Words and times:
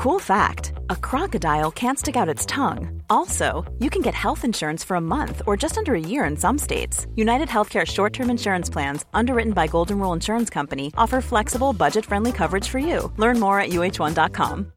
Cool 0.00 0.18
fact 0.18 0.72
a 0.88 0.96
crocodile 0.96 1.70
can't 1.70 1.98
stick 1.98 2.16
out 2.16 2.26
its 2.26 2.46
tongue. 2.46 3.02
Also, 3.10 3.70
you 3.80 3.90
can 3.90 4.00
get 4.00 4.14
health 4.14 4.46
insurance 4.46 4.82
for 4.82 4.94
a 4.94 5.00
month 5.00 5.42
or 5.46 5.58
just 5.58 5.76
under 5.76 5.94
a 5.94 6.00
year 6.00 6.24
in 6.24 6.38
some 6.38 6.56
states. 6.56 7.06
United 7.16 7.48
Healthcare 7.48 7.86
short 7.86 8.14
term 8.14 8.30
insurance 8.30 8.70
plans, 8.70 9.04
underwritten 9.12 9.52
by 9.52 9.66
Golden 9.66 9.98
Rule 9.98 10.14
Insurance 10.14 10.48
Company, 10.48 10.90
offer 10.96 11.20
flexible, 11.20 11.74
budget 11.74 12.06
friendly 12.06 12.32
coverage 12.32 12.66
for 12.66 12.78
you. 12.78 13.12
Learn 13.18 13.38
more 13.38 13.60
at 13.60 13.72
uh1.com. 13.72 14.72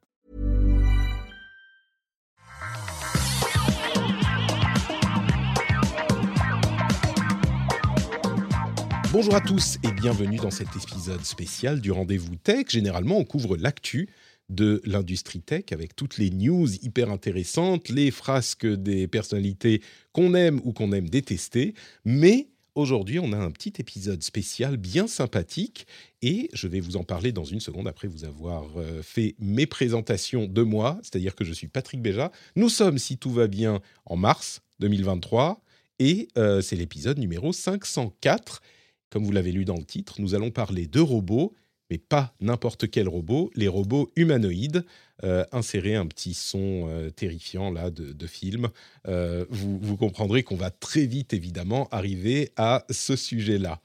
Bonjour 9.13 9.35
à 9.35 9.41
tous 9.41 9.77
et 9.83 9.91
bienvenue 9.91 10.37
dans 10.37 10.51
cet 10.51 10.75
épisode 10.75 11.23
spécial 11.23 11.79
du 11.79 11.91
Rendez-vous 11.91 12.35
Tech. 12.35 12.65
Généralement, 12.69 13.19
on 13.19 13.23
couvre 13.23 13.55
l'actu 13.55 14.09
de 14.49 14.81
l'industrie 14.85 15.41
tech 15.41 15.65
avec 15.71 15.95
toutes 15.95 16.17
les 16.17 16.29
news 16.29 16.67
hyper 16.81 17.09
intéressantes, 17.09 17.89
les 17.89 18.11
frasques 18.11 18.67
des 18.67 19.07
personnalités 19.07 19.81
qu'on 20.11 20.33
aime 20.33 20.61
ou 20.63 20.73
qu'on 20.73 20.91
aime 20.91 21.09
détester. 21.09 21.73
Mais 22.05 22.47
aujourd'hui, 22.75 23.19
on 23.19 23.31
a 23.33 23.37
un 23.37 23.51
petit 23.51 23.73
épisode 23.79 24.23
spécial 24.23 24.77
bien 24.77 25.07
sympathique 25.07 25.87
et 26.21 26.49
je 26.53 26.67
vais 26.67 26.79
vous 26.79 26.97
en 26.97 27.03
parler 27.03 27.31
dans 27.31 27.45
une 27.45 27.59
seconde 27.59 27.87
après 27.87 28.07
vous 28.07 28.25
avoir 28.25 28.65
euh, 28.77 29.01
fait 29.01 29.35
mes 29.39 29.65
présentations 29.65 30.45
de 30.45 30.61
moi, 30.61 30.99
c'est-à-dire 31.03 31.35
que 31.35 31.43
je 31.43 31.53
suis 31.53 31.67
Patrick 31.67 32.01
Béja. 32.01 32.31
Nous 32.55 32.69
sommes, 32.69 32.97
si 32.97 33.17
tout 33.17 33.31
va 33.31 33.47
bien, 33.47 33.81
en 34.05 34.15
mars 34.15 34.61
2023 34.79 35.61
et 35.99 36.27
euh, 36.37 36.61
c'est 36.61 36.75
l'épisode 36.75 37.17
numéro 37.17 37.53
504. 37.53 38.61
Comme 39.09 39.23
vous 39.23 39.31
l'avez 39.31 39.51
lu 39.51 39.63
dans 39.63 39.77
le 39.77 39.83
titre, 39.85 40.15
nous 40.19 40.33
allons 40.33 40.49
parler 40.49 40.87
de 40.87 40.99
robots 40.99 41.53
pas 41.97 42.33
n'importe 42.41 42.89
quel 42.89 43.07
robot, 43.07 43.51
les 43.55 43.67
robots 43.67 44.11
humanoïdes. 44.15 44.85
Euh, 45.23 45.45
insérer 45.53 45.95
un 45.95 46.05
petit 46.05 46.33
son 46.33 46.89
euh, 46.89 47.09
terrifiant 47.09 47.71
là 47.71 47.91
de, 47.91 48.27
film. 48.27 48.69
Euh, 49.07 49.45
vous, 49.49 49.95
comprendrez 49.95 50.43
qu'on 50.43 50.57
va 50.57 50.69
très 50.69 51.05
vite 51.05 51.33
évidemment 51.33 51.87
arriver 51.91 52.51
à 52.57 52.83
ce 52.89 53.15
sujet-là. 53.15 53.79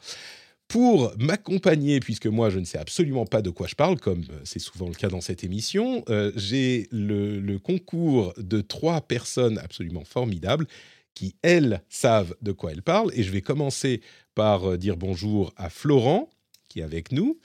Pour 0.67 1.13
m'accompagner, 1.17 2.01
puisque 2.01 2.27
moi 2.27 2.51
je 2.51 2.59
ne 2.59 2.65
sais 2.65 2.79
absolument 2.79 3.25
pas 3.25 3.41
de 3.41 3.51
quoi 3.51 3.69
je 3.69 3.77
parle, 3.77 4.01
comme 4.01 4.25
c'est 4.43 4.59
souvent 4.59 4.89
le 4.89 4.95
cas 4.95 5.09
dans 5.09 5.21
cette 5.21 5.45
émission, 5.45 6.05
j'ai 6.35 6.89
le, 6.91 7.57
concours 7.59 8.35
de 8.37 8.61
trois 8.61 9.01
personnes 9.01 9.59
absolument 9.59 10.05
formidables 10.05 10.67
qui, 11.15 11.37
elles, 11.43 11.83
savent 11.89 12.35
de 12.43 12.53
quoi 12.53 12.73
elles 12.73 12.83
parlent. 12.83 13.13
Et 13.15 13.23
je 13.23 13.31
vais 13.31 13.43
commencer 13.43 14.01
par 14.35 14.77
dire 14.77 14.97
bonjour 14.97 15.53
à 15.57 15.71
Florent, 15.71 16.31
qui 16.69 16.81
est 16.81 16.85
avec 16.85 17.13
nous, 17.13 17.39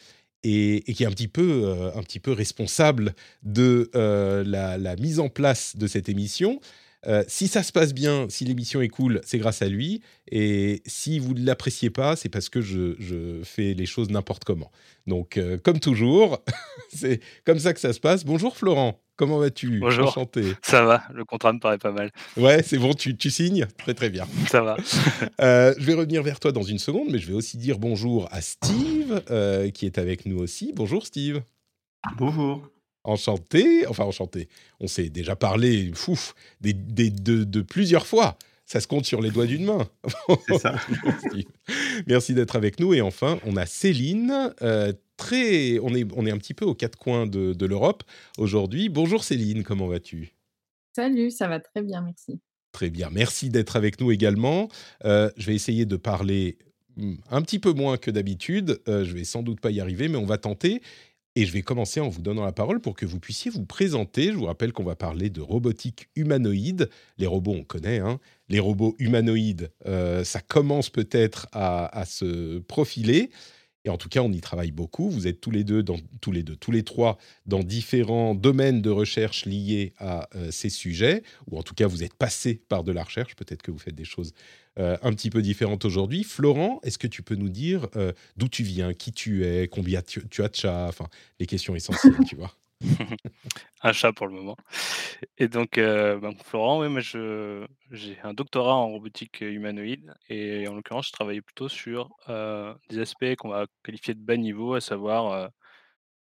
et, 0.44 0.84
qui 0.94 1.04
est 1.04 1.06
un 1.06 1.12
petit 1.12 1.28
peu, 1.28 1.64
euh, 1.66 2.34
responsable 2.34 3.16
de 3.44 3.90
euh, 3.96 4.44
la, 4.46 4.96
mise 4.98 5.20
en 5.20 5.30
place 5.30 5.76
de 5.76 5.88
cette 5.88 6.10
émission. 6.10 6.60
Euh, 7.06 7.24
si 7.28 7.48
ça 7.48 7.64
se 7.64 7.74
passe 7.74 7.94
bien, 7.94 8.28
si 8.30 8.46
l'émission 8.46 8.82
est 8.82 8.88
cool, 8.88 9.20
c'est 9.26 9.38
grâce 9.38 9.62
à 9.62 9.68
lui. 9.68 10.02
Et 10.32 10.82
si 10.86 11.20
vous 11.20 11.34
ne 11.34 11.46
l'appréciez 11.46 11.90
pas, 11.90 12.16
c'est 12.16 12.30
parce 12.30 12.50
que 12.50 12.62
je, 12.62 13.42
fais 13.44 13.74
les 13.74 13.86
choses 13.86 14.10
n'importe 14.10 14.46
comment. 14.46 14.72
Donc, 15.08 15.40
comme 15.64 15.80
toujours, 15.80 16.44
c'est 16.94 17.20
comme 17.46 17.60
ça 17.60 17.74
que 17.74 17.80
ça 17.80 17.92
se 17.92 18.00
passe. 18.00 18.24
Bonjour 18.24 18.56
Florent. 18.56 19.03
Comment 19.16 19.38
vas-tu? 19.38 19.80
Bonjour. 19.80 20.08
Enchanté. 20.08 20.54
Ça 20.64 20.84
va, 20.84 21.04
le 21.14 21.24
contrat 21.24 21.54
me 21.54 21.60
paraît 21.60 21.78
pas 21.78 21.92
mal. 21.92 22.12
Ouais, 22.36 22.64
c'est 22.64 22.80
bon, 22.80 22.94
tu, 22.94 23.16
tu, 23.16 23.30
signes? 23.30 23.68
Très 23.78 23.94
très 23.94 24.10
bien. 24.10 24.26
Ça 24.48 24.62
va. 24.62 24.76
euh, 25.42 25.76
je 25.78 25.86
vais 25.86 25.94
revenir 25.94 26.24
vers 26.24 26.40
toi 26.40 26.52
dans 26.52 26.64
une 26.64 26.80
seconde, 26.80 27.10
mais 27.12 27.20
je 27.20 27.28
vais 27.28 27.36
aussi 27.36 27.58
dire 27.58 27.78
bonjour 27.78 28.28
à 28.32 28.42
Steve, 28.42 29.22
euh, 29.30 29.70
qui 29.70 29.86
est 29.86 30.00
avec 30.00 30.26
nous 30.26 30.40
aussi. 30.40 30.74
Bonjour 30.76 31.06
Steve. 31.06 31.44
Bonjour. 32.18 32.68
Enchanté, 33.04 33.86
enfin 33.86 34.04
enchanté. 34.04 34.50
On 34.80 34.88
s'est 34.88 35.10
déjà 35.10 35.36
parlé, 35.36 35.92
fouf, 35.94 36.34
des, 36.62 36.74
des, 36.74 37.12
de, 37.12 37.44
de 37.44 37.62
plusieurs 37.62 38.08
fois 38.08 38.36
ça 38.66 38.80
se 38.80 38.88
compte 38.88 39.06
sur 39.06 39.22
les 39.22 39.30
doigts 39.30 39.46
d'une 39.46 39.66
main. 39.66 39.88
C'est 40.48 40.58
ça. 40.58 40.76
Merci 42.08 42.34
d'être 42.34 42.56
avec 42.56 42.80
nous. 42.80 42.94
Et 42.94 43.02
enfin, 43.02 43.38
on 43.46 43.56
a 43.56 43.66
Céline. 43.66 44.54
Euh, 44.62 44.94
très, 45.24 45.80
on 45.80 45.96
est, 45.96 46.06
on 46.18 46.26
est 46.26 46.32
un 46.32 46.38
petit 46.38 46.54
peu 46.54 46.66
aux 46.66 46.76
quatre 46.76 46.98
coins 46.98 47.26
de, 47.26 47.54
de 47.54 47.66
l'Europe 47.66 48.04
aujourd'hui. 48.38 48.90
Bonjour 48.90 49.24
Céline, 49.24 49.64
comment 49.64 49.88
vas-tu? 49.88 50.34
Salut, 50.94 51.32
ça 51.32 51.48
va 51.48 51.62
très 51.62 51.82
bien, 51.82 52.02
merci. 52.02 52.42
Très 52.74 52.90
bien, 52.90 53.10
merci 53.10 53.50
d'être 53.50 53.78
avec 53.78 54.02
nous 54.02 54.12
également. 54.12 54.68
Euh, 55.06 55.32
je 55.38 55.48
vais 55.48 55.56
essayer 55.56 55.86
de 55.86 55.96
parler 55.96 56.58
hmm, 56.98 57.16
un 57.32 57.42
petit 57.42 57.60
peu 57.60 57.72
moins 57.72 57.96
que 57.96 58.12
d'habitude. 58.12 58.82
Euh, 58.90 59.06
je 59.06 59.14
vais 59.14 59.24
sans 59.24 59.44
doute 59.44 59.62
pas 59.62 59.72
y 59.72 59.80
arriver, 59.80 60.10
mais 60.10 60.18
on 60.18 60.26
va 60.26 60.38
tenter. 60.38 60.82
Et 61.36 61.46
je 61.46 61.54
vais 61.54 61.62
commencer 61.62 62.02
en 62.02 62.10
vous 62.10 62.22
donnant 62.22 62.44
la 62.44 62.52
parole 62.52 62.82
pour 62.82 62.94
que 62.94 63.06
vous 63.06 63.20
puissiez 63.20 63.50
vous 63.50 63.66
présenter. 63.66 64.28
Je 64.28 64.34
vous 64.34 64.46
rappelle 64.46 64.74
qu'on 64.74 64.84
va 64.84 64.96
parler 64.96 65.30
de 65.30 65.42
robotique 65.42 66.10
humanoïde. 66.16 66.90
Les 67.18 67.26
robots, 67.26 67.56
on 67.56 67.64
connaît. 67.64 68.00
Hein 68.00 68.20
les 68.54 68.60
robots 68.60 68.96
humanoïdes, 69.00 69.72
euh, 69.88 70.24
ça 70.24 70.40
commence 70.40 70.92
peut-être 70.92 71.48
à, 71.54 72.04
se 72.06 72.60
profiler. 72.60 73.32
Et 73.86 73.90
en 73.90 73.98
tout 73.98 74.10
cas, 74.10 74.22
on 74.22 74.32
y 74.32 74.40
travaille 74.40 74.72
beaucoup. 74.72 75.10
Vous 75.10 75.28
êtes 75.28 75.42
tous 75.42 75.52
les 75.52 75.64
deux, 75.64 75.84
dans, 75.84 75.98
tous 76.22 76.32
les 76.32 76.44
deux, 76.44 76.56
tous 76.56 76.72
les 76.72 76.84
trois, 76.84 77.18
dans 77.46 77.64
différents 77.64 78.34
domaines 78.34 78.82
de 78.82 78.90
recherche 78.90 79.46
liés 79.46 79.94
à 79.98 80.30
euh, 80.36 80.52
ces 80.52 80.70
sujets, 80.70 81.24
ou 81.50 81.58
en 81.58 81.64
tout 81.64 81.74
cas, 81.74 81.88
vous 81.88 82.04
êtes 82.04 82.14
passé 82.14 82.62
par 82.70 82.84
de 82.84 82.92
la 82.92 83.04
recherche. 83.04 83.36
Peut-être 83.36 83.62
que 83.62 83.72
vous 83.72 83.80
faites 83.80 83.96
des 83.96 84.06
choses 84.06 84.34
euh, 84.80 84.98
un 85.02 85.12
petit 85.14 85.30
peu 85.30 85.42
différentes 85.42 85.86
aujourd'hui. 85.86 86.24
Florent, 86.24 86.80
est-ce 86.84 86.98
que 86.98 87.08
tu 87.08 87.24
peux 87.24 87.36
nous 87.36 87.50
dire 87.50 87.88
d'où 88.38 88.48
tu 88.48 88.64
viens, 88.64 88.94
qui 88.94 89.12
tu 89.12 89.46
es, 89.46 89.68
combien 89.68 90.02
tu, 90.02 90.28
tu 90.30 90.44
as 90.44 90.48
de 90.48 90.56
chats, 90.56 90.88
enfin, 90.88 91.08
les 91.40 91.46
questions 91.46 91.76
essentielles, 91.76 92.16
tu 92.28 92.36
vois 92.36 92.56
Un 93.84 93.94
chat 93.94 94.14
pour 94.14 94.28
le 94.28 94.34
moment. 94.34 94.56
Et 95.38 95.48
donc, 95.48 95.78
euh, 95.78 96.20
ben, 96.20 96.34
Florent, 96.44 96.82
oui, 96.82 96.90
moi 96.90 97.02
je 97.02 97.66
j'ai 97.92 98.18
un 98.24 98.34
doctorat 98.34 98.76
en 98.76 98.90
robotique 98.90 99.42
humanoïde 99.42 100.14
et 100.30 100.68
en 100.68 100.76
l'occurrence, 100.76 101.08
je 101.08 101.12
travaillais 101.14 101.42
plutôt 101.42 101.70
sur 101.70 102.10
euh, 102.30 102.74
des 102.90 103.00
aspects 103.00 103.36
qu'on 103.38 103.50
va 103.50 103.66
qualifier 103.84 104.14
de 104.14 104.20
bas 104.20 104.38
niveau, 104.38 104.74
à 104.76 104.82
savoir 104.82 105.32
euh, 105.32 105.48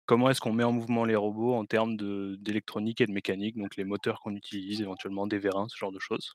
comment 0.06 0.30
est-ce 0.30 0.40
qu'on 0.40 0.52
met 0.52 0.64
en 0.64 0.72
mouvement 0.72 1.04
les 1.04 1.16
robots 1.16 1.54
en 1.54 1.64
termes 1.66 1.96
d'électronique 2.36 3.00
et 3.00 3.06
de 3.06 3.12
mécanique, 3.12 3.56
donc 3.56 3.76
les 3.76 3.84
moteurs 3.84 4.20
qu'on 4.20 4.34
utilise, 4.34 4.80
éventuellement 4.80 5.26
des 5.26 5.38
vérins, 5.38 5.66
ce 5.68 5.76
genre 5.76 5.92
de 5.92 6.00
choses. 6.00 6.34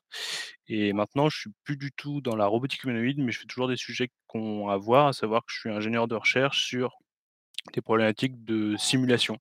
Et 0.68 0.92
maintenant, 0.94 1.28
je 1.28 1.38
suis 1.40 1.50
plus 1.64 1.76
du 1.76 1.92
tout 1.92 2.20
dans 2.22 2.36
la 2.36 2.46
robotique 2.46 2.84
humanoïde, 2.84 3.18
mais 3.18 3.32
je 3.32 3.40
fais 3.40 3.46
toujours 3.46 3.68
des 3.68 3.76
sujets 3.76 4.10
qu'on 4.28 4.68
à 4.70 4.76
voir, 4.78 5.08
à 5.08 5.12
savoir 5.12 5.42
que 5.42 5.52
je 5.52 5.60
suis 5.60 5.70
ingénieur 5.70 6.08
de 6.08 6.14
recherche 6.14 6.64
sur 6.64 6.96
des 7.74 7.82
problématiques 7.82 8.44
de 8.44 8.76
simulation. 8.78 9.38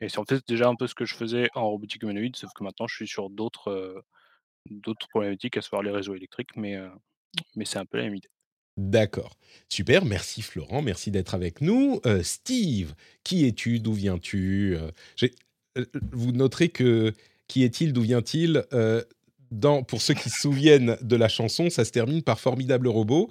Et 0.00 0.08
c'est 0.08 0.18
en 0.18 0.24
fait 0.24 0.42
déjà 0.46 0.68
un 0.68 0.74
peu 0.74 0.86
ce 0.86 0.94
que 0.94 1.04
je 1.04 1.14
faisais 1.14 1.48
en 1.54 1.68
robotique 1.68 2.02
humanoïde, 2.02 2.36
sauf 2.36 2.52
que 2.54 2.64
maintenant 2.64 2.86
je 2.86 2.94
suis 2.94 3.08
sur 3.08 3.30
d'autres 3.30 4.04
d'autres 4.70 5.08
problématiques, 5.08 5.56
à 5.56 5.62
savoir 5.62 5.82
les 5.82 5.90
réseaux 5.90 6.14
électriques, 6.14 6.56
mais, 6.56 6.78
mais 7.54 7.64
c'est 7.64 7.78
un 7.78 7.84
peu 7.84 7.98
la 7.98 8.04
même 8.04 8.14
idée. 8.14 8.30
D'accord. 8.76 9.36
Super, 9.68 10.04
merci 10.04 10.42
Florent, 10.42 10.82
merci 10.82 11.10
d'être 11.10 11.34
avec 11.34 11.60
nous. 11.60 12.00
Steve, 12.22 12.94
qui 13.22 13.46
es-tu 13.46 13.78
D'où 13.78 13.92
viens-tu 13.92 14.76
Vous 16.12 16.32
noterez 16.32 16.70
que 16.70 17.12
qui 17.46 17.62
est-il 17.62 17.92
D'où 17.92 18.02
vient-il 18.02 18.64
dans, 19.50 19.82
Pour 19.82 20.02
ceux 20.02 20.14
qui 20.14 20.30
se 20.30 20.40
souviennent 20.40 20.96
de 21.02 21.16
la 21.16 21.28
chanson, 21.28 21.70
ça 21.70 21.84
se 21.84 21.92
termine 21.92 22.22
par 22.22 22.40
Formidable 22.40 22.88
robot. 22.88 23.30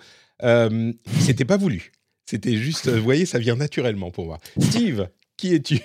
C'était 1.19 1.45
pas 1.45 1.57
voulu. 1.57 1.91
C'était 2.25 2.55
juste, 2.55 2.87
vous 2.87 3.03
voyez, 3.03 3.25
ça 3.25 3.39
vient 3.39 3.55
naturellement 3.55 4.11
pour 4.11 4.25
moi. 4.25 4.39
Steve, 4.59 5.09
qui 5.43 5.55
es-tu? 5.55 5.79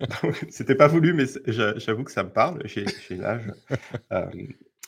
C'était 0.48 0.74
pas 0.74 0.88
voulu, 0.88 1.12
mais 1.12 1.26
j'avoue 1.46 2.04
que 2.04 2.10
ça 2.10 2.24
me 2.24 2.30
parle. 2.30 2.62
J'ai 2.64 2.86
l'âge 3.10 3.52
euh, 4.12 4.26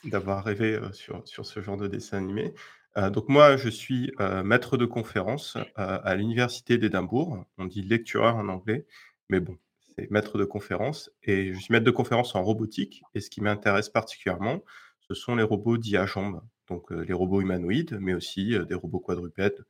d'avoir 0.03 0.43
rêvé 0.43 0.73
euh, 0.73 0.91
sur, 0.93 1.21
sur 1.27 1.45
ce 1.45 1.61
genre 1.61 1.77
de 1.77 1.87
dessin 1.87 2.17
animé. 2.17 2.55
Euh, 2.97 3.11
donc 3.11 3.29
moi, 3.29 3.55
je 3.55 3.69
suis 3.69 4.11
maître 4.43 4.77
de 4.77 4.85
conférence 4.85 5.57
à 5.75 6.15
l'université 6.15 6.79
d'Édimbourg. 6.79 7.45
On 7.59 7.65
dit 7.65 7.83
lectureur 7.83 8.35
en 8.35 8.49
anglais, 8.49 8.87
mais 9.29 9.39
bon, 9.39 9.57
c'est 9.95 10.09
maître 10.09 10.39
de 10.39 10.45
conférence. 10.45 11.11
Et 11.21 11.53
je 11.53 11.59
suis 11.59 11.71
maître 11.71 11.85
de 11.85 11.91
conférence 11.91 12.33
en 12.33 12.41
robotique. 12.41 13.03
Et 13.13 13.19
ce 13.19 13.29
qui 13.29 13.41
m'intéresse 13.41 13.89
particulièrement, 13.89 14.63
ce 15.07 15.13
sont 15.13 15.35
les 15.35 15.43
robots 15.43 15.77
dits 15.77 15.97
à 15.97 16.07
jambes. 16.07 16.41
Donc 16.67 16.89
les 16.89 17.13
robots 17.13 17.41
humanoïdes, 17.41 17.99
mais 18.01 18.15
aussi 18.15 18.55
des 18.67 18.75
robots 18.75 18.99
quadrupèdes 18.99 19.63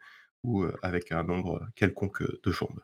ou 0.43 0.65
avec 0.81 1.11
un 1.11 1.23
nombre 1.23 1.67
quelconque 1.75 2.23
de 2.41 2.51
jambes. 2.51 2.79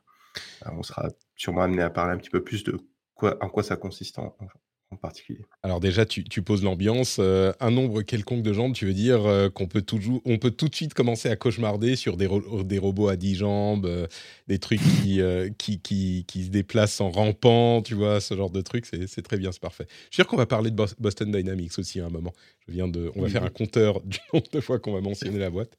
On 0.65 0.83
sera 0.83 1.09
sûrement 1.35 1.61
amené 1.61 1.81
à 1.81 1.89
parler 1.89 2.13
un 2.13 2.17
petit 2.17 2.29
peu 2.29 2.43
plus 2.43 2.63
de 2.63 2.77
quoi, 3.13 3.37
en 3.43 3.49
quoi 3.49 3.63
ça 3.63 3.75
consiste 3.75 4.19
en, 4.19 4.35
particulier. 5.01 5.41
Alors 5.61 5.81
déjà, 5.81 6.05
tu, 6.05 6.23
poses 6.41 6.63
l'ambiance. 6.63 7.17
Euh, 7.19 7.51
un 7.59 7.69
nombre 7.69 8.01
quelconque 8.01 8.43
de 8.43 8.53
jambes, 8.53 8.71
tu 8.71 8.85
veux 8.85 8.93
dire 8.93 9.25
euh, 9.25 9.49
qu'on 9.49 9.67
peut, 9.67 9.81
toujours, 9.81 10.21
on 10.23 10.37
peut 10.37 10.51
tout 10.51 10.69
de 10.69 10.75
suite 10.75 10.93
commencer 10.93 11.27
à 11.27 11.35
cauchemarder 11.35 11.97
sur 11.97 12.15
des, 12.15 12.29
des 12.63 12.77
robots 12.79 13.09
à 13.09 13.17
10 13.17 13.35
jambes, 13.35 14.07
des 14.47 14.57
trucs 14.57 14.79
qui, 14.79 15.19
qui, 15.57 16.23
qui, 16.25 16.45
se 16.45 16.49
déplacent 16.49 17.01
en 17.01 17.09
rampant, 17.09 17.81
tu 17.81 17.93
vois, 17.93 18.21
ce 18.21 18.37
genre 18.37 18.51
de 18.51 18.61
trucs. 18.61 18.85
C'est 18.85 19.21
très 19.21 19.35
bien, 19.35 19.51
c'est 19.51 19.61
parfait. 19.61 19.85
Je 19.89 19.95
suis 20.03 20.15
sûr 20.15 20.27
qu'on 20.27 20.37
va 20.37 20.45
parler 20.45 20.71
de 20.71 20.75
Boston 20.75 21.29
Dynamics 21.29 21.77
aussi 21.77 21.99
à 21.99 22.05
un 22.05 22.09
moment. 22.09 22.31
Je 22.65 22.71
viens 22.71 22.87
de, 22.87 23.11
on 23.17 23.21
va 23.23 23.27
faire 23.27 23.43
un 23.43 23.49
compteur 23.49 23.99
du 23.99 24.19
nombre 24.33 24.47
de 24.49 24.61
fois 24.61 24.79
qu'on 24.79 24.93
va 24.93 25.01
mentionner 25.01 25.39
la 25.39 25.49
boîte. 25.49 25.77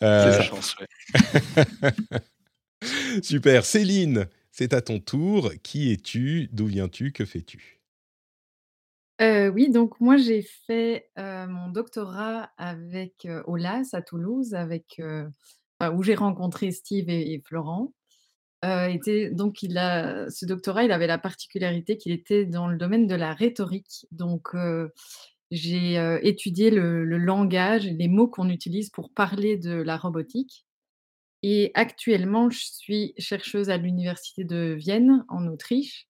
C'est 0.00 0.32
sa 0.32 0.42
chance, 0.42 0.74
Super. 3.22 3.64
Céline, 3.64 4.26
c'est 4.56 4.72
à 4.72 4.80
ton 4.80 5.00
tour. 5.00 5.50
Qui 5.64 5.90
es-tu 5.90 6.48
D'où 6.52 6.66
viens-tu 6.66 7.10
Que 7.10 7.24
fais-tu? 7.24 7.80
Oui, 9.20 9.68
donc 9.70 10.00
moi 10.00 10.16
j'ai 10.16 10.42
fait, 10.42 11.10
mon 11.16 11.68
doctorat 11.70 12.50
avec, 12.56 13.26
heu, 13.26 13.42
au 13.46 13.56
LAS 13.56 13.94
à 13.94 14.02
Toulouse 14.02 14.54
avec, 14.54 15.02
où 15.80 16.02
j'ai 16.02 16.14
rencontré 16.14 16.70
Steve 16.70 17.08
et 17.08 17.42
Florent. 17.44 17.92
Donc 18.62 19.62
il 19.62 19.76
a 19.76 20.30
ce 20.30 20.46
doctorat, 20.46 20.84
il 20.84 20.92
avait 20.92 21.08
la 21.08 21.18
particularité 21.18 21.96
qu'il 21.96 22.12
était 22.12 22.44
dans 22.44 22.68
le 22.68 22.76
domaine 22.76 23.08
de 23.08 23.14
la 23.16 23.34
rhétorique. 23.34 24.06
Donc, 24.12 24.54
j'ai, 25.50 26.18
étudié 26.22 26.70
le 26.70 27.18
langage 27.18 27.86
les 27.86 28.08
mots 28.08 28.28
qu'on 28.28 28.48
utilise 28.48 28.90
pour 28.90 29.12
parler 29.12 29.56
de 29.56 29.72
la 29.72 29.96
robotique 29.96 30.63
et 31.46 31.72
actuellement, 31.74 32.48
je 32.48 32.58
suis 32.58 33.12
chercheuse 33.18 33.68
à 33.68 33.76
l'université 33.76 34.44
de 34.44 34.72
Vienne 34.78 35.26
en 35.28 35.46
Autriche 35.46 36.06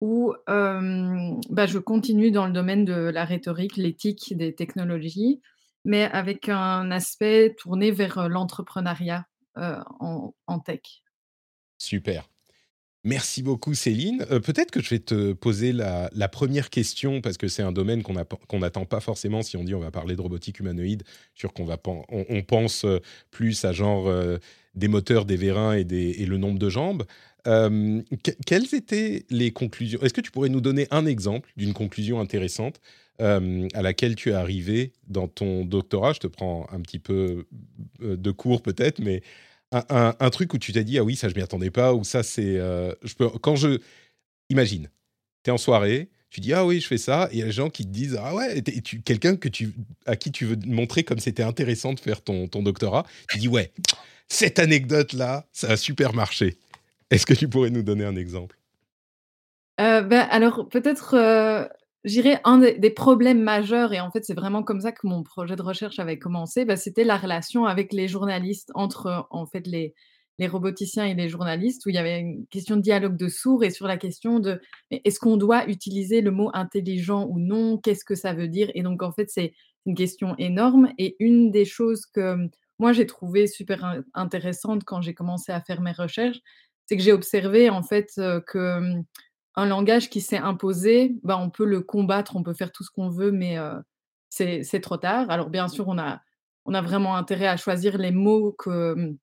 où, 0.00 0.32
bah, 0.46 1.66
je 1.66 1.78
continue 1.78 2.30
dans 2.30 2.46
le 2.46 2.52
domaine 2.52 2.84
de 2.84 2.94
la 2.94 3.24
rhétorique, 3.24 3.76
l'éthique 3.76 4.36
des 4.36 4.54
technologies, 4.54 5.40
mais 5.84 6.04
avec 6.04 6.48
un 6.48 6.92
aspect 6.92 7.56
tourné 7.58 7.90
vers, 7.90 8.28
l'entrepreneuriat, 8.28 9.26
en 9.56 10.58
tech. 10.64 11.02
Super. 11.78 12.31
Merci 13.04 13.42
beaucoup 13.42 13.74
Céline. 13.74 14.24
Euh, 14.30 14.38
Peut-être 14.38 14.70
que 14.70 14.80
je 14.80 14.90
vais 14.90 15.00
te 15.00 15.32
poser 15.32 15.72
la, 15.72 16.08
première 16.28 16.70
question 16.70 17.20
parce 17.20 17.36
que 17.36 17.48
c'est 17.48 17.62
un 17.62 17.72
domaine 17.72 18.02
qu'on 18.02 18.14
qu'on 18.46 18.60
n'attend 18.60 18.84
pas 18.84 19.00
forcément 19.00 19.42
si 19.42 19.56
on 19.56 19.64
dit 19.64 19.74
on 19.74 19.80
va 19.80 19.90
parler 19.90 20.14
de 20.14 20.20
robotique 20.20 20.60
humanoïde. 20.60 21.02
Sûr 21.34 21.52
qu'on 21.52 21.64
va 21.64 21.78
on, 22.08 22.42
pense 22.42 22.84
euh, 22.84 23.00
plus 23.32 23.64
à 23.64 23.72
genre 23.72 24.06
euh, 24.06 24.38
des 24.76 24.86
moteurs, 24.86 25.24
des 25.24 25.36
vérins 25.36 25.74
et, 25.74 25.84
le 25.84 26.36
nombre 26.36 26.60
de 26.60 26.70
jambes. 26.70 27.04
Que- 27.44 28.36
quelles 28.46 28.72
étaient 28.72 29.24
les 29.30 29.50
conclusions? 29.50 30.00
Est-ce 30.02 30.14
que 30.14 30.20
tu 30.20 30.30
pourrais 30.30 30.48
nous 30.48 30.60
donner 30.60 30.86
un 30.92 31.04
exemple 31.04 31.50
d'une 31.56 31.72
conclusion 31.72 32.20
intéressante 32.20 32.80
à 33.18 33.82
laquelle 33.82 34.16
tu 34.16 34.30
es 34.30 34.32
arrivé 34.32 34.92
dans 35.08 35.28
ton 35.28 35.64
doctorat? 35.64 36.12
Je 36.12 36.20
te 36.20 36.26
prends 36.28 36.66
un 36.72 36.80
petit 36.80 36.98
peu 36.98 37.46
de 38.00 38.30
cours 38.30 38.62
peut-être, 38.62 39.00
mais 39.00 39.22
un, 39.72 40.30
truc 40.30 40.54
où 40.54 40.58
tu 40.58 40.72
t'es 40.72 40.84
dit 40.84 40.98
ah 40.98 41.04
oui 41.04 41.16
ça 41.16 41.28
je 41.28 41.34
m'y 41.34 41.42
attendais 41.42 41.70
pas 41.70 41.94
ou 41.94 42.04
ça 42.04 42.22
c'est 42.22 42.58
euh, 42.58 42.92
je 43.02 43.14
peux 43.14 43.28
quand 43.28 43.56
je 43.56 43.80
imagine 44.50 44.88
tu 45.44 45.50
es 45.50 45.52
en 45.52 45.58
soirée 45.58 46.10
tu 46.30 46.40
dis 46.40 46.52
ah 46.52 46.64
oui 46.66 46.80
je 46.80 46.86
fais 46.86 46.98
ça 46.98 47.28
et 47.30 47.36
il 47.36 47.38
y 47.38 47.42
a 47.42 47.46
des 47.46 47.52
gens 47.52 47.70
qui 47.70 47.84
te 47.84 47.90
disent 47.90 48.18
ah 48.20 48.34
ouais 48.34 48.60
t'es- 48.62 48.80
quelqu'un 49.04 49.36
que 49.36 49.48
à 50.06 50.16
qui 50.16 50.30
tu 50.30 50.44
veux 50.44 50.58
montrer 50.66 51.04
comme 51.04 51.18
c'était 51.18 51.42
intéressant 51.42 51.94
de 51.94 52.00
faire 52.00 52.22
ton, 52.22 52.48
ton 52.48 52.62
doctorat 52.62 53.06
tu 53.30 53.38
dis 53.38 53.48
ouais 53.48 53.72
cette 54.28 54.58
anecdote 54.58 55.12
là 55.12 55.46
ça 55.52 55.70
a 55.70 55.76
super 55.76 56.14
marché. 56.14 56.56
Est-ce 57.10 57.26
que 57.26 57.34
tu 57.34 57.46
pourrais 57.46 57.68
nous 57.68 57.82
donner 57.82 58.06
un 58.06 58.16
exemple? 58.16 58.56
Heu, 59.78 60.02
bah, 60.02 60.22
alors 60.22 60.66
peut-être, 60.68 61.14
heu, 61.14 61.68
je 62.04 62.10
dirais 62.12 62.40
un 62.44 62.58
des 62.58 62.90
problèmes 62.90 63.42
majeurs 63.42 63.92
et 63.92 64.00
en 64.00 64.10
fait, 64.10 64.24
c'est 64.24 64.34
vraiment 64.34 64.62
comme 64.64 64.80
ça 64.80 64.92
que 64.92 65.06
mon 65.06 65.22
projet 65.22 65.56
de 65.56 65.62
recherche 65.62 65.98
avait 65.98 66.18
commencé, 66.18 66.64
bah, 66.64 66.76
c'était 66.76 67.04
la 67.04 67.16
relation 67.16 67.64
avec 67.66 67.92
les 67.92 68.08
journalistes, 68.08 68.70
entre, 68.74 69.26
en 69.30 69.46
fait, 69.46 69.66
les 69.66 69.94
les 70.38 70.48
roboticiens 70.48 71.04
et 71.04 71.14
les 71.14 71.28
journalistes, 71.28 71.84
où 71.86 71.90
il 71.90 71.94
y 71.94 71.98
avait 71.98 72.18
une 72.18 72.46
question 72.46 72.76
de 72.76 72.80
dialogue 72.80 73.16
de 73.16 73.28
sourds 73.28 73.64
et 73.64 73.70
sur 73.70 73.86
la 73.86 73.98
question 73.98 74.40
de: 74.40 74.60
«Mais 74.90 75.00
est-ce 75.04 75.20
qu'on 75.20 75.36
doit 75.36 75.68
utiliser 75.68 76.22
le 76.22 76.30
mot 76.30 76.50
intelligent 76.54 77.26
ou 77.28 77.38
non? 77.38 77.76
Qu'est-ce 77.78 78.04
que 78.04 78.14
ça 78.14 78.32
veut 78.32 78.48
dire?» 78.48 78.70
et 78.74 78.82
donc 78.82 79.02
en 79.02 79.12
fait, 79.12 79.28
c'est 79.30 79.52
une 79.86 79.94
question 79.94 80.34
énorme 80.38 80.90
et 80.98 81.16
une 81.20 81.50
des 81.50 81.64
choses 81.66 82.06
que, 82.06 82.34
mmh, 82.36 82.50
moi 82.78 82.92
j'ai 82.92 83.06
trouvé 83.06 83.46
super 83.46 83.84
in 83.84 84.02
intéressante 84.14 84.84
quand 84.84 85.02
j'ai 85.02 85.14
commencé 85.14 85.52
à 85.52 85.60
faire 85.60 85.80
mes 85.82 85.92
recherches, 85.92 86.38
c'est 86.86 86.96
que 86.96 87.02
j'ai 87.02 87.12
observé 87.12 87.68
en 87.70 87.82
fait, 87.82 88.10
heu, 88.18 88.42
que, 88.46 88.80
mmh, 88.80 89.04
un 89.56 89.66
langage 89.66 90.10
qui 90.10 90.20
s'est 90.20 90.38
imposé, 90.38 91.16
bah, 91.22 91.38
on 91.38 91.50
peut 91.50 91.64
le 91.66 91.80
combattre, 91.82 92.36
on 92.36 92.42
peut 92.42 92.54
faire 92.54 92.72
tout 92.72 92.84
ce 92.84 92.90
qu'on 92.90 93.10
veut, 93.10 93.32
mais 93.32 93.56
c'est 94.30 94.80
trop 94.82 94.96
tard. 94.96 95.30
Alors 95.30 95.50
bien 95.50 95.68
sûr, 95.68 95.88
on 95.88 95.98
a 95.98 96.20
on 96.64 96.74
a 96.74 96.80
vraiment 96.82 97.16
intérêt 97.16 97.48
à 97.48 97.56
choisir 97.56 97.98
les 97.98 98.12
mots 98.12 98.56
mmh, 98.66 99.14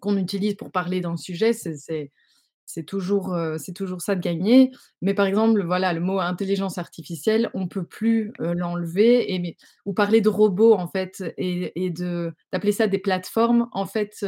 qu'on 0.00 0.16
utilise 0.16 0.54
pour 0.56 0.70
parler 0.72 1.00
d'un 1.00 1.16
sujet, 1.16 1.52
c'est 1.52 2.82
toujours, 2.84 3.36
toujours 3.74 4.00
ça 4.02 4.14
de 4.16 4.20
gagner. 4.20 4.70
Mais 5.02 5.14
par 5.14 5.26
exemple, 5.26 5.64
voilà, 5.64 5.92
le 5.92 6.00
mot 6.00 6.18
intelligence 6.20 6.78
artificielle, 6.78 7.50
on 7.54 7.68
peut 7.68 7.84
plus, 7.84 8.32
l'enlever 8.38 9.56
ou 9.84 9.94
parler 9.94 10.20
de 10.20 10.28
robots 10.28 10.74
en 10.74 10.88
fait 10.88 11.22
et 11.38 11.72
et 11.84 11.90
d'appeler 11.90 12.72
ça 12.72 12.86
des 12.88 12.98
plateformes. 12.98 13.68
En 13.72 13.86
fait, 13.86 14.24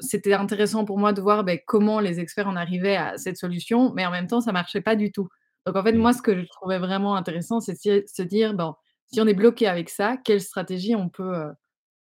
c'était 0.00 0.34
intéressant 0.34 0.84
pour 0.84 0.98
moi 0.98 1.12
de 1.12 1.20
voir, 1.20 1.44
beh, 1.44 1.62
comment 1.66 2.00
les 2.00 2.20
experts 2.20 2.48
en 2.48 2.56
arrivaient 2.56 2.96
à 2.96 3.16
cette 3.18 3.36
solution, 3.36 3.92
mais 3.94 4.04
en 4.06 4.10
même 4.10 4.26
temps, 4.26 4.40
ça 4.40 4.52
marchait 4.52 4.80
pas 4.80 4.96
du 4.96 5.12
tout. 5.12 5.28
Donc 5.66 5.76
en 5.76 5.82
fait, 5.82 5.92
Hmm. 5.92 5.96
moi, 5.96 6.12
ce 6.12 6.22
que 6.22 6.36
je 6.40 6.46
trouvais 6.48 6.78
vraiment 6.78 7.16
intéressant, 7.16 7.60
c'est 7.60 7.72
de 7.84 8.04
se 8.06 8.22
dire: 8.22 8.54
«Bon, 8.54 8.74
si 9.12 9.20
on 9.20 9.26
est 9.26 9.34
bloqué 9.34 9.66
avec 9.66 9.88
ça, 9.90 10.16
quelle 10.24 10.40
stratégie 10.40 10.94
on 10.96 11.08
peut, 11.08 11.34
heu, 11.36 11.52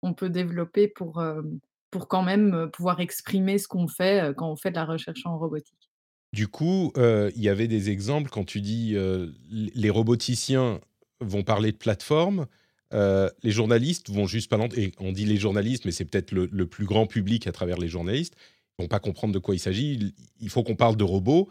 on 0.01 0.13
peut 0.13 0.30
développer 0.30 0.88
pour, 0.88 1.21
hem, 1.24 1.59
pour 1.92 2.07
quand 2.07 2.24
même, 2.24 2.53
heu, 2.56 2.69
pouvoir 2.71 3.00
exprimer 3.00 3.57
ce 3.57 3.68
qu'on 3.68 3.88
fait, 3.88 4.33
quand 4.38 4.50
on 4.51 4.56
fait 4.56 4.71
de 4.71 4.75
la 4.75 4.86
recherche 4.86 5.25
en 5.25 5.38
robotique? 5.38 5.89
du 6.33 6.47
coup 6.47 6.92
euh, 6.97 7.31
il 7.36 7.42
y 7.42 7.50
avait 7.50 7.68
des 7.68 7.89
exemples 7.89 8.30
quand 8.30 8.44
tu 8.45 8.62
dis 8.62 8.94
euh, 8.95 9.31
les 9.50 9.89
roboticiens 9.89 10.81
vont 11.21 11.44
parler 11.44 11.71
de 11.71 11.77
plateforme 11.77 12.47
euh, 12.94 13.30
les 13.44 13.52
journalistes 13.52 14.10
vont 14.10 14.28
juste 14.28 14.50
pas 14.50 14.58
l'entendre. 14.58 14.80
Et 14.80 14.92
on 15.00 15.12
dit 15.12 15.26
les 15.26 15.38
journalistes, 15.38 15.86
mais 15.86 15.92
c'est 15.92 16.06
peut-être 16.06 16.32
le, 16.32 16.68
plus 16.68 16.86
grand 16.86 17.08
public 17.08 17.48
à 17.48 17.52
travers 17.52 17.78
les 17.78 17.88
journalistes. 17.88 18.36
Ils 18.78 18.84
vont 18.84 18.88
pas 18.88 19.00
comprendre 19.00 19.34
de 19.34 19.40
quoi 19.40 19.56
il 19.56 19.60
s'agit. 19.60 20.14
Il, 20.40 20.50
faut 20.50 20.64
qu'on 20.64 20.76
parle 20.76 20.96
de 20.96 21.04
robots. 21.04 21.50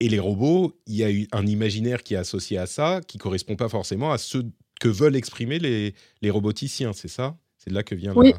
Et 0.00 0.08
les 0.08 0.18
robots, 0.18 0.78
il 0.86 0.96
y 0.96 1.04
a 1.04 1.10
eu 1.10 1.26
un 1.32 1.46
imaginaire 1.46 2.02
qui 2.02 2.14
est 2.14 2.18
associé 2.18 2.58
à 2.58 2.66
ça, 2.66 3.00
qui 3.06 3.18
correspond 3.18 3.56
pas 3.56 3.68
forcément 3.68 4.12
à 4.12 4.18
ce 4.18 4.38
que 4.80 4.88
veulent 4.88 5.16
exprimer 5.16 5.58
les, 5.58 5.94
les 6.20 6.30
roboticiens. 6.30 6.92
C'est 6.92 7.08
ça? 7.08 7.36
C'est 7.56 7.70
de 7.70 7.74
là 7.74 7.82
que 7.82 7.94
vient 7.94 8.12
Oui, 8.14 8.34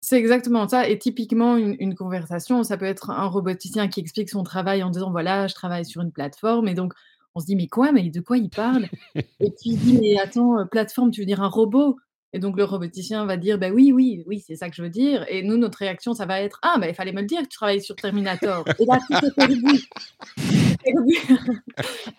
c'est 0.00 0.16
exactement 0.16 0.68
ça 0.68 0.88
et 0.88 0.98
typiquement 0.98 1.56
une 1.56 1.76
une 1.80 1.94
conversation, 1.96 2.62
ça 2.62 2.76
peut 2.76 2.84
être 2.84 3.10
un 3.10 3.26
roboticien 3.26 3.88
qui 3.88 4.00
explique 4.00 4.30
son 4.30 4.44
travail 4.44 4.82
en 4.82 4.90
disant: 4.90 5.10
«Voilà, 5.10 5.48
je 5.48 5.54
travaille 5.54 5.84
sur 5.84 6.02
une 6.02 6.12
plateforme» 6.12 6.68
et 6.68 6.74
donc 6.74 6.94
on 7.38 7.40
se 7.40 7.46
dit: 7.46 7.56
«Mais 7.56 7.68
quoi? 7.68 7.92
Mais 7.92 8.10
de 8.10 8.20
quoi 8.20 8.36
il 8.38 8.50
parle?» 8.50 8.88
et 9.16 9.50
puis 9.50 9.70
il 9.70 9.78
dit: 9.78 9.98
«Mais 10.00 10.18
attends, 10.18 10.60
heu, 10.60 10.66
plateforme, 10.70 11.10
tu 11.10 11.20
veux 11.20 11.26
dire 11.26 11.42
un 11.42 11.48
robot?» 11.48 11.96
et 12.34 12.40
donc 12.40 12.58
le 12.58 12.64
roboticien 12.64 13.24
va 13.24 13.36
dire: 13.38 13.58
«Bah 13.58 13.70
oui, 13.70 13.92
oui, 13.92 14.22
oui, 14.26 14.44
c'est 14.46 14.56
ça 14.56 14.68
que 14.68 14.76
je 14.76 14.82
veux 14.82 14.90
dire» 14.90 15.24
et 15.28 15.42
nous, 15.42 15.56
notre 15.56 15.78
réaction, 15.78 16.14
ça 16.14 16.26
va 16.26 16.40
être: 16.42 16.58
«Ah, 16.62 16.76
bah, 16.78 16.88
il 16.88 16.94
fallait 16.94 17.12
me 17.12 17.20
le 17.20 17.26
dire 17.26 17.40
que 17.40 17.48
tu 17.48 17.56
travaillais 17.56 17.80
sur 17.80 17.96
Terminator» 17.96 18.64
et 18.78 18.84
là, 18.84 18.98
tout 19.06 19.26
est 19.26 19.34
perdu, 19.34 19.62
tout 19.62 20.54
est 20.84 20.92
perdu. 20.92 21.16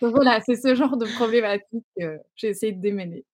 Donc 0.01 0.15
voilà, 0.15 0.39
c'est 0.45 0.55
ce 0.55 0.73
genre 0.75 0.97
de 0.97 1.05
problématique 1.05 1.85
que 1.99 2.17
j'ai 2.35 2.47
essayé 2.49 2.71
de 2.71 2.81
démêler. 2.81 3.25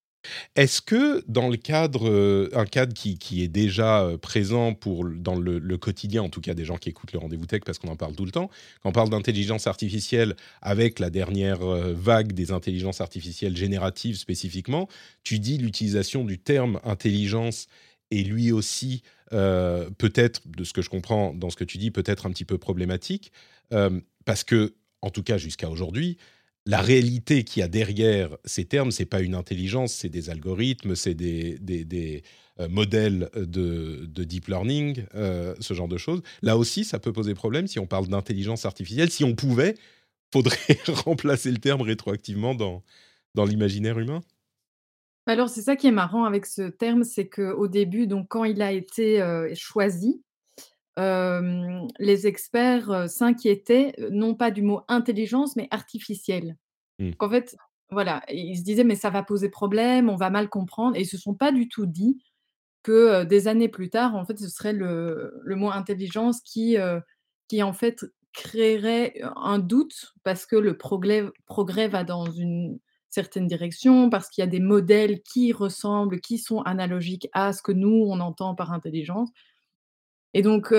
Est-ce 0.56 0.82
que 0.82 1.24
dans 1.28 1.50
le 1.50 1.58
cadre, 1.58 2.10
euh, 2.10 2.50
un 2.54 2.66
cadre 2.66 2.94
qui, 2.94 3.18
qui 3.18 3.44
est 3.44 3.48
déjà 3.48 4.04
euh, 4.04 4.18
présent 4.18 4.74
pour, 4.74 5.06
dans 5.06 5.36
le, 5.36 5.78
quotidien, 5.78 6.24
en 6.24 6.30
tout 6.30 6.42
cas 6.42 6.54
des 6.54 6.66
gens 6.66 6.78
qui 6.78 6.90
écoutent 6.90 7.14
le 7.14 7.20
rendez-vous 7.20 7.46
tech 7.46 7.62
parce 7.66 7.80
qu'on 7.80 7.90
en 7.90 7.96
parle 7.96 8.16
tout 8.16 8.26
le 8.26 8.32
temps, 8.32 8.50
quand 8.82 8.90
on 8.90 8.92
parle 8.92 9.10
d'intelligence 9.10 9.68
artificielle 9.68 10.36
avec 10.62 11.00
la 11.00 11.10
dernière 11.10 11.62
euh, 11.62 11.94
vague 11.94 12.34
des 12.34 12.52
intelligences 12.52 13.02
artificielles 13.02 13.56
génératives 13.56 14.18
spécifiquement, 14.18 14.88
tu 15.24 15.40
dis 15.40 15.58
l'utilisation 15.58 16.24
du 16.24 16.40
terme 16.40 16.80
intelligence 16.84 17.68
est 18.12 18.24
lui 18.24 18.52
aussi 18.52 19.04
peut-être, 19.32 20.42
de 20.46 20.64
ce 20.64 20.72
que 20.72 20.82
je 20.82 20.90
comprends 20.90 21.34
dans 21.34 21.50
ce 21.50 21.58
que 21.58 21.66
tu 21.66 21.78
dis, 21.78 21.92
peut-être 21.92 22.26
un 22.26 22.30
petit 22.30 22.46
peu 22.46 22.58
problématique 22.58 23.34
parce 24.24 24.44
que, 24.44 24.76
en 25.02 25.10
tout 25.10 25.24
cas 25.24 25.38
jusqu'à 25.38 25.70
aujourd'hui, 25.70 26.18
la 26.66 26.82
réalité 26.82 27.44
qu'il 27.44 27.62
y 27.62 27.64
a 27.64 27.68
derrière 27.68 28.38
ces 28.44 28.66
termes, 28.66 28.92
c'est 28.92 29.06
pas 29.06 29.22
une 29.22 29.36
intelligence, 29.36 29.94
c'est 29.94 30.10
des 30.10 30.30
algorithmes, 30.30 30.96
c'est 30.96 31.14
des, 31.14 31.60
des- 31.60 32.24
euh, 32.60 32.70
modèles 32.70 33.30
de, 33.36 34.06
de 34.06 34.24
deep 34.24 34.48
learning, 34.48 35.04
euh, 35.14 35.54
ce 35.60 35.74
genre 35.74 35.90
de 35.90 35.98
choses. 35.98 36.22
Là 36.42 36.58
aussi, 36.58 36.86
ça 36.86 37.00
peut 37.00 37.12
poser 37.12 37.34
problème 37.34 37.68
si 37.68 37.80
on 37.80 37.86
parle 37.86 38.08
d'intelligence 38.08 38.66
artificielle. 38.66 39.12
Si 39.12 39.24
on 39.26 39.36
pouvait, 39.36 39.76
faudrait 40.34 40.80
remplacer 40.88 41.52
le 41.52 41.58
terme 41.58 41.82
rétroactivement 41.82 42.56
dans, 42.56 42.82
dans 43.36 43.46
l'imaginaire 43.46 44.00
humain. 44.00 44.22
Alors, 45.28 45.50
c'est 45.50 45.62
ça 45.64 45.76
qui 45.76 45.88
est 45.88 45.92
marrant 45.92 46.24
avec 46.24 46.46
ce 46.46 46.64
terme, 46.64 47.04
c'est 47.04 47.28
qu'au 47.28 47.68
début, 47.68 48.08
donc 48.08 48.28
quand 48.30 48.44
il 48.44 48.62
a 48.62 48.72
été, 48.72 49.22
choisi, 49.56 50.24
les 50.98 52.28
experts, 52.28 53.10
s'inquiétaient, 53.10 53.96
non 54.12 54.36
pas 54.36 54.52
du 54.52 54.62
mot 54.62 54.82
intelligence, 54.88 55.56
mais 55.56 55.68
artificielle. 55.72 56.58
Hmm. 57.00 57.12
Qu'en 57.12 57.30
fait, 57.30 57.56
voilà, 57.92 58.24
ils 58.30 58.58
se 58.58 58.64
disaient: 58.64 58.84
«Mais 58.84 58.96
ça 58.96 59.10
va 59.10 59.24
poser 59.24 59.50
problème, 59.50 60.10
on 60.10 60.16
va 60.16 60.30
mal 60.30 60.50
comprendre» 60.50 60.96
et 60.96 61.02
ils 61.02 61.08
se 61.08 61.18
sont 61.18 61.36
pas 61.36 61.52
du 61.52 61.68
tout 61.70 61.86
dit 61.86 62.18
que, 62.84 63.24
des 63.24 63.48
années 63.48 63.70
plus 63.70 63.90
tard, 63.90 64.16
en 64.16 64.26
fait, 64.26 64.40
ce 64.40 64.48
serait 64.48 64.74
le 64.74 65.34
le 65.44 65.56
mot 65.56 65.70
intelligence 65.70 66.42
qui, 66.42 66.78
qui 67.48 67.64
en 67.64 67.74
fait 67.74 68.06
créerait, 68.34 69.22
un 69.36 69.60
doute 69.60 70.14
parce 70.24 70.46
que 70.46 70.56
le 70.56 70.78
progrès 70.78 71.26
progrès 71.46 71.88
va 71.88 72.04
dans 72.04 72.26
une 72.26 72.80
certaine 73.10 73.48
direction, 73.48 74.10
parce 74.10 74.30
qu'il 74.30 74.42
y 74.42 74.48
a 74.48 74.50
des 74.50 74.60
modèles 74.60 75.22
qui 75.24 75.54
ressemblent, 75.54 76.20
qui 76.20 76.38
sont 76.38 76.62
analogiques 76.62 77.30
à 77.34 77.54
ce 77.54 77.62
que 77.62 77.72
nous, 77.72 78.06
on 78.08 78.20
entend 78.20 78.56
par 78.56 78.74
intelligence 78.74 79.30
et 80.36 80.44
donc 80.44 80.72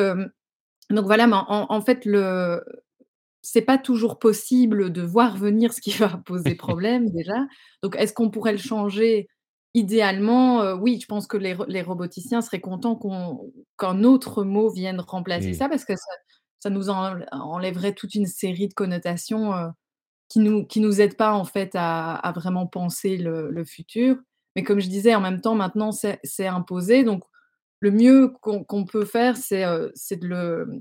Donc 0.90 1.06
voilà, 1.06 1.26
mais 1.26 1.36
en 1.36 1.66
en 1.68 1.80
fait, 1.80 2.04
le 2.04 2.62
c'est 3.42 3.62
pas 3.62 3.78
toujours 3.78 4.18
possible 4.18 4.90
de 4.92 5.02
voir 5.02 5.36
venir 5.36 5.72
ce 5.72 5.80
qui 5.80 5.92
va 5.92 6.08
poser 6.26 6.54
problème 6.56 7.10
déjà. 7.10 7.46
Donc 7.82 7.96
est-ce 7.96 8.12
qu'on 8.12 8.30
pourrait 8.30 8.52
le 8.52 8.58
changer? 8.58 9.28
Idéalement, 9.74 10.72
oui, 10.74 10.98
je 11.00 11.06
pense 11.06 11.26
que 11.26 11.36
les 11.36 11.56
les 11.68 11.82
roboticiens 11.82 12.40
seraient 12.42 12.60
contents 12.60 12.96
qu'on 12.96 13.52
qu'un 13.78 14.04
autre 14.04 14.44
mot 14.44 14.70
vienne 14.72 15.00
remplacer 15.00 15.54
ça 15.54 15.68
parce 15.68 15.84
que 15.84 15.96
ça 15.96 16.12
ça 16.60 16.70
nous 16.70 16.88
enl 16.90 17.26
enlèverait 17.32 17.94
toute 17.94 18.14
une 18.14 18.26
série 18.26 18.68
de 18.68 18.74
connotations, 18.74 19.52
qui 20.28 20.40
nous 20.40 20.64
qui 20.66 20.80
nous 20.80 21.00
aident 21.00 21.16
pas 21.16 21.32
en 21.34 21.44
fait 21.44 21.72
à 21.74 22.14
à 22.14 22.32
vraiment 22.32 22.66
penser 22.66 23.16
le 23.18 23.50
le 23.50 23.64
futur. 23.64 24.16
Mais 24.56 24.62
comme 24.64 24.80
je 24.80 24.88
disais, 24.88 25.14
en 25.14 25.20
même 25.20 25.40
temps, 25.40 25.54
maintenant 25.56 25.92
c'est 25.92 26.20
c'est 26.24 26.46
imposé, 26.48 27.04
donc 27.04 27.24
le 27.86 27.90
mieux 27.92 28.28
qu'on 28.40 28.84
peut 28.84 29.04
faire, 29.04 29.36
c'est, 29.36 29.64
c'est 29.94 30.16
de 30.16 30.26
le 30.28 30.80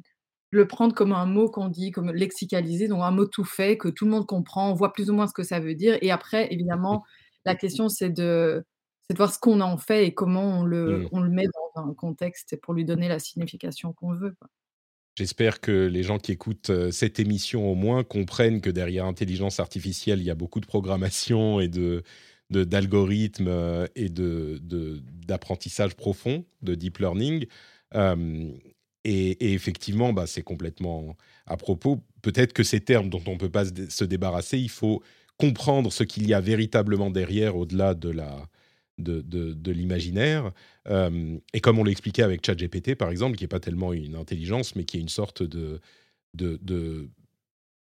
le 0.52 0.68
prendre 0.68 0.96
comme 0.96 1.12
un 1.12 1.26
mot 1.26 1.50
qu'on 1.50 1.68
dit, 1.68 1.92
comme 1.92 2.12
lexicaliser, 2.12 2.88
donc 2.88 3.02
un 3.04 3.12
mot 3.12 3.26
tout 3.26 3.44
fait 3.44 3.78
que 3.78 3.90
tout 3.90 4.06
le 4.06 4.12
monde 4.12 4.26
comprend, 4.26 4.72
on 4.72 4.74
voit 4.74 4.94
plus 4.94 5.10
ou 5.10 5.14
moins 5.14 5.28
ce 5.28 5.34
que 5.34 5.44
ça 5.44 5.60
veut 5.60 5.76
dire 5.76 5.98
et 6.02 6.12
après 6.12 6.48
évidemment, 6.54 7.04
la 7.46 7.56
question 7.56 7.90
c'est 7.90 8.10
de 8.10 8.64
de 9.10 9.16
voir 9.18 9.34
ce 9.34 9.40
qu'on 9.40 9.62
en 9.62 9.78
fait 9.78 10.08
et 10.08 10.14
comment 10.14 10.60
on 10.62 10.64
le 10.66 11.00
Mmh. 11.00 11.10
on 11.12 11.20
le 11.22 11.30
met 11.30 11.48
dans 11.76 11.84
un 11.84 11.94
contexte 11.94 12.56
pour 12.62 12.74
lui 12.74 12.86
donner 12.86 13.08
la 13.10 13.20
signification 13.20 13.94
qu'on 13.94 14.14
veut. 14.16 14.36
J'espère 15.18 15.62
que 15.62 15.72
les 15.88 16.04
gens 16.04 16.18
qui 16.18 16.34
écoutent, 16.34 16.70
heu, 16.70 16.92
cette 16.92 17.20
émission 17.20 17.72
au 17.72 17.76
moins 17.76 18.04
comprennent 18.04 18.60
que 18.62 18.70
derrière 18.70 19.06
intelligence 19.06 19.60
artificielle, 19.62 20.20
il 20.20 20.26
y 20.26 20.30
a 20.30 20.36
beaucoup 20.36 20.60
de 20.60 20.66
programmation 20.66 21.62
et 21.62 21.70
de 21.70 22.04
d'algorithmes, 22.52 23.48
heu 23.48 23.88
et 23.96 24.10
de 24.10 24.60
de 24.62 25.02
d'apprentissage 25.28 25.96
profond, 25.96 26.46
de 26.62 26.76
deep 26.76 27.00
learning. 27.00 27.46
Hem 27.94 28.54
et 29.08 29.54
effectivement, 29.54 30.14
bah, 30.14 30.26
c'est 30.28 30.42
complètement 30.42 31.16
à 31.46 31.58
propos. 31.58 32.04
Peut-être 32.24 32.54
que 32.54 32.64
ces 32.64 32.80
termes 32.82 33.10
dont 33.10 33.22
on 33.28 33.34
ne 33.34 33.38
peut 33.38 33.52
pas 33.52 33.66
se 33.66 33.72
dé 33.72 33.90
se 33.90 34.04
débarrasser, 34.06 34.58
il 34.60 34.70
faut 34.70 35.04
comprendre 35.38 35.92
ce 35.94 36.04
qu'il 36.04 36.28
y 36.28 36.34
a 36.34 36.42
véritablement 36.42 37.12
derrière 37.12 37.56
au-delà 37.58 37.94
de 37.94 38.10
la 38.10 38.48
de 38.98 39.22
de 39.22 39.54
de 39.54 39.72
l'imaginaire. 39.72 40.52
Hem 40.88 41.40
et 41.54 41.62
comme 41.62 41.80
on 41.80 41.84
l'expliquait 41.84 42.24
avec 42.24 42.46
ChatGPT, 42.46 42.96
par 42.96 43.10
exemple, 43.12 43.38
qui 43.38 43.44
est 43.44 43.48
pas 43.48 43.60
tellement 43.60 43.94
une 43.94 44.16
intelligence, 44.16 44.76
mais 44.76 44.86
qui 44.86 44.98
est 44.98 45.02
une 45.02 45.10
sorte 45.10 45.44
de 45.44 45.80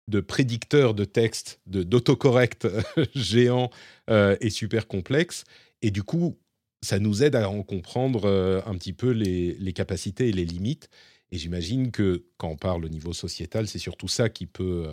de 0.07 0.19
prédicteur 0.19 0.93
de 0.93 1.05
texte, 1.05 1.59
de 1.65 1.83
d'autocorrect 1.83 2.67
géant, 3.15 3.69
heu 4.09 4.38
et 4.41 4.50
super 4.50 4.88
complexe 4.88 5.43
et 5.81 5.91
du 5.91 6.03
coup, 6.03 6.38
ça 6.81 7.00
nous 7.00 7.24
aide 7.24 7.35
à 7.35 7.50
en 7.50 7.63
comprendre, 7.63 8.27
heu, 8.27 8.62
un 8.65 8.75
petit 8.75 8.93
peu 8.93 9.09
les 9.09 9.74
capacités 9.74 10.29
et 10.29 10.31
les 10.31 10.45
limites 10.45 10.89
et 11.31 11.38
j'imagine 11.38 11.91
que 11.91 12.25
quand 12.38 12.50
on 12.50 12.57
parle 12.57 12.85
au 12.85 12.89
niveau 12.89 13.13
sociétal, 13.13 13.67
c'est 13.67 13.79
surtout 13.79 14.07
ça 14.07 14.29
qui 14.29 14.45
peut, 14.45 14.88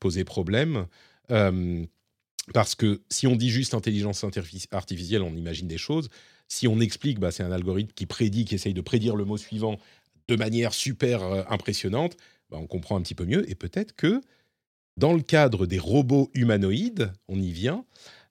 poser 0.00 0.24
problème. 0.24 0.86
Parce 2.52 2.74
que 2.74 3.02
si 3.08 3.26
on 3.26 3.36
dit 3.36 3.50
juste 3.50 3.74
intelligence 3.74 4.24
artificielle, 4.72 5.22
on 5.22 5.34
imagine 5.36 5.68
des 5.68 5.78
choses. 5.78 6.08
Si 6.48 6.66
on 6.66 6.80
explique, 6.80 7.20
bah, 7.20 7.30
c'est 7.30 7.42
un 7.42 7.52
algorithme 7.52 7.92
qui 7.94 8.06
prédit, 8.06 8.44
qui 8.44 8.56
essaye 8.56 8.74
de 8.74 8.80
prédire 8.80 9.14
le 9.14 9.24
mot 9.24 9.36
suivant 9.36 9.78
de 10.26 10.36
manière 10.36 10.74
super 10.74 11.22
euh, 11.22 11.42
impressionnante, 11.48 12.16
bah, 12.50 12.58
on 12.60 12.66
comprend 12.66 12.96
un 12.96 13.02
petit 13.02 13.14
peu 13.14 13.24
mieux. 13.24 13.48
Et 13.48 13.54
peut-être 13.54 13.94
que 13.94 14.20
dans 15.00 15.14
le 15.14 15.22
cadre 15.22 15.66
des 15.66 15.78
robots 15.78 16.30
humanoïdes, 16.34 17.10
on 17.26 17.40
y 17.40 17.52
vient, 17.52 17.86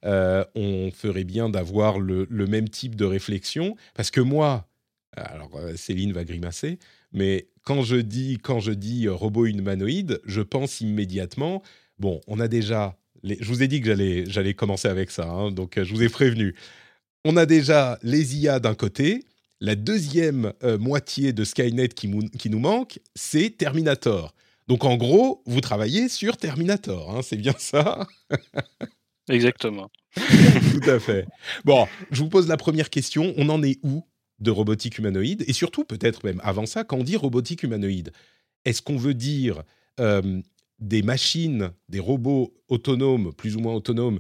euh, 0.06 0.46
on 0.54 0.92
ferait 0.92 1.24
bien 1.24 1.50
d'avoir 1.50 2.00
le, 2.00 2.28
même 2.30 2.70
type 2.70 2.96
de 2.96 3.06
réflexion. 3.06 3.76
Parce 3.96 4.12
que 4.12 4.22
moi, 4.22 4.70
alors 5.18 5.50
euh, 5.56 5.76
Céline 5.76 6.14
va 6.14 6.24
grimacer, 6.24 6.78
mais 7.12 7.48
quand 7.64 7.82
je 7.82 7.96
dis, 7.96 8.38
quand 8.38 8.60
je 8.60 8.72
dis 8.72 9.08
euh, 9.08 9.14
robot 9.14 9.48
humanoïde, 9.48 10.22
je 10.26 10.42
pense 10.42 10.80
immédiatement, 10.80 11.64
bon, 11.98 12.22
on 12.28 12.40
a 12.40 12.48
déjà, 12.48 12.96
je 13.24 13.46
vous 13.46 13.64
ai 13.64 13.68
dit 13.68 13.82
que 13.82 13.88
j'allais, 13.88 14.26
j'allais 14.28 14.54
commencer 14.54 14.88
avec 14.88 15.10
ça, 15.10 15.28
hein, 15.28 15.50
donc 15.50 15.82
je 15.82 15.92
vous 15.92 16.04
ai 16.04 16.10
prévenu. 16.10 16.54
On 17.26 17.36
a 17.36 17.48
déjà 17.48 17.98
les 18.04 18.38
IA 18.38 18.60
d'un 18.60 18.76
côté, 18.76 19.26
la 19.60 19.76
deuxième 19.76 20.54
moitié 20.80 21.34
de 21.34 21.44
Skynet 21.44 21.90
qui, 21.90 22.10
qui 22.38 22.50
nous 22.52 22.60
manque, 22.60 23.00
c'est 23.16 23.50
Terminator. 23.58 24.36
Donc 24.70 24.86
en 24.86 24.98
gros, 24.98 25.42
vous 25.48 25.62
travaillez 25.62 26.10
sur 26.10 26.38
Terminator, 26.38 27.10
hein, 27.10 27.22
c'est 27.24 27.38
bien 27.38 27.56
ça? 27.58 28.08
Exactement. 29.28 29.90
Tout 30.16 30.90
à 30.90 31.00
fait. 31.00 31.26
Bon, 31.66 31.88
je 32.12 32.22
vous 32.22 32.30
pose 32.30 32.48
la 32.48 32.56
première 32.56 32.92
question. 32.92 33.34
On 33.38 33.50
en 33.50 33.64
est 33.64 33.80
où 33.84 34.04
de 34.40 34.52
robotique 34.52 35.00
humanoïde? 35.00 35.44
Et 35.48 35.54
surtout, 35.54 35.86
peut-être 35.86 36.24
même 36.24 36.40
avant 36.44 36.68
ça, 36.68 36.84
quand 36.84 36.98
on 36.98 37.04
dit 37.04 37.16
robotique 37.16 37.64
humanoïde, 37.64 38.12
est-ce 38.64 38.84
qu'on 38.84 38.96
veut 38.96 39.16
dire 39.16 39.64
euh, 40.00 40.40
des 40.78 41.02
machines, 41.02 41.72
des 41.90 42.00
robots 42.00 42.54
autonomes, 42.68 43.34
plus 43.34 43.56
ou 43.56 43.60
moins 43.62 43.74
autonomes, 43.74 44.20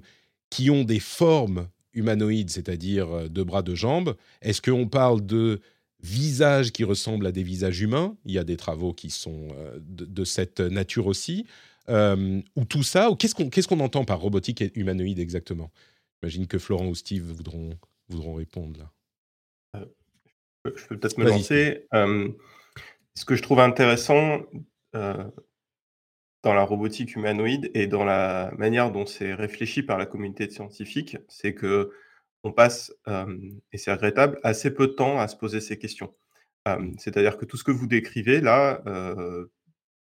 qui 0.49 0.71
ont 0.71 0.83
des 0.83 0.99
formes 0.99 1.67
humanoïdes, 1.93 2.49
c'est-à-dire 2.49 3.11
euh, 3.11 3.27
deux 3.29 3.43
bras, 3.43 3.61
deux 3.61 3.75
jambes? 3.75 4.15
Est-ce 4.41 4.63
qu'on 4.63 4.87
parle 4.87 5.23
de 5.23 5.61
visages 6.01 6.71
qui 6.71 6.83
ressemblent 6.83 7.27
à 7.27 7.31
des 7.31 7.43
visages 7.43 7.81
humains 7.81 8.15
Il 8.25 8.31
y 8.31 8.37
a 8.37 8.43
des 8.43 8.57
travaux 8.57 8.93
qui 8.93 9.09
sont 9.09 9.49
euh, 9.55 9.79
de, 9.81 10.05
de 10.05 10.23
cette 10.23 10.59
nature 10.59 11.07
aussi. 11.07 11.45
Euh, 11.89 12.41
ou 12.55 12.65
tout 12.65 12.83
ça, 12.83 13.09
ou 13.09 13.15
qu'est-ce 13.15 13.67
qu'on 13.67 13.79
entend 13.79 14.05
par 14.05 14.19
robotique 14.19 14.61
et 14.61 14.71
humanoïde 14.75 15.19
exactement? 15.19 15.71
J'imagine 16.21 16.47
que 16.47 16.59
Florent 16.59 16.87
ou 16.87 16.95
Steve 16.95 17.23
voudront, 17.23 17.71
voudront 18.09 18.35
répondre 18.35 18.79
là. 18.79 18.91
Euh, 19.77 19.85
je 20.75 20.85
peux 20.85 20.99
peut-être 20.99 21.17
me 21.17 21.25
lancer. 21.25 21.87
Euh, 21.93 22.29
ce 23.15 23.25
que 23.25 23.35
je 23.35 23.41
trouve 23.41 23.59
intéressant 23.59 24.41
dans 24.93 26.53
la 26.53 26.63
robotique 26.63 27.15
humanoïde 27.15 27.69
et 27.73 27.87
dans 27.87 28.05
la 28.05 28.51
manière 28.57 28.91
dont 28.91 29.05
c'est 29.05 29.33
réfléchi 29.33 29.83
par 29.83 29.97
la 29.97 30.05
communauté 30.05 30.47
de 30.47 30.51
scientifiques, 30.51 31.17
c'est 31.27 31.53
que 31.53 31.91
on 32.43 32.51
passe, 32.51 32.93
et 33.71 33.77
c'est 33.77 33.91
regrettable, 33.91 34.39
assez 34.43 34.73
peu 34.73 34.87
de 34.87 34.93
temps 34.93 35.19
à 35.19 35.27
se 35.27 35.35
poser 35.35 35.61
ces 35.61 35.77
questions. 35.77 36.13
C'est-à-dire 36.97 37.37
que 37.37 37.45
tout 37.45 37.57
ce 37.57 37.63
que 37.63 37.71
vous 37.71 37.87
décrivez 37.87 38.41
là, 38.41 38.81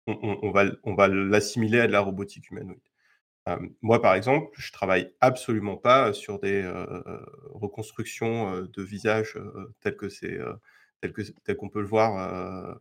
on, 0.07 0.51
va, 0.51 0.65
on 0.83 0.95
va 0.95 1.09
l'assimiler 1.09 1.81
à 1.81 1.87
de 1.87 1.93
la 1.93 2.01
robotique 2.01 2.51
humanoïde. 2.51 2.81
Euh, 3.49 3.59
moi, 3.83 4.01
par 4.01 4.15
exemple, 4.15 4.49
je 4.57 4.73
travaille 4.73 5.13
absolument 5.21 5.77
pas 5.77 6.15
sur 6.15 6.39
des 6.41 6.63
euh, 6.63 7.03
reconstructions 7.51 8.55
euh, 8.55 8.69
de 8.73 8.83
visages 8.83 9.39
tels 9.81 9.97
que 9.97 10.09
c'est, 10.09 10.39
tel 11.01 11.57
qu'on 11.57 11.69
peut 11.69 11.83
le 11.83 11.87
voir 11.87 12.79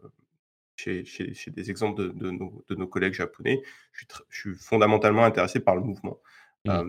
chez, 0.76 1.04
chez- 1.06 1.34
chez 1.34 1.52
des 1.52 1.70
exemples 1.70 2.02
de, 2.02 2.08
de 2.10 2.32
nos, 2.32 2.64
de 2.70 2.76
nos 2.76 2.88
collègues 2.88 3.14
japonais. 3.14 3.62
Je 3.92 4.00
suis, 4.00 4.08
tr- 4.08 4.24
je 4.30 4.40
suis 4.40 4.56
fondamentalement 4.56 5.26
intéressé 5.26 5.60
par 5.60 5.76
le 5.76 5.82
mouvement. 5.82 6.20
Mm. 6.66 6.70
Euh, 6.70 6.86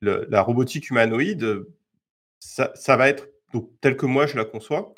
le- 0.00 0.26
la 0.28 0.42
robotique 0.42 0.90
humanoïde, 0.90 1.64
ça, 2.44 2.96
va 2.96 3.08
être, 3.08 3.28
tel 3.80 3.96
que 3.96 4.06
moi 4.06 4.26
je 4.26 4.36
la 4.36 4.44
conçois, 4.44 4.94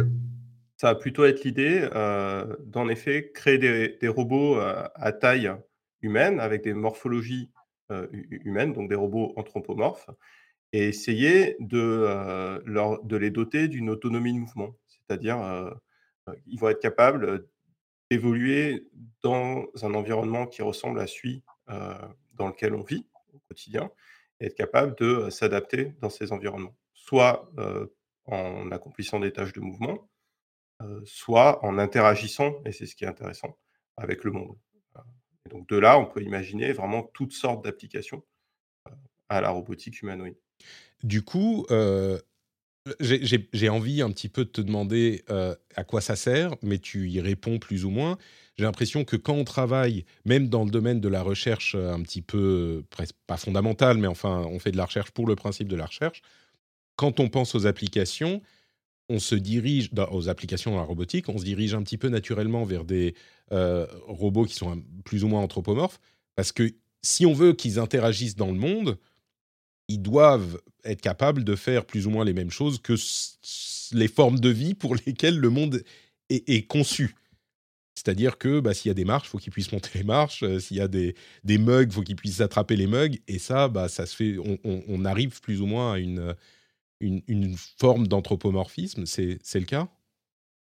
ça 0.77 0.93
va 0.93 0.95
plutôt 0.95 1.25
être 1.25 1.45
l'idée 1.45 1.89
euh, 1.95 2.55
d'en 2.61 2.89
effet 2.89 3.31
créer 3.33 3.59
des, 3.59 4.09
robots 4.09 4.59
euh, 4.59 4.87
à 4.95 5.13
taille 5.13 5.51
humaine 6.03 6.39
avec 6.41 6.63
des 6.63 6.75
morphologies 6.75 7.51
euh, 7.91 8.07
hu- 8.13 8.43
humaines, 8.45 8.73
donc 8.73 8.89
des 8.89 8.95
robots 8.95 9.33
anthropomorphes, 9.37 10.11
et 10.73 10.89
essayer 10.89 11.57
de, 11.61 12.61
les 13.17 13.31
doter 13.31 13.69
d'une 13.69 13.89
autonomie 13.89 14.35
de 14.35 14.41
mouvement. 14.41 14.77
C'est-à-dire, 14.89 15.39
ils 16.47 16.59
vont 16.59 16.69
être 16.69 16.83
capables 16.83 17.47
d'évoluer 18.11 18.89
dans 19.23 19.65
un 19.83 19.95
environnement 19.95 20.47
qui 20.47 20.63
ressemble 20.63 20.99
à 21.01 21.07
celui 21.07 21.45
dans 22.35 22.49
lequel 22.49 22.75
on 22.75 22.83
vit 22.83 23.07
au 23.33 23.39
quotidien, 23.49 23.91
et 24.41 24.47
être 24.47 24.57
capable 24.57 24.97
de 24.97 25.31
s'adapter 25.31 25.95
dans 26.01 26.11
ces 26.11 26.33
environnements, 26.33 26.75
soit 27.07 27.51
en 28.25 28.71
accomplissant 28.73 29.21
des 29.21 29.33
tâches 29.33 29.53
de 29.53 29.61
mouvement, 29.61 30.09
soit 31.05 31.65
en 31.65 31.79
interagissant, 31.79 32.55
et 32.65 32.73
c'est 32.73 32.87
ce 32.87 32.97
qui 32.97 33.05
est 33.05 33.09
intéressant, 33.09 33.57
avec 33.97 34.25
le 34.25 34.33
monde. 34.33 34.57
Donc 35.51 35.69
de 35.69 35.77
là, 35.77 35.99
on 35.99 36.07
peut 36.07 36.23
imaginer 36.23 36.73
vraiment 36.73 37.05
toutes 37.15 37.33
sortes 37.33 37.65
d'applications 37.65 38.25
à 39.29 39.41
la 39.41 39.51
robotique 39.51 40.03
humanoïde. 40.03 40.37
Du 41.05 41.23
coup, 41.23 41.67
j'ai 43.01 43.69
envie 43.69 44.03
un 44.03 44.11
petit 44.11 44.29
peu 44.29 44.45
de 44.45 44.51
te 44.51 44.61
demander 44.61 45.25
à 45.77 45.85
quoi 45.85 46.01
ça 46.01 46.17
sert, 46.17 46.57
mais 46.63 46.79
tu 46.79 47.09
y 47.09 47.21
réponds 47.21 47.61
plus 47.61 47.85
ou 47.85 47.91
moins. 47.91 48.19
J'ai 48.57 48.65
l'impression 48.65 49.05
que 49.05 49.17
quand 49.17 49.35
on 49.35 49.45
travaille, 49.45 50.07
même 50.25 50.49
dans 50.49 50.65
le 50.65 50.71
domaine 50.71 51.01
de 51.01 51.09
la 51.09 51.23
recherche 51.23 51.77
un 51.77 52.03
petit 52.03 52.23
peu, 52.23 52.85
presque 52.91 53.15
pas 53.27 53.37
fondamentale, 53.37 53.99
mais 53.99 54.09
enfin, 54.09 54.45
on 54.49 54.59
fait 54.59 54.73
de 54.73 54.77
la 54.77 54.87
recherche 54.87 55.13
pour 55.13 55.27
le 55.27 55.37
principe 55.37 55.69
de 55.69 55.77
la 55.77 55.87
recherche, 55.87 56.23
quand 56.97 57.21
on 57.21 57.29
pense 57.29 57.55
aux 57.55 57.67
applications, 57.67 58.43
on 59.09 59.19
se 59.19 59.35
dirige 59.35 59.91
aux 60.11 60.29
applications 60.29 60.73
dans 60.73 60.79
la 60.79 60.83
robotique, 60.83 61.29
on 61.29 61.39
se 61.39 61.45
dirige 61.45 61.75
un 61.75 61.83
petit 61.83 61.99
peu 61.99 62.09
naturellement 62.09 62.65
vers 62.65 62.85
des 62.85 63.15
euh, 63.53 63.87
robots 64.07 64.45
qui 64.45 64.55
sont 64.55 64.83
plus 65.05 65.23
ou 65.23 65.29
moins 65.29 65.41
anthropomorphes, 65.41 66.01
parce 66.35 66.53
que 66.53 66.75
si 67.03 67.25
on 67.25 67.33
veut 67.33 67.53
qu'ils 67.53 67.79
interagissent 67.79 68.37
dans 68.37 68.51
le 68.51 68.59
monde, 68.59 68.99
ils 69.89 70.03
doivent 70.03 70.61
être 70.85 71.01
capables 71.01 71.45
de 71.45 71.55
faire 71.55 71.85
plus 71.85 72.07
ou 72.07 72.11
moins 72.11 72.25
les 72.25 72.33
mêmes 72.33 72.51
choses 72.51 72.81
que 72.81 72.95
les 73.93 74.09
formes 74.09 74.41
de 74.41 74.49
vie 74.49 74.75
pour 74.75 74.95
lesquelles 75.07 75.39
le 75.39 75.51
monde 75.51 75.83
est, 76.29 76.67
conçu. 76.67 77.15
C'est-à-dire 77.95 78.37
que 78.39 78.59
bah, 78.59 78.75
s'il 78.75 78.89
y 78.89 78.91
a 78.91 78.95
des 78.95 79.05
marches, 79.05 79.29
il 79.29 79.31
faut 79.31 79.39
qu'ils 79.39 79.53
puissent 79.53 79.71
monter 79.71 79.91
les 79.95 80.03
marches. 80.03 80.45
s'il 80.59 80.77
y 80.77 80.81
a 80.81 80.89
des, 80.89 81.15
des 81.45 81.59
mugs, 81.59 81.93
faut 81.93 82.03
qu'ils 82.03 82.17
puissent 82.17 82.41
attraper 82.41 82.75
les 82.75 82.89
mugs. 82.89 83.21
Et 83.29 83.39
ça, 83.39 83.69
bah, 83.69 83.89
ça 83.89 84.07
se 84.07 84.17
fait. 84.17 84.37
On, 84.65 85.05
arrive 85.05 85.41
plus 85.41 85.61
ou 85.61 85.67
moins 85.67 85.93
à 85.93 85.99
une, 85.99 86.35
une, 87.01 87.57
forme 87.79 88.07
d'anthropomorphisme. 88.07 89.07
C'est 89.07 89.39
le 89.55 89.65
cas? 89.65 89.89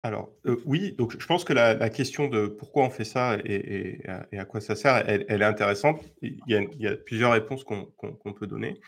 Alors 0.02 0.30
oui, 0.64 0.92
donc 0.92 1.18
je 1.18 1.26
pense 1.26 1.42
que 1.42 1.52
la, 1.52 1.90
question 1.90 2.28
de 2.28 2.46
pourquoi 2.46 2.84
on 2.84 2.90
fait 2.90 3.04
ça 3.04 3.38
et, 3.44 4.00
à 4.06 4.44
quoi 4.44 4.60
ça 4.60 4.76
sert, 4.76 5.08
elle, 5.08 5.24
est 5.28 5.44
intéressante. 5.44 6.00
Il 6.22 6.38
y 6.46 6.86
a, 6.86 6.96
plusieurs 6.96 7.32
réponses 7.32 7.64
qu'on 7.64 8.32
peut 8.32 8.46
donner. 8.46 8.80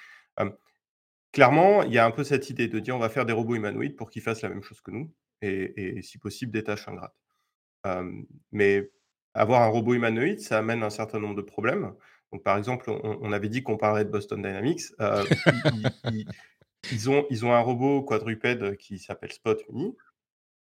clairement, 1.33 1.83
il 1.83 1.93
y 1.93 1.99
a 1.99 2.07
un 2.07 2.11
peu 2.11 2.25
cette 2.25 2.51
idée 2.51 2.69
de 2.69 2.79
dire 2.79 2.95
on 2.95 3.01
va 3.01 3.09
faire 3.09 3.27
des 3.27 3.33
robots 3.33 3.57
humanoïdes 3.57 3.97
pour 3.97 4.11
qu'ils 4.11 4.23
fassent 4.23 4.43
la 4.43 4.49
même 4.49 4.63
chose 4.63 4.81
que 4.81 4.91
nous 4.91 5.13
et, 5.43 6.01
si 6.03 6.19
possible 6.19 6.53
des 6.53 6.63
tâches 6.63 6.87
ingrates. 6.89 7.17
mais 8.53 8.91
avoir 9.35 9.63
un 9.63 9.69
robot 9.69 9.95
humanoïde, 9.95 10.41
ça 10.41 10.59
amène 10.59 10.83
un 10.83 10.91
certain 10.91 11.21
nombre 11.21 11.37
de 11.37 11.43
problèmes. 11.43 11.95
Donc, 12.33 12.43
par 12.43 12.59
exemple, 12.59 12.91
on, 12.91 13.33
avait 13.33 13.49
dit 13.49 13.63
qu'on 13.63 13.79
parlait 13.79 14.05
de 14.05 14.11
Boston 14.11 14.43
Dynamics. 14.43 14.83
Ils, 16.93 17.11
ont, 17.11 17.27
ils 17.31 17.45
ont 17.45 17.53
un 17.53 17.61
robot 17.61 18.03
quadrupède 18.03 18.77
qui 18.77 18.99
s'appelle 18.99 19.33
Spot. 19.33 19.61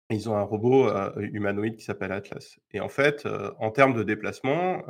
Et 0.10 0.15
ils 0.15 0.30
ont 0.30 0.36
un 0.36 0.44
robot 0.44 0.89
humanoïde 1.20 1.77
qui 1.77 1.84
s'appelle 1.84 2.12
Atlas. 2.12 2.60
Et 2.72 2.80
en 2.80 2.89
fait, 2.89 3.25
en 3.60 3.72
termes 3.72 3.94
de 3.94 4.03
déplacement, 4.03 4.84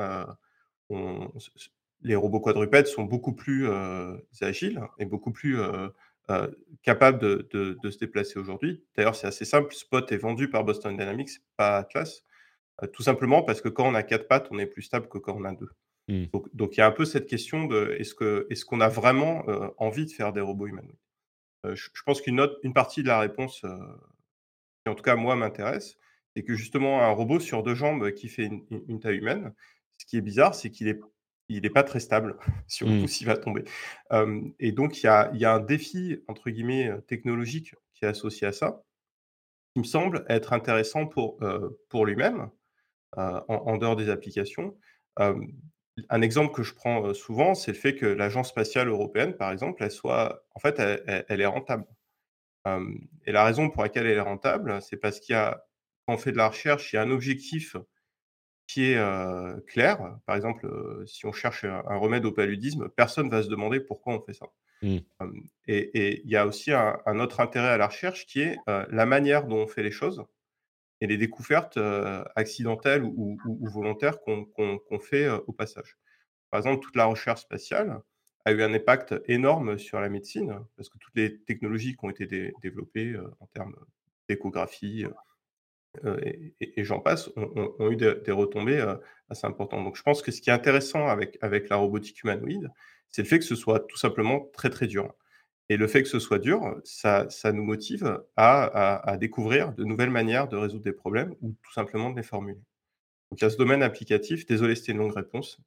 les 2.01 2.15
robots 2.15 2.39
quadrupèdes 2.39 2.87
sont 2.87 3.03
beaucoup 3.03 3.33
plus 3.33 3.69
agiles 4.41 4.81
et 4.97 5.05
beaucoup 5.05 5.31
plus 5.31 5.59
euh, 6.31 6.47
capable 6.83 7.19
de, 7.19 7.77
se 7.89 7.97
déplacer 7.97 8.39
aujourd'hui. 8.39 8.83
D'ailleurs, 8.95 9.15
c'est 9.15 9.27
assez 9.27 9.45
simple. 9.45 9.73
Spot 9.73 10.09
est 10.11 10.17
vendu 10.17 10.49
par 10.49 10.63
Boston 10.63 10.95
Dynamics, 10.95 11.41
pas 11.57 11.77
Atlas, 11.77 12.23
tout 12.93 13.03
simplement 13.03 13.43
parce 13.43 13.61
que 13.61 13.69
quand 13.69 13.87
on 13.87 13.95
a 13.95 14.03
quatre 14.03 14.27
pattes, 14.27 14.47
on 14.51 14.57
est 14.57 14.65
plus 14.65 14.81
stable 14.81 15.07
que 15.09 15.17
quand 15.17 15.35
on 15.35 15.43
a 15.43 15.53
deux. 15.53 15.69
Mmh. 16.07 16.25
Donc, 16.53 16.77
il 16.77 16.79
y 16.79 16.83
a 16.83 16.87
un 16.87 16.91
peu 16.91 17.05
cette 17.05 17.27
question 17.27 17.65
de 17.65 17.95
est-ce 17.99 18.15
qu'on 18.15 18.45
est 18.49 18.63
qu'on 18.63 18.81
a 18.81 18.87
vraiment 18.87 19.43
euh, 19.49 19.67
envie 19.77 20.05
de 20.05 20.11
faire 20.11 20.31
des 20.31 20.41
robots 20.41 20.67
humanoïdes? 20.67 20.95
Je, 21.63 21.89
pense 22.05 22.21
qu'une 22.21 22.47
une 22.63 22.73
partie 22.73 23.03
de 23.03 23.07
la 23.07 23.19
réponse, 23.19 23.61
qui 23.61 24.89
en 24.89 24.95
tout 24.95 25.03
cas 25.03 25.15
moi 25.15 25.35
m'intéresse, 25.35 25.97
c'est 26.35 26.43
que 26.43 26.55
justement 26.55 27.01
un 27.03 27.11
robot 27.11 27.39
sur 27.39 27.63
deux 27.63 27.75
jambes 27.75 28.11
qui 28.11 28.29
fait 28.29 28.49
une 28.69 28.99
taille 28.99 29.17
humaine, 29.17 29.53
ce 29.97 30.05
qui 30.05 30.17
est 30.17 30.21
bizarre, 30.21 30.55
c'est 30.55 30.69
qu'il 30.69 30.87
est 30.87 30.99
il 31.51 31.63
n'est 31.63 31.69
pas 31.69 31.83
très 31.83 31.99
stable 31.99 32.37
sur 32.67 32.87
le 32.87 33.01
coup 33.01 33.07
s'il 33.07 33.27
va 33.27 33.37
tomber. 33.37 33.63
et 34.59 34.71
donc, 34.71 35.03
il 35.03 35.05
y 35.05 35.09
a, 35.45 35.53
un 35.53 35.59
défi, 35.59 36.23
entre 36.27 36.49
guillemets, 36.49 36.91
technologique 37.07 37.75
qui 37.93 38.05
est 38.05 38.07
associé 38.07 38.47
à 38.47 38.51
ça, 38.51 38.83
qui 39.73 39.79
me 39.79 39.85
semble 39.85 40.25
être 40.29 40.53
intéressant 40.53 41.07
pour, 41.07 41.39
pour 41.89 42.05
lui-même, 42.05 42.49
en, 43.17 43.77
dehors 43.77 43.95
des 43.95 44.09
applications. 44.09 44.77
Un 46.09 46.21
exemple 46.21 46.53
que 46.53 46.63
je 46.63 46.73
prends 46.73 47.13
souvent, 47.13 47.55
c'est 47.55 47.71
le 47.71 47.77
fait 47.77 47.95
que 47.95 48.05
l'Agence 48.05 48.49
spatiale 48.49 48.87
européenne, 48.87 49.33
par 49.35 49.51
exemple, 49.51 49.83
elle 49.83 49.91
soit, 49.91 50.43
en 50.55 50.59
fait, 50.59 50.79
elle, 50.79 51.41
est 51.41 51.45
rentable. 51.45 51.85
et 53.25 53.31
la 53.31 53.43
raison 53.43 53.69
pour 53.69 53.83
laquelle 53.83 54.05
elle 54.05 54.17
est 54.17 54.21
rentable, 54.21 54.81
c'est 54.81 54.97
parce 54.97 55.19
qu'il 55.19 55.33
y 55.33 55.37
a, 55.37 55.65
quand 56.05 56.13
on 56.15 56.17
fait 56.17 56.31
de 56.31 56.37
la 56.37 56.49
recherche, 56.49 56.91
il 56.91 56.95
y 56.95 56.99
a 56.99 57.01
un 57.01 57.11
objectif 57.11 57.75
qui 58.67 58.91
est 58.91 59.65
clair. 59.67 60.17
Par 60.25 60.35
exemple, 60.35 60.67
si 61.05 61.25
on 61.25 61.31
cherche 61.31 61.65
un, 61.65 61.97
remède 61.97 62.25
au 62.25 62.31
paludisme, 62.31 62.89
personne 62.89 63.27
ne 63.27 63.31
va 63.31 63.43
se 63.43 63.49
demander 63.49 63.79
pourquoi 63.79 64.15
on 64.15 64.21
fait 64.21 64.33
ça. 64.33 64.47
Mmh. 64.83 64.97
et 65.67 66.21
il 66.23 66.29
y 66.31 66.35
a 66.35 66.47
aussi 66.47 66.71
un, 66.71 67.19
autre 67.19 67.39
intérêt 67.39 67.67
à 67.67 67.77
la 67.77 67.85
recherche 67.87 68.25
qui 68.25 68.41
est 68.41 68.57
la 68.67 69.05
manière 69.05 69.45
dont 69.45 69.63
on 69.63 69.67
fait 69.67 69.83
les 69.83 69.91
choses 69.91 70.25
et 71.01 71.07
les 71.07 71.17
découvertes 71.17 71.79
accidentelles 72.35 73.03
ou, 73.03 73.37
volontaires 73.61 74.19
qu'on 74.21 74.99
fait 74.99 75.27
au 75.29 75.51
passage. 75.51 75.97
Par 76.49 76.59
exemple, 76.59 76.83
toute 76.83 76.95
la 76.95 77.05
recherche 77.05 77.41
spatiale 77.41 78.01
a 78.45 78.51
eu 78.51 78.61
un 78.63 78.73
impact 78.73 79.15
énorme 79.27 79.77
sur 79.77 79.99
la 79.99 80.09
médecine 80.09 80.59
parce 80.77 80.89
que 80.89 80.97
toutes 80.97 81.15
les 81.15 81.39
technologies 81.41 81.95
qui 81.95 82.05
ont 82.05 82.09
été 82.09 82.53
développées 82.61 83.15
en 83.39 83.47
termes 83.47 83.75
d'échographie, 84.29 85.05
et, 86.05 86.83
j'en 86.83 86.99
passe, 86.99 87.29
ont, 87.35 87.91
eu 87.91 87.95
des, 87.95 88.31
retombées 88.31 88.85
assez 89.29 89.45
importantes. 89.47 89.83
Donc 89.83 89.97
je 89.97 90.03
pense 90.03 90.21
que 90.21 90.31
ce 90.31 90.41
qui 90.41 90.49
est 90.49 90.53
intéressant 90.53 91.07
avec, 91.07 91.37
avec 91.41 91.69
la 91.69 91.77
robotique 91.77 92.23
humanoïde, 92.23 92.69
c'est 93.09 93.23
le 93.23 93.27
fait 93.27 93.39
que 93.39 93.45
ce 93.45 93.55
soit 93.55 93.81
tout 93.81 93.97
simplement 93.97 94.49
très 94.53 94.69
très 94.69 94.87
dur. 94.87 95.13
Et 95.71 95.77
le 95.77 95.87
fait 95.87 96.03
que 96.03 96.09
ce 96.09 96.19
soit 96.19 96.37
dur, 96.37 96.81
ça, 96.83 97.29
nous 97.53 97.63
motive 97.63 98.19
à, 98.35 99.15
découvrir 99.17 99.71
de 99.71 99.85
nouvelles 99.85 100.09
manières 100.09 100.49
de 100.49 100.57
résoudre 100.57 100.83
des 100.83 100.91
problèmes 100.91 101.33
ou 101.41 101.55
tout 101.63 101.71
simplement 101.71 102.09
de 102.09 102.17
les 102.17 102.23
formuler. 102.23 102.59
Donc 103.31 103.39
il 103.39 103.43
y 103.43 103.45
a 103.45 103.49
ce 103.49 103.55
domaine 103.55 103.81
applicatif. 103.81 104.45
Désolé, 104.45 104.75
c'était 104.75 104.91
une 104.91 104.97
longue 104.97 105.15
réponse. 105.15 105.59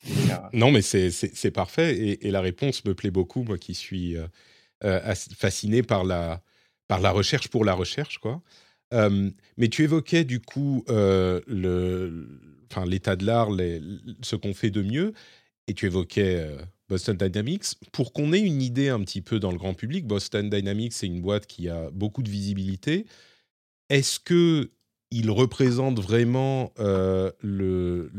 Non, 0.52 0.70
mais 0.70 0.82
c'est 0.82 1.50
parfait. 1.50 2.18
Et, 2.20 2.30
la 2.30 2.42
réponse 2.42 2.84
me 2.84 2.94
plaît 2.94 3.10
beaucoup, 3.10 3.44
moi 3.44 3.56
qui 3.56 3.72
suis 3.72 4.14
fasciné 5.38 5.82
par 5.82 6.04
la, 6.04 6.42
par 6.86 7.00
la 7.00 7.10
recherche 7.10 7.48
pour 7.48 7.64
la 7.64 7.72
recherche. 7.72 8.18
quoi 8.18 8.42
mais 8.92 9.68
tu 9.70 9.84
évoquais 9.84 10.24
du 10.24 10.40
coup 10.40 10.84
l'état 12.84 13.16
de 13.16 13.24
l'art, 13.24 13.48
ce 14.20 14.36
qu'on 14.36 14.52
fait 14.52 14.70
de 14.70 14.82
mieux, 14.82 15.14
et 15.66 15.72
tu 15.72 15.86
évoquais 15.86 16.46
Boston 16.88 17.16
Dynamics. 17.16 17.74
Pour 17.92 18.12
qu'on 18.12 18.32
ait 18.32 18.40
une 18.40 18.62
idée 18.62 18.88
un 18.88 19.00
petit 19.00 19.20
peu 19.20 19.38
dans 19.38 19.50
le 19.50 19.58
grand 19.58 19.74
public, 19.74 20.06
Boston 20.06 20.50
Dynamics, 20.50 20.92
c'est 20.92 21.06
une 21.06 21.20
boîte 21.20 21.46
qui 21.46 21.68
a 21.68 21.90
beaucoup 21.90 22.22
de 22.22 22.30
visibilité. 22.30 23.06
Est-ce 23.88 24.20
que 24.20 24.70
il 25.10 25.30
représente 25.30 26.00
vraiment 26.00 26.72
le, 26.78 28.10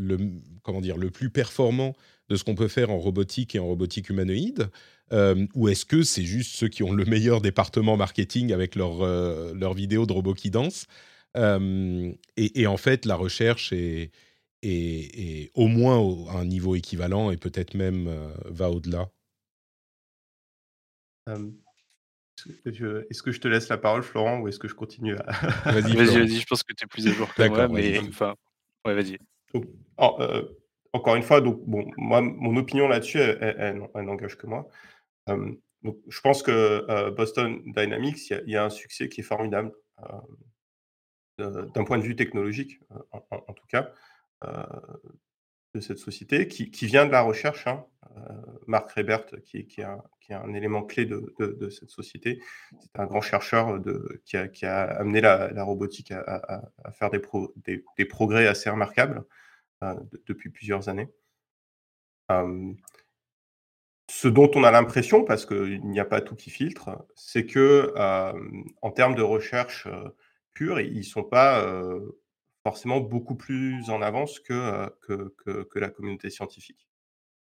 comment 0.63 0.82
dire, 0.82 0.97
le 0.97 1.12
plus 1.12 1.30
performant 1.30 1.93
de 2.30 2.36
ce 2.38 2.43
qu'on 2.43 2.56
peut 2.56 2.69
faire 2.69 2.89
en 2.89 2.97
robotique 2.97 3.56
et 3.56 3.60
en 3.60 3.65
robotique 3.65 4.10
humanoïde 4.10 4.69
euh, 5.13 5.45
ou 5.54 5.69
est-ce 5.69 5.86
que 5.86 6.01
c'est 6.01 6.23
juste 6.23 6.56
ceux 6.56 6.67
qui 6.67 6.82
ont 6.82 6.91
le 6.91 7.06
meilleur 7.06 7.41
département 7.41 7.95
marketing 7.95 8.51
avec 8.51 8.75
leurs 8.75 9.04
euh, 9.04 9.54
leur 9.54 9.73
vidéos 9.73 10.06
de 10.08 10.13
robots 10.13 10.34
qui 10.34 10.49
dansent 10.49 10.88
euh, 11.38 12.12
et, 12.38 12.65
en 12.65 12.78
fait, 12.78 13.06
la 13.06 13.15
recherche 13.15 13.73
est, 13.73 14.12
est, 14.65 15.51
au 15.54 15.67
moins 15.67 15.97
à 16.30 16.39
un 16.39 16.45
niveau 16.45 16.75
équivalent 16.75 17.32
et 17.32 17.38
peut-être 17.38 17.73
même 17.73 18.10
va 18.45 18.69
au-delà. 18.69 19.10
Est-ce 22.65 23.23
que 23.23 23.32
je 23.32 23.39
te 23.39 23.47
laisse 23.47 23.69
la 23.69 23.78
parole, 23.78 24.04
Florent, 24.04 24.39
ou 24.39 24.47
est-ce 24.47 24.60
que 24.60 24.67
je 24.67 24.75
continue 24.75 25.15
à... 25.15 25.23
Vas-y, 25.71 25.95
vas-y, 25.95 26.28
vas 26.28 26.39
je 26.39 26.45
pense 26.45 26.63
que 26.63 26.73
tu 26.73 26.84
es 26.84 26.88
plus 26.88 27.08
à 27.08 27.12
jour 27.12 27.34
que 27.34 27.47
moi, 27.47 27.67
mais 27.67 27.99
enfin, 27.99 28.36
ouais, 28.86 28.93
vas-y. 28.93 29.17
encore 30.93 31.15
une 31.15 31.23
fois, 31.23 31.41
donc, 31.41 31.62
bon, 31.65 31.89
moi, 31.97 32.21
mon 32.21 32.56
opinion 32.58 32.88
là-dessus, 32.88 33.19
elle 33.19 33.88
n'engage 33.95 34.38
que 34.38 34.47
moi 34.47 34.69
donc, 35.86 35.97
je 36.08 36.21
pense 36.21 36.43
que 36.43 37.12
Boston 37.12 37.62
Dynamics, 37.65 38.30
il 38.30 38.49
y, 38.49 38.56
a 38.56 38.65
un 38.65 38.69
succès 38.69 39.10
qui 39.10 39.21
est 39.21 39.23
formidable 39.23 39.71
d'un 41.38 41.84
point 41.84 41.97
de 41.97 42.04
vue 42.04 42.15
technologique, 42.15 42.80
en, 43.12 43.54
tout 43.54 43.67
cas, 43.67 43.91
de 44.43 45.80
cette 45.80 45.98
société, 45.98 46.48
qui, 46.48 46.86
vient 46.86 47.06
de 47.06 47.12
la 47.12 47.21
recherche. 47.21 47.67
Hein, 47.67 47.86
Marc 48.67 48.91
Rebert, 48.91 49.26
qui, 49.43 49.58
est 49.58 50.34
un, 50.34 50.54
élément 50.54 50.84
clé 50.84 51.06
de, 51.06 51.69
cette 51.69 51.89
société, 51.89 52.41
c'est 52.80 53.00
un 53.00 53.06
grand 53.06 53.21
chercheur 53.21 53.80
de, 53.80 54.21
qui, 54.26 54.65
a, 54.65 54.84
amené 54.84 55.21
la, 55.21 55.63
robotique 55.63 56.12
à, 56.12 56.63
faire 56.93 57.10
des, 57.10 57.21
des, 57.98 58.06
progrès 58.06 58.48
assez 58.48 58.69
remarquables 58.69 59.24
depuis 60.26 60.50
plusieurs 60.50 60.89
années 60.89 61.10
ce 64.10 64.28
dont 64.28 64.50
on 64.56 64.63
a 64.63 64.71
l'impression, 64.71 65.24
parce 65.24 65.45
qu'il 65.45 65.82
n'y 65.86 66.00
a 66.00 66.06
pas 66.06 66.21
tout 66.21 66.36
qui 66.36 66.50
filtre, 66.50 67.06
c'est 67.15 67.45
que 67.45 67.93
en 68.82 68.91
termes 68.91 69.15
de 69.15 69.21
recherche 69.21 69.88
pure, 70.54 70.80
ils 70.80 70.98
ne 70.98 71.04
sont 71.04 71.24
pas 71.24 71.65
forcément 72.65 72.99
beaucoup 72.99 73.36
plus 73.36 73.91
en 73.91 74.01
avance 74.01 74.39
que, 74.39 74.89
que, 75.06 75.80
la 75.80 75.89
communauté 75.89 76.32
scientifique. 76.32 76.88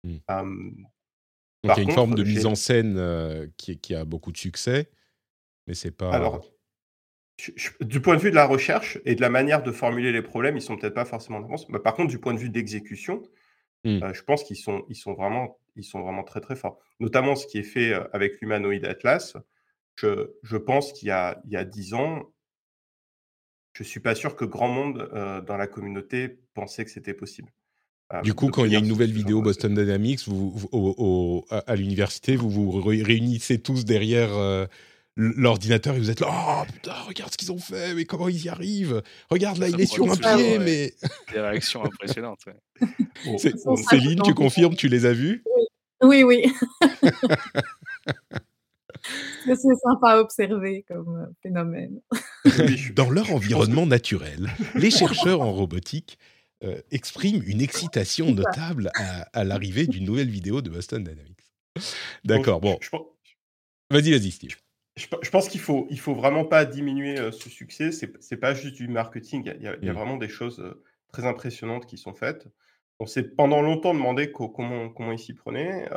Mmh. 0.03 0.17
Donc 1.63 1.77
il 1.77 1.77
y 1.77 1.79
a 1.79 1.81
une 1.81 1.91
forme 1.91 2.13
de 2.13 2.23
mise 2.23 2.45
en 2.45 2.55
scène 2.55 3.49
qui, 3.55 3.95
a 3.95 4.03
beaucoup 4.03 4.33
de 4.33 4.37
succès, 4.37 4.91
mais 5.65 5.75
c'est 5.75 5.91
pas. 5.91 6.11
Alors, 6.11 6.45
du 7.79 8.01
point 8.01 8.17
de 8.17 8.21
vue 8.21 8.31
de 8.31 8.35
la 8.35 8.45
recherche 8.45 8.99
et 9.05 9.15
de 9.15 9.21
la 9.21 9.29
manière 9.29 9.63
de 9.63 9.71
formuler 9.71 10.11
les 10.11 10.21
problèmes, 10.21 10.57
ils 10.57 10.61
sont 10.61 10.75
peut-être 10.75 10.93
pas 10.93 11.05
forcément 11.05 11.37
en 11.37 11.45
avance. 11.45 11.69
Mais 11.69 11.79
par 11.79 11.93
contre, 11.93 12.09
du 12.09 12.19
point 12.19 12.33
de 12.33 12.39
vue 12.39 12.49
d'exécution, 12.49 13.23
mmh. 13.85 14.13
je 14.13 14.21
pense 14.23 14.43
qu'ils 14.43 14.57
sont, 14.57 14.83
ils 14.89 14.97
sont 14.97 15.13
vraiment 15.13 15.57
ils 15.77 15.85
sont 15.85 16.01
vraiment 16.01 16.23
très 16.23 16.41
très 16.41 16.57
forts. 16.57 16.79
Notamment 16.99 17.37
ce 17.37 17.47
qui 17.47 17.59
est 17.59 17.63
fait 17.63 17.93
avec 18.11 18.41
l'humanoïde 18.41 18.83
Atlas. 18.85 19.37
Je, 19.95 20.31
je 20.43 20.57
pense 20.57 20.91
qu'il 20.91 21.07
y 21.07 21.11
a, 21.11 21.41
il 21.45 21.51
y 21.51 21.55
a 21.55 21.63
10 21.63 21.93
ans, 21.93 22.32
je 23.73 23.83
ne 23.83 23.87
suis 23.87 23.99
pas 23.99 24.15
sûr 24.15 24.35
que 24.35 24.45
grand 24.45 24.67
monde 24.67 25.09
dans 25.47 25.57
la 25.57 25.67
communauté 25.67 26.39
pensait 26.53 26.85
que 26.85 26.91
c'était 26.91 27.13
possible. 27.13 27.51
Du 28.23 28.35
coup, 28.35 28.49
quand 28.49 28.65
il 28.65 28.71
y 28.71 28.75
a 28.75 28.79
une 28.79 28.87
nouvelle 28.87 29.11
vidéo 29.11 29.41
Boston 29.41 29.73
Dynamics, 29.73 30.27
vous, 30.27 31.45
à, 31.49 31.75
l'université, 31.75 32.35
vous 32.35 32.49
vous 32.49 32.71
réunissez 32.81 33.59
tous 33.59 33.85
derrière 33.85 34.29
l'ordinateur 35.15 35.95
et 35.95 35.99
vous 35.99 36.09
êtes 36.09 36.19
là, 36.19 36.27
oh 36.29 36.71
putain, 36.71 36.93
regarde 37.07 37.31
ce 37.31 37.37
qu'ils 37.37 37.51
ont 37.51 37.57
fait, 37.57 37.93
mais 37.93 38.05
comment 38.05 38.29
ils 38.29 38.45
y 38.45 38.49
arrivent? 38.49 39.01
Regarde 39.29 39.57
là, 39.57 39.69
il 39.69 39.79
est 39.79 39.85
sur 39.85 40.11
un 40.11 40.15
pied, 40.15 40.59
mais. 40.59 40.93
Des 41.33 41.39
réactions 41.39 41.83
impressionnantes. 41.83 42.45
Céline, 43.89 44.21
tu 44.23 44.33
confirmes, 44.33 44.75
tu 44.75 44.87
les 44.87 45.05
as 45.05 45.13
vus 45.13 45.43
Oui, 46.01 46.23
oui. 46.23 46.51
c'est 49.45 49.55
sympa 49.55 50.11
à 50.11 50.19
observer 50.19 50.83
comme 50.87 51.17
euh, 51.17 51.33
phénomène. 51.41 52.01
Dans 52.95 53.09
leur 53.09 53.31
environnement 53.31 53.85
naturel, 53.85 54.49
les 54.75 54.91
chercheurs 54.91 55.41
en 55.41 55.51
robotique 55.51 56.17
euh, 56.63 56.81
expriment 56.91 57.43
une 57.45 57.61
excitation 57.61 58.31
notable 58.31 58.89
à, 59.33 59.43
l'arrivée 59.43 59.87
d'une 59.87 60.05
nouvelle 60.05 60.29
vidéo 60.29 60.61
de 60.61 60.69
Boston 60.69 61.03
Dynamics. 61.03 61.51
D'accord, 62.23 62.61
bon. 62.61 62.79
Vas-y, 63.89 64.11
vas-y, 64.11 64.31
Steve. 64.31 64.55
Je, 64.95 65.29
pense 65.29 65.49
qu'il 65.49 65.59
faut, 65.59 65.87
il 65.89 65.99
faut 65.99 66.13
vraiment 66.13 66.45
pas 66.45 66.65
diminuer 66.65 67.19
euh, 67.19 67.31
ce 67.31 67.49
succès. 67.49 67.91
C'est, 67.91 68.13
n'est 68.31 68.37
pas 68.37 68.53
juste 68.53 68.75
du 68.75 68.87
marketing. 68.87 69.51
Il 69.57 69.63
y 69.63 69.67
a, 69.67 69.75
mm. 69.75 69.95
vraiment 69.95 70.17
des 70.17 70.29
choses 70.29 70.63
très 71.11 71.25
impressionnantes 71.25 71.85
qui 71.85 71.97
sont 71.97 72.13
faites. 72.13 72.47
On 72.99 73.07
s'est 73.07 73.23
pendant 73.23 73.61
longtemps 73.61 73.93
demandé 73.93 74.31
comment, 74.31 74.89
comment 74.89 75.11
ils 75.11 75.19
s'y 75.19 75.33
prenaient. 75.33 75.89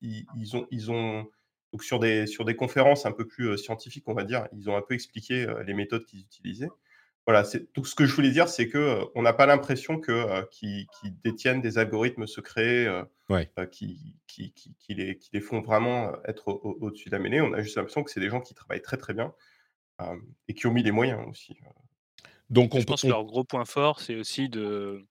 ils, 0.00 0.24
ils, 0.36 0.56
ont, 0.56 0.66
ils 0.70 0.90
ont 0.90 1.26
donc 1.74 1.82
sur 1.82 1.98
des, 1.98 2.28
sur 2.28 2.44
des 2.44 2.54
conférences 2.54 3.04
un 3.04 3.10
peu 3.10 3.26
plus 3.26 3.58
scientifiques, 3.58 4.04
on 4.06 4.14
va 4.14 4.22
dire, 4.22 4.46
ils 4.52 4.70
ont 4.70 4.76
un 4.76 4.80
peu 4.80 4.94
expliqué 4.94 5.44
les 5.66 5.74
méthodes 5.74 6.04
qu'ils 6.04 6.20
utilisaient. 6.20 6.70
Voilà, 7.26 7.42
tout 7.72 7.84
ce 7.84 7.96
que 7.96 8.06
je 8.06 8.14
voulais 8.14 8.30
dire, 8.30 8.46
c'est 8.46 8.68
que 8.68 9.00
on 9.16 9.22
n'a 9.22 9.32
pas 9.32 9.46
l'impression 9.46 9.98
que 9.98 10.48
qu'ils 10.50 10.86
détiennent 11.24 11.60
des 11.60 11.76
algorithmes 11.78 12.28
secrets 12.28 12.86
qui, 13.72 14.14
qui, 14.28 14.52
qui, 14.52 14.94
les, 14.94 15.18
qui 15.18 15.30
les 15.32 15.40
font 15.40 15.62
vraiment 15.62 16.12
être 16.26 16.46
au-dessus 16.46 17.08
de 17.08 17.16
la 17.16 17.18
mêlée. 17.18 17.40
On 17.40 17.52
a 17.54 17.60
juste 17.60 17.74
l'impression 17.74 18.04
que 18.04 18.12
c'est 18.12 18.20
des 18.20 18.30
gens 18.30 18.40
qui 18.40 18.54
travaillent 18.54 18.82
très 18.82 18.96
très 18.96 19.12
bien 19.12 19.34
et 20.46 20.54
qui 20.54 20.68
ont 20.68 20.72
mis 20.72 20.84
les 20.84 20.92
moyens 20.92 21.26
aussi. 21.28 21.56
Donc 22.50 22.76
on 22.76 22.78
je 22.78 22.86
pense 22.86 23.02
que 23.02 23.08
leur 23.08 23.24
gros 23.24 23.42
point 23.42 23.64
fort, 23.64 23.98
c'est 23.98 24.14
aussi 24.14 24.48
de 24.48 25.04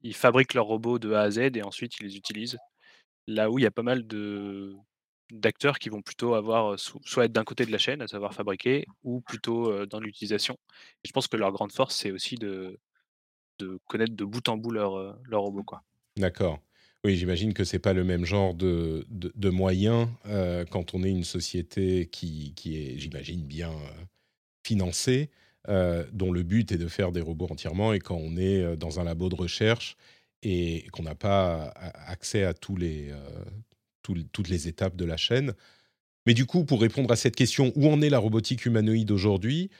ils 0.00 0.16
fabriquent 0.16 0.54
leurs 0.54 0.64
robots 0.64 0.98
de 0.98 1.12
A 1.12 1.20
à 1.20 1.30
Z 1.30 1.38
et 1.54 1.62
ensuite 1.62 1.98
ils 2.00 2.06
les 2.06 2.16
utilisent. 2.16 2.56
Là 3.26 3.50
où 3.50 3.58
il 3.58 3.62
y 3.62 3.66
a 3.66 3.70
pas 3.70 3.82
mal 3.82 4.06
de 4.06 4.74
d'acteurs 5.32 5.78
qui 5.78 5.88
vont 5.88 6.02
plutôt 6.02 6.34
avoir 6.34 6.78
soit 6.78 7.24
être 7.24 7.32
d'un 7.32 7.44
côté 7.44 7.64
de 7.64 7.72
la 7.72 7.78
chaîne, 7.78 8.02
à 8.02 8.06
savoir 8.06 8.34
fabriquer, 8.34 8.86
ou 9.02 9.20
plutôt 9.22 9.86
dans 9.86 9.98
l'utilisation. 9.98 10.58
Je 11.04 11.10
pense 11.10 11.26
que 11.26 11.36
leur 11.36 11.52
grande 11.52 11.72
force, 11.72 11.96
c'est 11.96 12.10
aussi 12.10 12.36
de, 12.36 12.78
de 13.58 13.78
connaître 13.88 14.14
de 14.14 14.24
bout 14.24 14.46
en 14.48 14.56
bout 14.58 14.70
leur, 14.70 15.18
leur 15.24 15.40
robot. 15.40 15.64
D'accord. 16.18 16.60
Oui, 17.04 17.16
j'imagine 17.16 17.54
que 17.54 17.64
c'est 17.64 17.80
pas 17.80 17.94
le 17.94 18.04
même 18.04 18.24
genre 18.24 18.54
de, 18.54 19.06
de, 19.08 19.50
moyens 19.50 20.06
quand 20.70 20.94
on 20.94 21.02
est 21.02 21.10
une 21.10 21.24
société 21.24 22.06
qui, 22.06 22.52
qui 22.54 22.76
est, 22.76 22.98
j'imagine, 22.98 23.44
bien 23.44 23.72
financée, 24.64 25.30
dont 25.66 26.30
le 26.30 26.42
but 26.42 26.70
est 26.72 26.78
de 26.78 26.88
faire 26.88 27.10
des 27.10 27.22
robots 27.22 27.48
entièrement, 27.50 27.92
et 27.92 27.98
quand 27.98 28.16
on 28.16 28.36
est 28.36 28.76
dans 28.76 29.00
un 29.00 29.04
labo 29.04 29.30
de 29.30 29.34
recherche 29.34 29.96
et 30.42 30.86
qu'on 30.92 31.04
n'a 31.04 31.14
pas 31.14 31.68
accès 32.06 32.44
à 32.44 32.52
tous 32.52 32.76
les, 32.76 33.12
toutes 34.02 34.48
les 34.48 34.68
étapes 34.68 34.96
de 34.96 35.04
la 35.04 35.16
chaîne. 35.16 35.54
Mais 36.26 36.34
du 36.34 36.46
coup, 36.46 36.64
pour 36.64 36.80
répondre 36.80 37.10
à 37.12 37.16
cette 37.16 37.36
question, 37.36 37.72
où 37.74 37.88
en 37.88 38.00
est 38.00 38.10
la 38.10 38.18
robotique 38.18 38.66
humanoïde 38.66 39.10
aujourd'hui 39.10 39.70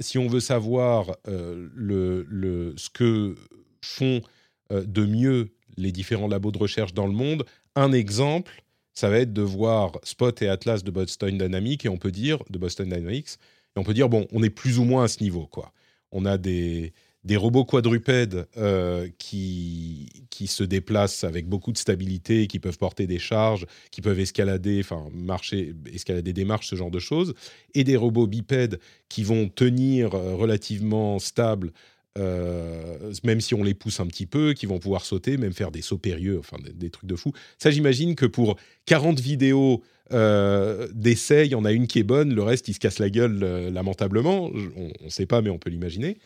Si 0.00 0.18
on 0.18 0.26
veut 0.26 0.40
savoir 0.40 1.16
le, 1.26 2.74
ce 2.76 2.90
que 2.90 3.36
font 3.80 4.22
de 4.70 5.06
mieux 5.06 5.50
les 5.76 5.92
différents 5.92 6.28
labos 6.28 6.50
de 6.50 6.58
recherche 6.58 6.94
dans 6.94 7.06
le 7.06 7.12
monde, 7.12 7.44
un 7.74 7.92
exemple, 7.92 8.62
ça 8.94 9.08
va 9.08 9.18
être 9.18 9.32
de 9.32 9.42
voir 9.42 9.92
Spot 10.02 10.40
et 10.42 10.48
Atlas 10.48 10.84
de 10.84 10.90
Boston 10.90 11.38
Dynamics 11.38 11.84
et 11.84 11.88
on 11.88 11.96
peut 11.96 12.12
dire 12.12 12.38
de 12.50 12.58
Boston 12.58 12.88
Dynamics 12.88 13.38
et 13.74 13.80
on 13.80 13.84
peut 13.84 13.94
dire 13.94 14.08
bon, 14.08 14.26
on 14.32 14.42
est 14.42 14.50
plus 14.50 14.78
ou 14.78 14.84
moins 14.84 15.04
à 15.04 15.08
ce 15.08 15.22
niveau 15.22 15.46
quoi. 15.46 15.72
On 16.10 16.26
a 16.26 16.36
des 16.36 16.92
des 17.24 17.36
robots 17.36 17.64
quadrupèdes 17.64 18.46
euh, 18.56 19.08
qui, 19.18 20.08
qui 20.30 20.46
se 20.48 20.64
déplacent 20.64 21.24
avec 21.24 21.48
beaucoup 21.48 21.72
de 21.72 21.78
stabilité, 21.78 22.46
qui 22.48 22.58
peuvent 22.58 22.78
porter 22.78 23.06
des 23.06 23.18
charges, 23.18 23.66
qui 23.90 24.00
peuvent 24.00 24.18
escalader, 24.18 24.80
enfin 24.80 25.06
marcher, 25.14 25.74
escalader 25.92 26.32
des 26.32 26.44
marches, 26.44 26.68
ce 26.68 26.76
genre 26.76 26.90
de 26.90 26.98
choses, 26.98 27.34
et 27.74 27.84
des 27.84 27.96
robots 27.96 28.26
bipèdes 28.26 28.80
qui 29.08 29.22
vont 29.22 29.48
tenir 29.48 30.14
euh, 30.14 30.34
relativement 30.34 31.20
stables, 31.20 31.72
euh, 32.18 33.12
même 33.22 33.40
si 33.40 33.54
on 33.54 33.62
les 33.62 33.74
pousse 33.74 34.00
un 34.00 34.06
petit 34.06 34.26
peu, 34.26 34.52
qui 34.52 34.66
vont 34.66 34.80
pouvoir 34.80 35.04
sauter, 35.04 35.36
même 35.36 35.52
faire 35.52 35.70
des 35.70 35.82
sauts 35.82 35.98
périlleux, 35.98 36.40
enfin 36.40 36.56
des, 36.74 36.90
trucs 36.90 37.08
de 37.08 37.16
fou. 37.16 37.32
Ça, 37.58 37.70
j'imagine 37.70 38.16
que 38.16 38.26
pour 38.26 38.56
40 38.86 39.20
vidéos 39.20 39.82
d'essais, 40.10 41.46
il 41.46 41.52
y 41.52 41.54
en 41.54 41.64
a 41.64 41.72
une 41.72 41.86
qui 41.86 41.98
est 41.98 42.02
bonne, 42.02 42.34
le 42.34 42.42
reste, 42.42 42.68
il 42.68 42.74
se 42.74 42.78
casse 42.78 42.98
la 42.98 43.08
gueule 43.08 43.38
lamentablement. 43.72 44.50
On 44.76 44.90
ne 45.04 45.08
sait 45.08 45.24
pas, 45.24 45.40
mais 45.40 45.48
on 45.48 45.56
peut 45.56 45.70
l'imaginer. 45.70 46.18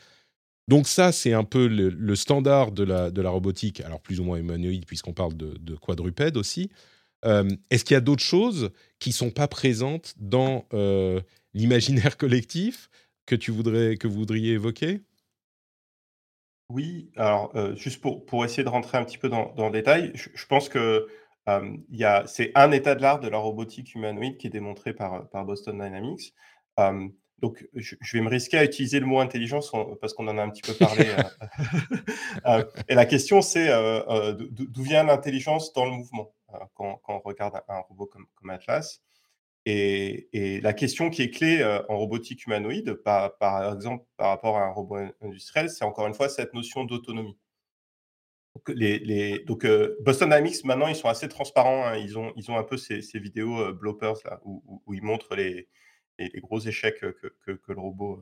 Donc 0.69 0.89
ça, 0.89 1.13
c'est 1.13 1.33
un 1.33 1.45
peu 1.45 1.69
le, 1.69 2.17
standard 2.17 2.73
de 2.73 2.83
la, 2.83 3.11
de 3.11 3.23
la, 3.23 3.31
robotique, 3.31 3.81
alors 3.81 4.01
plus 4.01 4.19
ou 4.19 4.25
moins 4.25 4.37
humanoïde, 4.37 4.85
puisqu'on 4.85 5.13
parle 5.13 5.37
de, 5.37 5.57
de 5.61 5.77
quadrupède 5.77 6.37
aussi. 6.37 6.71
Euh, 7.25 7.49
est-ce 7.71 7.85
qu'il 7.85 7.95
y 7.95 7.99
a 7.99 8.01
d'autres 8.01 8.23
choses 8.23 8.71
qui 8.99 9.13
sont 9.13 9.31
pas 9.31 9.49
présentes 9.49 10.15
dans 10.17 10.67
euh, 10.75 11.21
l'imaginaire 11.55 12.17
collectif 12.19 12.91
que, 13.27 13.35
tu 13.35 13.51
voudrais, 13.51 13.97
que 13.97 14.07
vous 14.07 14.19
voudriez 14.19 14.53
évoquer? 14.53 15.03
Oui, 16.69 17.11
alors 17.17 17.55
euh, 17.55 17.77
juste 17.77 18.01
pour, 18.01 18.27
pour 18.27 18.45
essayer 18.45 18.65
de 18.65 18.69
rentrer 18.69 18.99
un 18.99 19.05
petit 19.05 19.19
peu 19.19 19.29
dans, 19.29 19.55
dans 19.55 19.67
le 19.67 19.73
détail, 19.73 20.11
je, 20.15 20.47
pense 20.47 20.69
que 20.69 21.07
c'est 22.27 22.51
un 22.57 22.73
état 22.73 22.97
de 22.97 23.03
l'art 23.03 23.21
de 23.21 23.29
la 23.29 23.39
robotique 23.39 23.95
humanoïde 23.95 24.37
qui 24.37 24.49
est 24.49 24.51
démontré 24.51 24.93
par, 24.93 25.29
par 25.29 25.45
Boston 25.45 25.79
Dynamics. 25.79 26.35
Donc, 27.39 27.67
je, 27.75 27.97
vais 28.15 28.23
me 28.23 28.31
risquer 28.31 28.57
à 28.57 28.65
utiliser 28.65 28.99
le 28.99 29.05
mot 29.05 29.21
intelligence 29.21 29.71
parce 30.01 30.15
qu'on 30.15 30.27
en 30.27 30.39
a 30.39 30.43
un 30.43 30.49
petit 30.49 30.63
peu 30.63 30.73
parlé. 30.73 31.07
Euh, 31.07 31.23
euh, 32.47 32.65
et 32.89 32.95
la 32.95 33.05
question, 33.05 33.43
c'est 33.43 33.69
euh, 33.69 34.33
d'où 34.33 34.83
vient 34.83 35.05
l'intelligence 35.05 35.73
dans 35.75 35.85
le 35.85 35.91
mouvement 35.91 36.35
quand, 36.75 37.01
on 37.09 37.19
regarde 37.21 37.61
un, 37.69 37.81
robot 37.81 38.07
comme, 38.07 38.51
Atlas. 38.51 39.03
Et, 39.67 40.61
la 40.63 40.73
question 40.73 41.11
qui 41.11 41.23
est 41.23 41.31
clé 41.31 41.63
en 41.89 41.99
robotique 41.99 42.47
humanoïde, 42.47 42.95
par, 42.95 43.37
par, 43.37 43.75
exemple 43.75 44.07
par 44.17 44.29
rapport 44.29 44.57
à 44.57 44.65
un 44.65 44.71
robot 44.71 44.99
industriel, 45.21 45.69
c'est 45.69 45.85
encore 45.85 46.07
une 46.07 46.15
fois 46.15 46.31
cette 46.31 46.55
notion 46.55 46.85
d'autonomie. 46.85 47.37
Donc, 48.55 48.75
les, 48.75 49.41
donc 49.41 49.67
Boston 50.01 50.31
Dynamics, 50.31 50.65
maintenant, 50.65 50.87
ils 50.87 50.97
sont 50.97 51.09
assez 51.09 51.29
transparents. 51.29 51.85
Hein. 51.85 51.99
ils, 51.99 52.17
ont, 52.17 52.33
ils 52.37 52.51
ont 52.51 52.57
un 52.57 52.63
peu 52.63 52.79
ces, 52.79 53.03
vidéos 53.15 53.75
bloppers 53.75 54.17
là, 54.25 54.41
où 54.47 54.95
ils 54.95 55.03
montrent 55.03 55.37
les, 55.37 55.69
et 56.19 56.31
les 56.33 56.41
gros 56.41 56.61
échecs 56.61 57.01
que, 57.01 57.31
que, 57.57 57.73
le 57.73 57.81
robot 57.81 58.21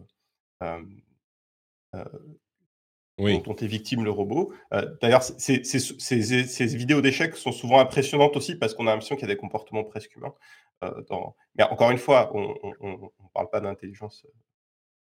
oui. 3.19 3.41
dont, 3.43 3.55
est 3.55 3.67
victime 3.67 4.05
le 4.05 4.11
robot. 4.11 4.53
D'ailleurs, 5.01 5.23
ces, 5.23 5.65
ces, 5.65 5.79
ces, 5.79 6.67
vidéos 6.67 7.01
d'échecs 7.01 7.37
sont 7.37 7.53
souvent 7.53 7.81
impressionnantes 7.81 8.37
aussi 8.37 8.57
parce 8.57 8.75
qu'on 8.75 8.87
a 8.87 8.91
l'impression 8.91 9.17
qu'il 9.17 9.29
y 9.29 9.31
a 9.31 9.35
des 9.35 9.41
comportements 9.41 9.85
presque 9.85 10.15
humains. 10.17 10.35
dans... 11.09 11.37
Mais 11.57 11.65
encore 11.65 11.91
une 11.91 11.99
fois, 11.99 12.31
on 12.35 12.55
ne 12.83 13.29
parle 13.33 13.51
pas 13.51 13.61
d'intelligence. 13.61 14.27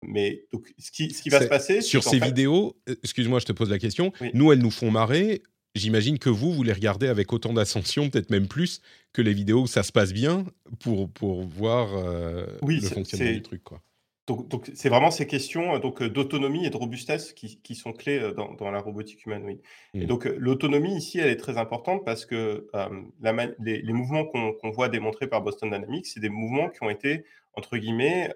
Mais 0.02 0.44
donc, 0.52 0.72
ce 0.78 0.90
qui, 0.90 1.10
ce 1.10 1.22
qui 1.22 1.28
va 1.28 1.40
se 1.40 1.46
passer. 1.46 1.80
Sur 1.80 2.04
ces 2.04 2.18
vidéos, 2.18 2.80
excuse-moi, 2.86 3.40
je 3.40 3.46
te 3.46 3.52
pose 3.52 3.70
la 3.70 3.78
question. 3.78 4.12
Nous, 4.34 4.52
elles 4.52 4.62
nous 4.62 4.70
font 4.70 4.90
marrer 4.90 5.42
j'imagine 5.74 6.18
que 6.18 6.30
vous, 6.30 6.52
vous 6.52 6.62
les 6.62 6.72
regardez 6.72 7.08
avec 7.08 7.32
autant 7.32 7.52
d'ascension, 7.52 8.10
peut-être 8.10 8.30
même 8.30 8.48
plus, 8.48 8.80
que 9.12 9.22
les 9.22 9.32
vidéos 9.32 9.62
où 9.62 9.66
ça 9.66 9.82
se 9.82 9.92
passe 9.92 10.12
bien 10.12 10.44
pour, 10.80 11.10
pour 11.10 11.42
voir 11.42 11.96
euh, 11.96 12.46
le 12.66 12.80
fonctionnement 12.80 13.32
du 13.32 13.42
truc. 13.42 13.62
Quoi. 13.64 13.82
Donc, 14.26 14.70
c'est 14.74 14.90
vraiment 14.90 15.10
ces 15.10 15.26
questions 15.26 15.76
euh, 15.76 15.78
donc 15.78 16.02
euh, 16.02 16.10
d'autonomie 16.10 16.66
et 16.66 16.70
de 16.70 16.76
robustesse 16.76 17.32
qui, 17.32 17.62
qui 17.62 17.74
sont 17.74 17.94
clés 17.94 18.20
dans, 18.36 18.52
dans, 18.52 18.70
la 18.70 18.80
robotique 18.80 19.24
humanoïde. 19.24 19.62
Et 19.94 20.00
mmh. 20.00 20.06
donc 20.06 20.24
l'autonomie 20.26 20.94
ici, 20.94 21.18
elle 21.18 21.30
est 21.30 21.36
très 21.36 21.56
importante 21.56 22.04
parce 22.04 22.26
que 22.26 22.68
la, 22.74 23.32
les, 23.58 23.80
les, 23.80 23.92
mouvements 23.92 24.26
qu'on 24.26 24.70
voit 24.70 24.90
démontrés 24.90 25.28
par 25.28 25.40
Boston 25.40 25.70
Dynamics, 25.70 26.06
c'est 26.06 26.20
des 26.20 26.28
mouvements 26.28 26.68
qui 26.68 26.82
ont 26.82 26.90
été 26.90 27.24
entre 27.54 27.78
guillemets, 27.78 28.32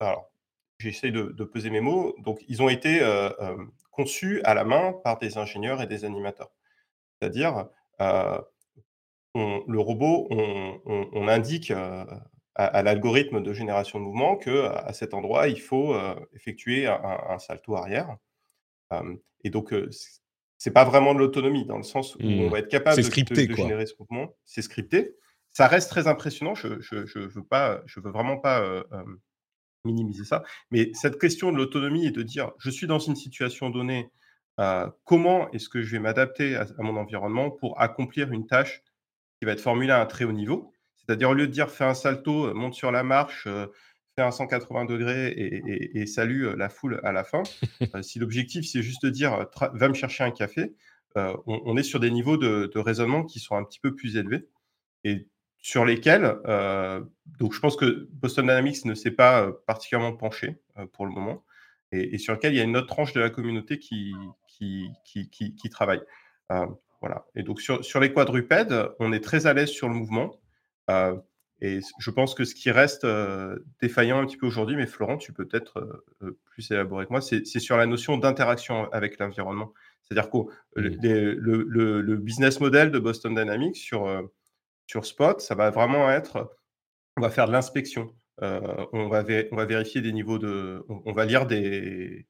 alors 0.00 0.32
j'essaie 0.78 1.10
de, 1.10 1.34
de, 1.36 1.44
peser 1.44 1.70
mes 1.70 1.80
mots, 1.80 2.16
donc 2.18 2.40
ils 2.48 2.62
ont 2.62 2.68
été 2.68 3.00
conçus 3.96 4.40
à 4.44 4.54
la 4.54 4.64
main 4.64 4.94
par 5.04 5.18
des 5.18 5.38
ingénieurs 5.38 5.80
et 5.82 5.86
des 5.86 6.04
animateurs. 6.04 6.52
C'est-à-dire, 7.18 7.66
euh, 8.00 8.38
le 9.34 9.80
robot, 9.80 10.28
on, 10.30 11.28
indique 11.28 11.70
euh, 11.70 12.04
à, 12.54 12.82
l'algorithme 12.82 13.42
de 13.42 13.52
génération 13.52 13.98
de 13.98 14.04
mouvement 14.04 14.36
qu'à 14.36 14.92
cet 14.92 15.14
endroit, 15.14 15.48
il 15.48 15.60
faut 15.60 15.94
euh, 15.94 16.14
effectuer 16.34 16.86
un, 16.86 17.38
salto 17.38 17.74
arrière. 17.74 18.16
et 19.44 19.50
donc, 19.50 19.74
c'est 20.58 20.72
pas 20.72 20.84
vraiment 20.84 21.14
de 21.14 21.18
l'autonomie 21.18 21.66
dans 21.66 21.76
le 21.76 21.82
sens 21.82 22.14
où 22.16 22.20
on 22.22 22.46
mmh. 22.46 22.50
va 22.50 22.58
être 22.60 22.68
capable 22.68 23.02
de, 23.02 23.54
générer 23.54 23.86
ce 23.86 23.94
mouvement. 23.98 24.34
C'est 24.44 24.62
scripté. 24.62 25.16
Ça 25.52 25.66
reste 25.68 25.90
très 25.90 26.06
impressionnant. 26.06 26.54
Je 26.54 26.68
ne 26.68 27.26
veux, 27.26 27.44
pas, 27.44 27.82
je 27.86 28.00
veux 28.00 28.10
vraiment 28.10 28.36
pas 28.38 28.84
minimiser 29.86 30.24
ça. 30.24 30.42
Mais 30.70 30.90
cette 30.94 31.18
question 31.18 31.52
de 31.52 31.56
l'autonomie 31.56 32.06
et 32.06 32.10
de 32.10 32.22
dire, 32.22 32.52
je 32.58 32.70
suis 32.70 32.86
dans 32.86 32.98
une 32.98 33.16
situation 33.16 33.70
donnée, 33.70 34.10
euh, 34.60 34.88
comment 35.04 35.50
est-ce 35.52 35.68
que 35.68 35.82
je 35.82 35.92
vais 35.92 35.98
m'adapter 35.98 36.56
à, 36.56 36.66
mon 36.78 36.96
environnement 36.96 37.50
pour 37.50 37.80
accomplir 37.80 38.32
une 38.32 38.46
tâche 38.46 38.82
qui 39.38 39.46
va 39.46 39.52
être 39.52 39.60
formulée 39.60 39.92
à 39.92 40.00
un 40.00 40.06
très 40.06 40.24
haut 40.24 40.32
niveau? 40.32 40.72
C'est-à-dire, 40.96 41.30
au 41.30 41.34
lieu 41.34 41.46
de 41.46 41.52
dire 41.52 41.70
fais 41.70 41.84
un 41.84 41.94
salto, 41.94 42.52
monte 42.54 42.74
sur 42.74 42.90
la 42.90 43.02
marche, 43.02 43.46
fais 44.16 44.22
un 44.22 44.30
180 44.30 44.86
degrés 44.86 45.28
et, 45.28 46.00
et, 46.00 46.06
salue 46.06 46.46
la 46.56 46.68
foule 46.68 47.00
à 47.04 47.12
la 47.12 47.22
fin, 47.22 47.42
si 48.02 48.18
l'objectif 48.18 48.66
c'est 48.66 48.82
juste 48.82 49.04
de 49.04 49.10
dire 49.10 49.46
va 49.74 49.88
me 49.88 49.94
chercher 49.94 50.24
un 50.24 50.32
café, 50.32 50.74
on, 51.14 51.76
est 51.76 51.82
sur 51.82 52.00
des 52.00 52.10
niveaux 52.10 52.36
de, 52.36 52.70
de, 52.74 52.78
raisonnement 52.78 53.24
qui 53.24 53.40
sont 53.40 53.54
un 53.54 53.64
petit 53.64 53.78
peu 53.78 53.94
plus 53.94 54.16
élevés 54.16 54.48
et 55.04 55.28
sur 55.66 55.84
lesquels, 55.84 56.38
donc 57.38 57.52
je 57.52 57.60
pense 57.60 57.76
que 57.76 58.08
Boston 58.12 58.46
Dynamics 58.46 58.84
ne 58.84 58.94
s'est 58.94 59.10
pas 59.10 59.50
particulièrement 59.66 60.16
penché 60.16 60.60
pour 60.92 61.06
le 61.06 61.12
moment 61.12 61.44
et, 61.90 62.18
sur 62.18 62.34
lequel 62.34 62.52
il 62.54 62.58
y 62.58 62.60
a 62.60 62.64
une 62.64 62.76
autre 62.76 62.86
tranche 62.86 63.12
de 63.12 63.20
la 63.20 63.30
communauté 63.30 63.78
qui, 63.78 64.14
qui, 64.46 64.88
qui, 65.04 65.28
qui 65.28 65.70
travaille. 65.70 66.02
Voilà. 67.00 67.26
Et 67.34 67.42
donc 67.42 67.60
sur, 67.60 67.84
sur, 67.84 68.00
les 68.00 68.12
quadrupèdes, 68.12 68.88
on 68.98 69.12
est 69.12 69.20
très 69.20 69.46
à 69.46 69.52
l'aise 69.52 69.68
sur 69.68 69.88
le 69.88 69.94
mouvement. 69.94 70.40
Euh, 70.90 71.16
et 71.60 71.80
je 71.98 72.10
pense 72.10 72.34
que 72.34 72.44
ce 72.44 72.54
qui 72.54 72.70
reste 72.70 73.04
euh, 73.04 73.58
défaillant 73.80 74.18
un 74.18 74.26
petit 74.26 74.36
peu 74.36 74.46
aujourd'hui, 74.46 74.76
mais 74.76 74.86
Florent, 74.86 75.16
tu 75.16 75.32
peux 75.32 75.46
peut-être 75.46 76.04
euh, 76.22 76.38
plus 76.44 76.70
élaborer 76.70 77.06
que 77.06 77.12
moi, 77.12 77.20
c'est 77.20 77.44
sur 77.44 77.76
la 77.76 77.86
notion 77.86 78.18
d'interaction 78.18 78.90
avec 78.92 79.18
l'environnement. 79.18 79.72
C'est-à-dire 80.02 80.30
que 80.30 80.38
le, 80.74 81.34
le, 81.34 82.00
le, 82.00 82.16
business 82.16 82.60
model 82.60 82.90
de 82.90 82.98
Boston 82.98 83.34
Dynamics 83.34 83.76
sur, 83.76 84.06
sur 84.86 85.04
Spot, 85.04 85.40
ça 85.40 85.54
va 85.54 85.70
vraiment 85.70 86.10
être, 86.10 86.56
on 87.16 87.20
va 87.20 87.30
faire 87.30 87.46
de 87.46 87.52
l'inspection. 87.52 88.14
on, 88.40 89.08
va 89.08 89.24
on 89.50 89.56
va 89.56 89.64
vérifier 89.64 90.00
des 90.00 90.12
niveaux 90.12 90.38
de, 90.38 90.84
on 90.88 91.12
va 91.12 91.24
lire 91.24 91.46
des, 91.46 92.26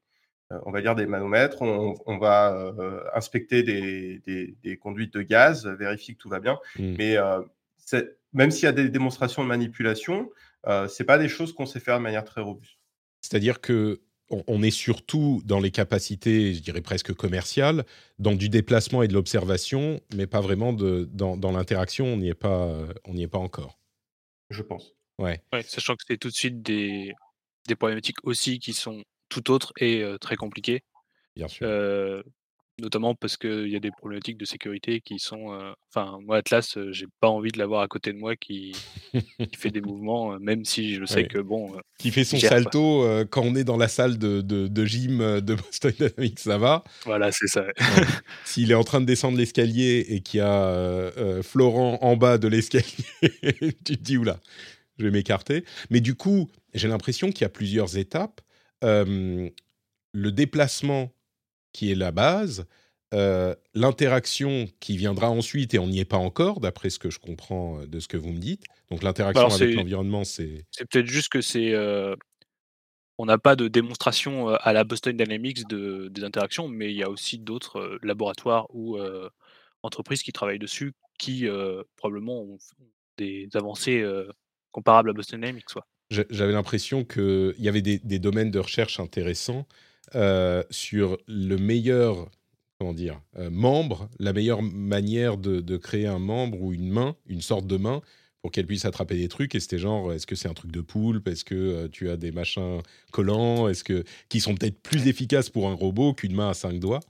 euh, 0.52 0.58
on 0.64 0.70
va 0.70 0.80
dire 0.80 0.94
des 0.94 1.06
manomètres, 1.06 1.62
on, 1.62 2.18
va 2.18 2.54
euh, 2.54 3.02
inspecter 3.14 3.62
des, 3.62 4.78
conduites 4.78 5.12
de 5.14 5.22
gaz, 5.22 5.66
vérifier 5.66 6.14
que 6.14 6.20
tout 6.20 6.28
va 6.28 6.40
bien. 6.40 6.58
Mmh. 6.78 6.94
Mais 6.98 7.16
euh, 7.16 7.42
même 8.32 8.50
s'il 8.50 8.64
y 8.64 8.68
a 8.68 8.72
des 8.72 8.88
démonstrations 8.88 9.42
de 9.42 9.48
manipulation, 9.48 10.30
ce 10.66 11.02
n'est 11.02 11.06
pas 11.06 11.18
des 11.18 11.28
choses 11.28 11.52
qu'on 11.52 11.66
sait 11.66 11.80
faire 11.80 11.98
de 11.98 12.02
manière 12.02 12.24
très 12.24 12.40
robuste. 12.40 12.78
C'est-à-dire 13.20 13.60
que 13.60 14.00
on 14.30 14.62
est 14.62 14.70
surtout 14.70 15.40
dans 15.44 15.60
les 15.60 15.70
capacités, 15.70 16.54
je 16.54 16.60
dirais 16.60 16.80
presque 16.80 17.12
commerciales, 17.14 17.84
dans 18.18 18.34
du 18.34 18.48
déplacement 18.48 19.02
et 19.02 19.08
de 19.08 19.12
l'observation, 19.12 20.00
mais 20.14 20.26
pas 20.26 20.40
vraiment 20.40 20.72
dans, 20.72 21.52
l'interaction. 21.52 22.06
On 22.06 22.16
n'y 22.16 22.28
est 22.28 22.34
pas, 22.34 22.76
on 23.04 23.14
n'y 23.14 23.22
est 23.22 23.28
pas 23.28 23.38
encore. 23.38 23.78
Je 24.50 24.62
pense. 24.62 24.94
Ouais. 25.18 25.40
sachant 25.64 25.94
que 25.94 26.02
c'est 26.06 26.18
tout 26.18 26.28
de 26.28 26.34
suite 26.34 26.62
des, 26.62 27.14
des 27.68 27.76
problématiques 27.76 28.18
aussi 28.24 28.58
qui 28.58 28.72
sont 28.72 29.02
tout 29.28 29.50
autre 29.50 29.72
et 29.80 30.04
très 30.20 30.36
compliqué. 30.36 30.82
Bien 31.36 31.48
sûr. 31.48 31.66
Notamment 32.78 33.14
parce 33.14 33.36
qu'il 33.36 33.68
y 33.68 33.76
a 33.76 33.80
des 33.80 33.90
problématiques 33.90 34.36
de 34.36 34.44
sécurité 34.44 35.00
qui 35.00 35.18
sont. 35.18 35.56
Enfin, 35.88 36.18
moi, 36.22 36.38
Atlas, 36.38 36.78
j'ai 36.90 37.06
pas 37.20 37.28
envie 37.28 37.50
de 37.50 37.58
l'avoir 37.58 37.82
à 37.82 37.88
côté 37.88 38.12
de 38.12 38.18
moi 38.18 38.36
qui, 38.36 38.72
fait 39.56 39.70
des 39.70 39.80
mouvements, 39.82 40.38
même 40.38 40.64
si 40.64 40.94
je 40.94 41.04
sais 41.04 41.26
que 41.26 41.38
bon. 41.38 41.76
qui 41.98 42.10
fait 42.10 42.24
son 42.24 42.38
salto 42.38 43.04
quand 43.30 43.42
on 43.42 43.54
est 43.54 43.64
dans 43.64 43.76
la 43.76 43.88
salle 43.88 44.18
de, 44.18 44.40
de, 44.40 44.84
gym 44.84 45.40
de 45.40 45.54
Boston 45.54 45.92
Dynamics, 45.98 46.40
ça 46.40 46.58
va. 46.58 46.84
Voilà, 47.04 47.30
c'est 47.32 47.48
ça. 47.48 47.64
S'il 48.44 48.70
est 48.70 48.74
en 48.74 48.84
train 48.84 49.00
de 49.00 49.06
descendre 49.06 49.38
l'escalier 49.38 50.04
et 50.08 50.20
qu'il 50.20 50.38
y 50.38 50.42
a 50.42 51.10
Florent 51.42 51.98
en 52.02 52.16
bas 52.16 52.38
de 52.38 52.48
l'escalier, 52.48 52.84
tu 53.84 53.96
te 53.96 54.02
dis 54.02 54.16
oula, 54.16 54.38
je 54.98 55.04
vais 55.04 55.10
m'écarter. 55.10 55.64
Mais 55.90 56.00
du 56.00 56.14
coup, 56.14 56.50
j'ai 56.74 56.88
l'impression 56.88 57.30
qu'il 57.30 57.42
y 57.42 57.46
a 57.46 57.50
plusieurs 57.50 57.96
étapes 57.96 58.40
le 60.16 60.32
déplacement 60.32 61.12
qui 61.76 61.92
est 61.92 61.94
la 61.94 62.10
base, 62.10 62.66
l'interaction 63.74 64.66
qui 64.80 64.96
viendra 64.96 65.30
ensuite, 65.30 65.74
et 65.74 65.78
on 65.78 65.86
n'y 65.86 66.00
est 66.00 66.06
pas 66.06 66.16
encore, 66.16 66.60
d'après 66.60 66.90
ce 66.90 66.98
que 66.98 67.10
je 67.10 67.18
comprends 67.18 67.80
de 67.86 68.00
ce 68.00 68.08
que 68.08 68.16
vous 68.16 68.32
me 68.32 68.38
dites. 68.38 68.64
Donc 68.90 69.02
l'interaction 69.02 69.48
avec 69.48 69.74
l'environnement, 69.74 70.24
c'est... 70.24 70.64
C'est 70.70 70.88
peut-être 70.88 71.06
juste 71.06 71.28
que 71.28 71.40
c'est... 71.40 71.74
On 73.18 73.24
n'a 73.24 73.38
pas 73.38 73.56
de 73.56 73.68
démonstration 73.68 74.48
à 74.48 74.72
la 74.72 74.84
Boston 74.84 75.16
Dynamics 75.16 75.66
de, 75.68 76.08
des 76.08 76.24
interactions, 76.24 76.68
mais 76.68 76.90
il 76.90 76.96
y 76.96 77.02
a 77.02 77.08
aussi 77.10 77.38
d'autres 77.38 77.98
laboratoires 78.02 78.66
ou 78.74 78.98
entreprises 79.82 80.22
qui 80.22 80.32
travaillent 80.32 80.58
dessus 80.58 80.92
qui 81.18 81.46
probablement 81.96 82.40
ont 82.40 82.58
des 83.18 83.48
avancées 83.54 84.04
comparables 84.72 85.10
à 85.10 85.12
Boston 85.12 85.40
Dynamics. 85.40 85.66
J'avais 86.10 86.52
l'impression 86.52 87.04
qu'il 87.04 87.54
y 87.58 87.68
avait 87.68 87.82
des, 87.82 88.18
domaines 88.18 88.50
de 88.50 88.60
recherche 88.60 89.00
intéressants 89.00 89.66
euh, 89.66 89.95
sur 90.12 91.18
le 91.26 91.56
meilleur 91.56 92.30
comment 92.78 92.92
dire, 92.92 93.20
euh, 93.38 93.50
membre, 93.50 94.08
la 94.18 94.32
meilleure 94.32 94.62
manière 94.62 95.38
de, 95.38 95.76
créer 95.76 96.06
un 96.06 96.18
membre 96.18 96.60
ou 96.60 96.72
une 96.72 96.88
main, 96.88 97.16
une 97.26 97.40
sorte 97.40 97.66
de 97.66 97.76
main, 97.76 98.02
pour 98.42 98.52
qu'elle 98.52 98.66
puisse 98.66 98.84
attraper 98.84 99.16
des 99.16 99.28
trucs. 99.28 99.54
Et 99.54 99.60
c'était 99.60 99.78
genre, 99.78 100.12
est-ce 100.12 100.26
que 100.26 100.34
c'est 100.36 100.48
un 100.48 100.54
truc 100.54 100.70
de 100.70 100.80
poulpe? 100.80 101.26
Est-ce 101.28 101.44
que 101.44 101.54
euh, 101.54 101.88
tu 101.88 102.10
as 102.10 102.16
des 102.16 102.32
machins 102.32 102.80
collants? 103.12 103.68
Est-ce 103.68 103.82
que 103.82 104.04
qui 104.28 104.40
sont 104.40 104.54
peut-être 104.54 104.80
plus 104.80 105.08
efficaces 105.08 105.50
pour 105.50 105.68
un 105.68 105.74
robot 105.74 106.14
qu'une 106.14 106.34
main 106.34 106.50
à 106.50 106.54
cinq 106.54 106.78
doigts? 106.78 107.00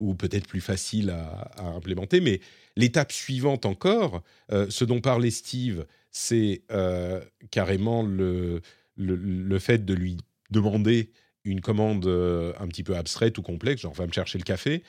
Ou 0.00 0.14
peut-être 0.14 0.48
plus 0.48 0.60
facile 0.60 1.10
à, 1.10 1.52
à 1.56 1.66
implémenter. 1.66 2.20
Mais 2.20 2.40
l'étape 2.76 3.12
suivante 3.12 3.64
encore, 3.66 4.24
ce 4.50 4.84
dont 4.84 5.00
parlait 5.00 5.30
Steve, 5.30 5.86
c'est 6.10 6.62
euh, 6.72 7.20
carrément 7.52 8.02
le, 8.02 8.62
le, 8.96 9.58
fait 9.60 9.84
de 9.84 9.94
lui 9.94 10.16
demander 10.50 11.12
une 11.44 11.60
commande 11.60 12.06
euh, 12.06 12.52
un 12.58 12.68
petit 12.68 12.82
peu 12.82 12.96
abstraite 12.96 13.38
ou 13.38 13.42
complexe, 13.42 13.82
genre 13.82 13.94
va 13.94 14.06
me 14.06 14.12
chercher 14.12 14.38
le 14.38 14.44
café. 14.44 14.82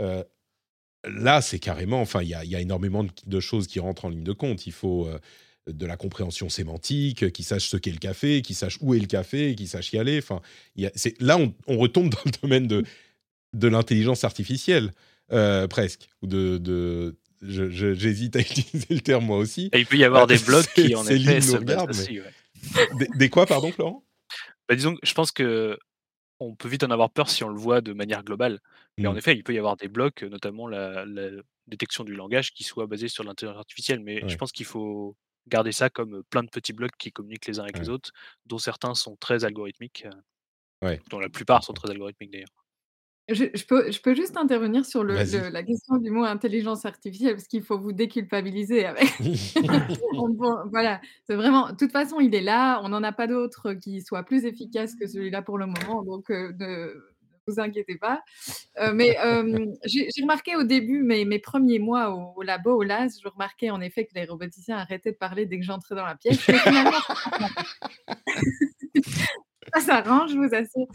Euh, 0.00 0.22
là, 1.04 1.40
c'est 1.40 1.58
carrément, 1.58 2.00
enfin, 2.00 2.22
il 2.22 2.28
y, 2.28 2.48
y 2.48 2.56
a, 2.56 2.60
énormément 2.60 3.04
de, 3.26 3.40
choses 3.40 3.66
qui 3.66 3.80
rentrent 3.80 4.04
en 4.04 4.08
ligne 4.08 4.24
de 4.24 4.32
compte. 4.32 4.66
Il 4.66 4.72
faut 4.72 5.08
de 5.66 5.86
la 5.86 5.96
compréhension 5.96 6.48
sémantique, 6.48 7.30
qui 7.32 7.42
sache 7.42 7.68
ce 7.68 7.76
qu'est 7.76 7.90
le 7.90 7.98
café, 7.98 8.42
qui 8.42 8.54
sache 8.54 8.78
où 8.80 8.94
est 8.94 8.98
le 8.98 9.06
café, 9.06 9.54
qui 9.54 9.66
sache 9.66 9.92
y 9.92 9.98
aller. 9.98 10.18
Enfin, 10.18 10.40
là, 11.20 11.38
on, 11.38 11.54
on, 11.66 11.78
retombe 11.78 12.10
dans 12.14 12.22
le 12.24 12.32
domaine 12.42 12.66
de, 12.66 12.84
de 13.52 13.68
l'intelligence 13.68 14.24
artificielle, 14.24 14.92
presque, 15.68 16.08
ou 16.22 16.26
de, 16.26 16.58
de, 16.58 17.16
j'hésite 17.42 18.36
à 18.36 18.40
utiliser 18.40 18.94
le 18.94 19.00
terme 19.00 19.24
moi 19.26 19.38
aussi. 19.38 19.70
Et 19.72 19.80
il 19.80 19.86
peut 19.86 19.96
y 19.96 20.04
avoir 20.04 20.26
des 20.26 20.38
blogs 20.38 20.66
qui 20.74 20.94
en 20.94 21.06
effet 21.06 21.40
se 21.40 21.56
regarde, 21.56 21.92
des, 23.16 23.28
quoi, 23.28 23.46
pardon, 23.46 23.70
Florent? 23.70 24.02
Bah, 24.68 24.74
Disons, 24.74 24.96
je 25.02 25.14
pense 25.14 25.32
que 25.32 25.78
on 26.40 26.54
peut 26.54 26.68
vite 26.68 26.84
en 26.84 26.90
avoir 26.90 27.10
peur 27.10 27.28
si 27.28 27.42
on 27.44 27.48
le 27.48 27.58
voit 27.58 27.80
de 27.80 27.92
manière 27.92 28.22
globale. 28.22 28.60
Mais 28.96 29.06
en 29.06 29.14
mmh. 29.14 29.18
effet, 29.18 29.34
il 29.34 29.44
peut 29.44 29.54
y 29.54 29.58
avoir 29.58 29.76
des 29.76 29.88
blocs, 29.88 30.22
notamment 30.22 30.66
la, 30.66 31.04
détection 31.66 32.04
du 32.04 32.14
langage, 32.14 32.52
qui 32.52 32.64
soit 32.64 32.86
basée 32.86 33.08
sur 33.08 33.24
l'intelligence 33.24 33.58
artificielle. 33.58 34.00
Mais 34.00 34.26
je 34.28 34.36
pense 34.36 34.52
qu'il 34.52 34.66
faut 34.66 35.16
garder 35.48 35.72
ça 35.72 35.90
comme 35.90 36.22
plein 36.30 36.42
de 36.42 36.48
petits 36.48 36.72
blocs 36.72 36.96
qui 36.98 37.12
communiquent 37.12 37.46
les 37.46 37.58
uns 37.58 37.64
avec 37.64 37.78
les 37.78 37.88
autres, 37.88 38.12
dont 38.46 38.58
certains 38.58 38.94
sont 38.94 39.16
très 39.16 39.44
algorithmiques, 39.44 40.06
dont 41.10 41.18
la 41.18 41.28
plupart 41.28 41.64
sont 41.64 41.74
très 41.74 41.90
algorithmiques 41.90 42.30
d'ailleurs. 42.30 42.48
Je, 43.28 43.44
peux, 43.66 43.90
je 43.90 44.00
peux 44.00 44.14
juste 44.14 44.38
intervenir 44.38 44.86
sur 44.86 45.04
le, 45.04 45.50
la 45.50 45.62
question 45.62 45.98
du 45.98 46.10
mot 46.10 46.24
intelligence 46.24 46.86
artificielle 46.86 47.34
parce 47.34 47.46
qu'il 47.46 47.62
faut 47.62 47.78
vous 47.78 47.92
déculpabiliser 47.92 48.86
avec. 48.86 49.12
voilà, 50.70 51.00
c'est 51.26 51.34
vraiment. 51.34 51.70
De 51.70 51.76
toute 51.76 51.92
façon, 51.92 52.20
il 52.20 52.34
est 52.34 52.40
là. 52.40 52.80
On 52.82 52.88
n'en 52.88 53.02
a 53.02 53.12
pas 53.12 53.26
d'autre 53.26 53.74
qui 53.74 54.00
soit 54.00 54.22
plus 54.22 54.46
efficace 54.46 54.94
que 54.94 55.06
celui-là 55.06 55.42
pour 55.42 55.58
le 55.58 55.66
moment. 55.66 56.02
Donc, 56.04 56.30
euh, 56.30 56.52
ne 56.58 56.94
vous 57.46 57.60
inquiétez 57.60 57.96
pas. 57.96 58.22
Euh, 58.78 58.94
mais 58.94 59.18
euh, 59.18 59.66
j'ai 59.84 60.08
remarqué 60.22 60.56
au 60.56 60.64
début, 60.64 61.02
mes, 61.02 61.26
mes 61.26 61.38
premiers 61.38 61.78
mois 61.78 62.10
au, 62.10 62.42
labo, 62.42 62.76
au 62.76 62.82
LAS, 62.82 63.20
je 63.22 63.28
remarquais 63.28 63.70
en 63.70 63.82
effet 63.82 64.06
que 64.06 64.14
les 64.14 64.24
roboticiens 64.24 64.78
arrêtaient 64.78 65.12
de 65.12 65.16
parler 65.16 65.44
dès 65.44 65.58
que 65.58 65.64
j'entrais 65.64 65.94
dans 65.94 66.06
la 66.06 66.16
pièce. 66.16 66.46
ça 69.74 69.80
s'arrange, 69.80 70.30
je 70.32 70.36
vous 70.36 70.54
assure. 70.54 70.86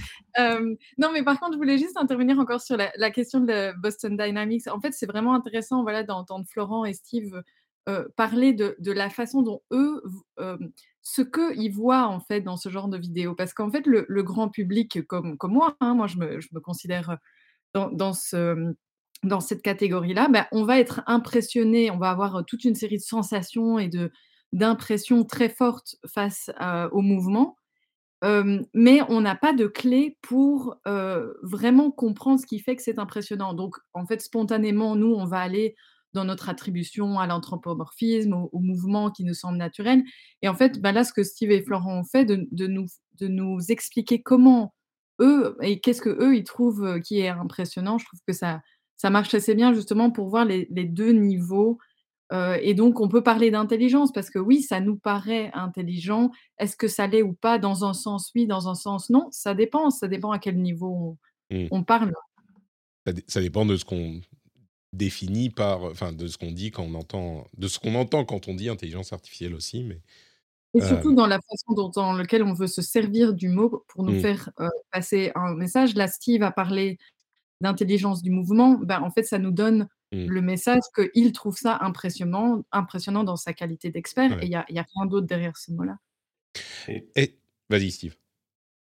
non, 0.98 1.12
mais 1.12 1.24
par 1.24 1.40
contre, 1.40 1.54
je 1.54 1.58
voulais 1.58 1.78
juste 1.78 1.98
intervenir 1.98 2.40
encore 2.40 2.62
sur 2.62 2.78
la, 2.78 3.12
question 3.12 3.40
de 3.40 3.74
Boston 3.80 4.18
Dynamics. 4.18 4.68
En 4.68 4.80
fait, 4.80 4.94
c'est 4.94 5.06
vraiment 5.06 5.34
intéressant 5.34 5.84
voilà, 5.84 6.04
d'entendre 6.04 6.46
Florent 6.50 6.86
et 6.86 6.94
Steve 6.94 7.44
parler 8.16 8.54
de, 8.54 8.92
la 8.92 9.10
façon 9.10 9.42
dont 9.42 9.62
eux, 9.72 10.02
ce 11.02 11.22
qu'ils 11.22 11.74
voient 11.74 12.08
en 12.08 12.20
fait 12.20 12.42
dans 12.42 12.58
ce 12.58 12.70
genre 12.70 12.88
de 12.88 12.98
vidéos. 12.98 13.36
Parce 13.36 13.54
qu'en 13.54 13.70
fait, 13.70 13.86
le, 13.86 14.24
grand 14.24 14.50
public 14.50 15.06
comme, 15.08 15.38
moi, 15.44 15.76
hein, 15.80 15.94
moi 15.94 16.08
je 16.08 16.18
me, 16.18 16.40
je 16.40 16.50
me, 16.54 16.60
considère 16.60 17.18
dans, 17.74 18.14
ce, 18.14 18.74
dans 19.24 19.42
cette 19.42 19.62
catégorie-là, 19.62 20.30
ben, 20.30 20.46
on 20.52 20.64
va 20.64 20.80
être 20.80 21.02
impressionné, 21.06 21.92
on 21.92 21.98
va 21.98 22.10
avoir 22.10 22.44
toute 22.46 22.64
une 22.64 22.76
série 22.76 22.98
de 22.98 23.04
sensations 23.04 23.78
et 23.80 23.90
d'impressions 24.54 25.26
très 25.26 25.50
fortes 25.50 25.98
face 26.08 26.50
au 26.92 27.02
mouvement 27.02 27.58
mais 28.74 29.02
on 29.10 29.22
n'a 29.22 29.36
pas 29.36 29.54
de 29.54 29.68
clé 29.68 30.18
pour 30.22 30.78
vraiment 31.42 31.92
comprendre 31.92 32.40
ce 32.40 32.46
qui 32.46 32.60
fait 32.60 32.76
que 32.76 32.82
c'est 32.82 33.00
impressionnant. 33.00 33.54
Donc, 33.54 33.76
en 33.94 34.06
fait, 34.06 34.22
spontanément, 34.22 34.96
nous, 34.96 35.14
on 35.14 35.26
va 35.26 35.40
aller 35.40 35.76
dans 36.14 36.26
notre 36.26 36.50
attribution 36.50 37.20
à 37.20 37.28
l'anthropomorphisme, 37.28 38.34
au, 38.34 38.60
mouvement 38.60 39.12
qui 39.12 39.24
nous 39.24 39.34
semble 39.34 39.58
naturel. 39.58 40.04
Et 40.42 40.48
en 40.48 40.54
fait, 40.54 40.80
bah, 40.80 40.92
là, 40.92 41.04
ce 41.04 41.12
que 41.12 41.24
Steve 41.24 41.52
et 41.52 41.64
Florent 41.64 42.00
ont 42.00 42.04
fait, 42.04 42.26
de, 42.26 42.68
nous, 42.68 42.86
de 43.20 43.28
nous 43.28 43.60
expliquer 43.70 44.22
comment 44.22 44.74
eux, 45.20 45.58
et 45.62 45.80
qu'est-ce 45.80 46.02
que 46.02 46.10
eux, 46.10 46.36
ils 46.36 46.44
trouvent 46.44 47.00
qui 47.02 47.20
est 47.20 47.30
impressionnant, 47.30 47.98
je 47.98 48.06
trouve 48.06 48.20
que 48.28 48.34
ça, 48.34 48.62
ça 48.96 49.10
marche 49.10 49.34
assez 49.34 49.56
bien 49.56 49.74
justement 49.74 50.12
pour 50.12 50.30
voir 50.30 50.46
les 50.46 50.66
deux 50.70 51.12
niveaux 51.12 51.80
Heu 52.34 52.58
et 52.62 52.74
donc 52.74 53.00
on 53.00 53.08
peut 53.08 53.24
parler 53.24 53.52
d'intelligence 53.52 54.12
parce 54.12 54.30
que 54.30 54.40
oui, 54.40 54.62
ça 54.62 54.80
nous 54.80 54.96
paraît 54.96 55.52
intelligent. 55.54 56.32
Est-ce 56.58 56.76
que 56.76 56.88
ça 56.88 57.08
l'est 57.08 57.22
ou 57.24 57.34
pas? 57.34 57.60
Dans 57.60 57.86
un 57.86 57.94
sens, 57.94 58.32
oui, 58.36 58.48
dans 58.48 58.68
un 58.70 58.76
sens, 58.76 59.10
non. 59.10 59.28
Ça 59.32 59.54
dépend, 59.54 59.90
ça 59.90 60.08
dépend 60.08 60.32
à 60.32 60.40
quel 60.40 60.58
niveau 60.62 61.18
Mmh. 61.52 61.68
on 61.72 61.80
on 61.80 61.84
parle. 61.84 62.14
Ça 63.06 63.14
dé 63.14 63.24
ça 63.28 63.42
dépend 63.42 63.66
de 63.66 63.76
ce 63.76 63.86
qu'on 63.86 64.22
définit 64.94 65.50
par 65.50 65.84
enfin, 65.84 66.14
de 66.14 66.28
ce 66.28 66.38
qu'on 66.38 66.52
dit 66.52 66.72
quand 66.72 66.84
on 66.84 66.94
entend 66.96 67.46
de 67.58 67.68
ce 67.68 67.80
qu'on 67.80 67.96
entend 67.96 68.26
quand 68.26 68.48
on 68.48 68.54
dit 68.54 68.70
intelligence 68.70 69.14
artificielle 69.14 69.54
aussi, 69.54 69.84
mais 69.84 70.02
Et 70.76 70.82
surtout 70.82 71.10
hem, 71.10 71.16
dans 71.16 71.28
la 71.28 71.40
façon 71.40 71.74
dont 71.76 71.90
dans 71.90 72.14
lequel 72.14 72.44
on 72.44 72.54
veut 72.54 72.68
se 72.68 72.82
servir 72.82 73.34
du 73.34 73.50
mot 73.50 73.84
pour 73.88 74.04
nous 74.04 74.14
mmh, 74.14 74.20
faire, 74.22 74.50
heu, 74.60 74.70
passer 74.92 75.32
un 75.36 75.54
message. 75.56 75.96
Là, 75.96 76.08
Steve 76.08 76.44
a 76.44 76.52
parlé 76.52 76.98
d'intelligence 77.62 78.22
du 78.22 78.30
mouvement. 78.32 78.80
Ben, 78.82 79.02
en 79.02 79.12
fait, 79.12 79.24
ça 79.24 79.40
nous 79.40 79.52
donne 79.52 79.88
mmh, 80.14 80.28
le 80.28 80.42
message 80.42 80.82
qu'il 80.96 81.32
trouve 81.34 81.58
ça 81.58 81.78
impressionnant 81.82 82.64
impressionnant 82.72 83.24
dans 83.24 83.36
sa 83.36 83.54
qualité 83.54 83.90
d'expert 83.92 84.42
et 84.42 84.46
il 84.46 84.52
y 84.52 84.56
a 84.56 84.62
a 84.62 84.86
rien 84.96 85.06
d'autre 85.08 85.28
derrière 85.28 85.58
ce 85.58 85.72
mot-là. 85.74 85.98
Et 86.88 87.08
et 87.16 87.40
vas-y 87.70 87.92
Steve. 87.92 88.16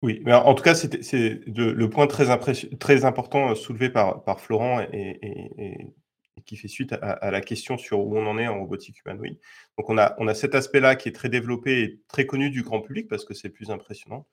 oui, 0.01 0.21
mais 0.25 0.33
en 0.33 0.53
tout 0.53 0.63
cas, 0.63 0.75
c'est 0.75 1.45
le 1.47 1.89
point 1.89 2.07
très 2.07 3.05
important, 3.05 3.51
heu, 3.51 3.55
soulevé 3.55 3.89
par 3.89 4.23
par 4.23 4.41
Florent 4.41 4.81
et 4.81 4.87
et 4.93 5.51
et 5.57 5.95
et 6.37 6.41
qui 6.43 6.57
fait 6.57 6.67
suite 6.67 6.93
à 6.93 7.11
à 7.11 7.31
la 7.31 7.41
question 7.41 7.77
sur 7.77 7.99
où 8.05 8.17
on 8.17 8.25
en 8.27 8.37
est 8.37 8.47
en 8.47 8.59
robotique 8.59 8.99
humanoïde. 9.05 9.39
Donc 9.77 9.89
on 9.89 9.97
a 9.97 10.15
on 10.19 10.27
a 10.27 10.33
cet 10.33 10.55
aspect-là 10.55 10.95
qui 10.95 11.09
est 11.09 11.13
très 11.13 11.29
développé 11.29 11.83
et 11.83 12.01
très 12.07 12.25
connu 12.25 12.49
du 12.49 12.63
grand 12.63 12.81
public 12.81 13.07
parce 13.07 13.25
que 13.25 13.33
c'est 13.33 13.49
le 13.49 13.53
plus 13.53 13.71
impressionnant. 13.71 14.27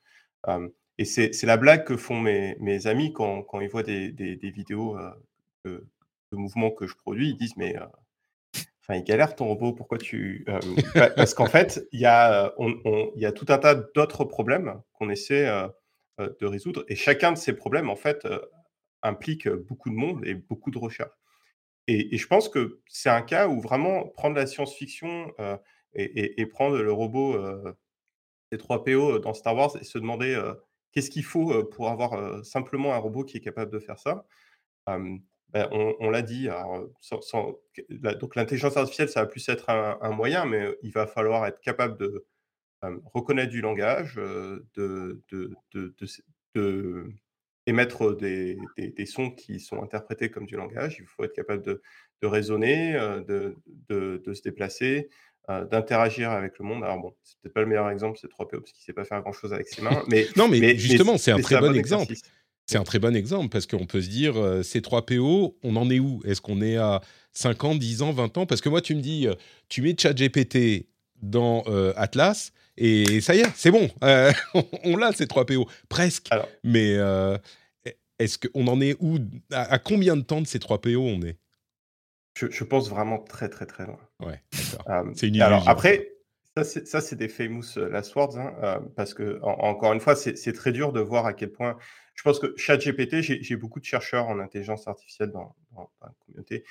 Hem 0.46 0.70
et 0.98 1.04
c'est 1.06 1.44
la 1.44 1.56
blague 1.56 1.84
que 1.84 1.96
font 1.96 2.20
mes 2.20 2.56
mes 2.60 2.86
amis 2.86 3.12
quand 3.12 3.42
quand 3.44 3.60
ils 3.60 3.70
voient 3.70 3.82
des 3.82 4.12
des 4.12 4.36
des 4.36 4.50
vidéos, 4.50 4.98
de 5.64 5.86
mouvements 6.38 6.70
que 6.72 6.86
je 6.86 6.94
produis. 6.96 7.30
Ils 7.30 7.36
disent: 7.36 7.56
«Mais, 7.56 7.76
heu, 7.76 7.82
enfin, 8.82 8.98
il 9.00 9.04
galère 9.04 9.36
ton 9.36 9.46
robot, 9.48 9.72
pourquoi 9.74 9.98
tu» 9.98 10.46
pa 10.96 11.10
parce 11.10 11.34
qu'en 11.34 11.48
fait, 11.48 11.86
il 11.92 12.00
y 12.00 12.06
a, 12.06 12.54
il 13.16 13.22
y 13.22 13.26
a 13.26 13.32
tout 13.32 13.46
un 13.50 13.58
tas 13.58 13.76
d'autres 13.76 14.24
problèmes 14.24 14.80
qu'on 14.94 15.10
essaie, 15.10 15.46
de 16.20 16.46
résoudre 16.46 16.84
et 16.88 16.96
chacun 16.96 17.32
de 17.32 17.38
ces 17.38 17.54
problèmes, 17.54 17.90
en 17.90 17.96
fait, 17.96 18.26
implique, 19.02 19.48
beaucoup 19.50 19.90
de 19.90 19.96
monde 19.96 20.26
et 20.26 20.34
beaucoup 20.34 20.70
de 20.72 20.78
recherche 20.78 21.12
et 21.88 22.16
je 22.18 22.26
pense 22.28 22.48
que 22.50 22.80
c'est 22.88 23.10
un 23.10 23.22
cas 23.22 23.48
où 23.48 23.60
vraiment 23.60 24.08
prendre 24.08 24.36
la 24.36 24.46
science-fiction, 24.46 25.32
et 25.94 26.46
prendre 26.46 26.78
le 26.82 26.92
robot, 26.92 27.34
heu, 27.36 27.76
C3PO 28.54 29.20
dans 29.20 29.34
Star 29.34 29.56
Wars 29.56 29.76
et 29.80 29.84
se 29.84 29.98
demander, 29.98 30.40
qu'est-ce 30.92 31.10
qu'il 31.10 31.24
faut, 31.24 31.64
pour 31.66 31.90
avoir, 31.90 32.44
simplement 32.46 32.94
un 32.94 32.98
robot 32.98 33.24
qui 33.24 33.38
est 33.38 33.40
capable 33.42 33.72
de 33.72 33.80
faire 33.80 33.98
ça? 34.00 34.26
Bah, 35.52 35.68
on 35.72 35.94
on 36.00 36.10
l'a 36.10 36.22
dit, 36.22 36.48
alors, 36.48 36.76
heu, 36.78 36.92
sans 37.00 37.20
sans 37.22 37.54
que 37.74 37.82
la 38.02 38.14
donc 38.14 38.36
l'intelligence 38.36 38.76
artificielle, 38.76 39.08
ça 39.08 39.22
va 39.22 39.26
plus 39.26 39.48
être 39.48 39.70
un 39.70 39.98
un 40.00 40.10
moyen, 40.12 40.44
mais, 40.46 40.62
heu, 40.66 40.78
il 40.82 40.92
va 40.92 41.06
falloir 41.06 41.46
être 41.46 41.60
capable 41.60 41.98
de, 41.98 42.26
reconnaître 43.14 43.50
du 43.52 43.60
langage, 43.62 44.18
heu, 44.18 44.66
de 44.76 45.22
de 45.32 45.54
de 45.74 45.94
de 45.98 46.04
s 46.06 46.22
de 46.54 47.06
émettre, 47.66 48.16
des 48.16 48.58
des 48.78 48.90
des 48.90 49.06
sons 49.06 49.30
qui 49.32 49.60
sont 49.60 49.82
interprétés 49.82 50.30
comme 50.30 50.46
du 50.46 50.56
langage. 50.56 50.98
Il 51.00 51.06
faut 51.06 51.24
être 51.24 51.34
capable 51.34 51.62
de 51.64 51.82
raisonner, 52.26 52.94
de 53.28 54.34
se 54.34 54.42
déplacer, 54.42 55.08
d'interagir 55.48 56.30
avec 56.30 56.58
le 56.58 56.64
monde. 56.64 56.84
Alors 56.84 56.98
bon, 57.00 57.14
c'est 57.22 57.40
peut-être 57.40 57.54
pas 57.54 57.60
le 57.62 57.66
meilleur 57.66 57.90
exemple, 57.90 58.18
c'est 58.20 58.28
3PO, 58.28 58.60
parce 58.60 58.72
qu'il 58.72 58.82
sait 58.84 58.92
pas 58.92 59.04
faire 59.04 59.20
grand-chose 59.22 59.52
avec 59.52 59.68
ses 59.68 59.82
mains, 59.82 60.04
mais 60.08 60.26
Non, 60.36 60.48
mais 60.48 60.76
justement, 60.78 61.16
c'est 61.18 61.32
un 61.32 61.40
très 61.40 61.58
bon 61.60 61.68
bon 61.72 61.76
exemple. 61.76 62.12
exercice. 62.12 62.32
C'est 62.70 62.78
un 62.78 62.84
très 62.84 63.00
bon 63.00 63.16
exemple 63.16 63.48
parce 63.48 63.66
qu'on 63.66 63.84
peut 63.84 64.00
se 64.00 64.08
dire, 64.08 64.38
heu, 64.38 64.60
C3PO, 64.62 65.56
on 65.64 65.74
en 65.74 65.90
est 65.90 65.98
où? 65.98 66.22
Est-ce 66.24 66.40
qu'on 66.40 66.62
est 66.62 66.76
à 66.76 67.00
5 67.32 67.64
ans, 67.64 67.74
10 67.74 68.00
ans, 68.00 68.12
20 68.12 68.38
ans? 68.38 68.46
Parce 68.46 68.60
que 68.60 68.68
moi, 68.68 68.80
tu 68.80 68.94
me 68.94 69.00
dis, 69.00 69.26
heu, 69.26 69.34
tu 69.68 69.82
mets 69.82 69.96
ChatGPT 69.98 70.86
dans, 71.20 71.64
heu, 71.66 71.92
Atlas 71.96 72.52
et 72.76 73.20
ça 73.22 73.34
y 73.34 73.40
est, 73.40 73.50
c'est 73.56 73.72
bon, 73.72 73.90
on 74.54 74.64
on 74.84 74.96
l'a 74.96 75.10
C3PO, 75.10 75.68
presque. 75.88 76.28
Alors 76.30 76.46
Mais, 76.62 76.94
heu, 76.94 77.38
est 77.84 77.98
est-ce 78.20 78.38
qu'on 78.38 78.68
en 78.68 78.80
est 78.80 78.94
où? 79.00 79.18
À 79.50 79.62
à 79.72 79.78
combien 79.80 80.16
de 80.16 80.22
temps 80.22 80.40
de 80.40 80.46
C3PO 80.46 81.00
on 81.00 81.22
est? 81.22 81.38
Je 82.38 82.46
je 82.52 82.62
pense 82.62 82.88
vraiment 82.88 83.18
très, 83.18 83.48
très, 83.48 83.66
très 83.66 83.84
loin. 83.84 83.98
Ouais, 84.24 84.40
C'est 85.16 85.26
une 85.26 85.34
alors 85.40 85.58
illusion 85.58 85.64
ça. 85.64 85.72
après, 85.72 86.12
ça 86.84 87.00
c'est 87.00 87.16
des 87.16 87.28
famous, 87.28 87.64
heu, 87.78 87.88
last 87.88 88.14
words, 88.14 88.38
hein, 88.38 88.80
parce 88.94 89.12
que 89.12 89.40
en 89.42 89.54
encore 89.70 89.92
une 89.92 90.00
fois, 90.00 90.14
c'est 90.14 90.52
très 90.52 90.70
dur 90.70 90.92
de 90.92 91.00
voir 91.00 91.26
à 91.26 91.32
quel 91.32 91.50
point 91.50 91.76
je 92.20 92.24
pense 92.24 92.38
que 92.38 92.54
ChatGPT, 92.54 93.22
j'ai 93.22 93.56
beaucoup 93.56 93.80
de 93.80 93.86
chercheurs 93.86 94.28
en 94.28 94.40
intelligence 94.40 94.86
artificielle 94.86 95.30
dans 95.30 95.56
dans 95.72 95.90
dans 96.00 96.06
la 96.06 96.12
communauté 96.26 96.64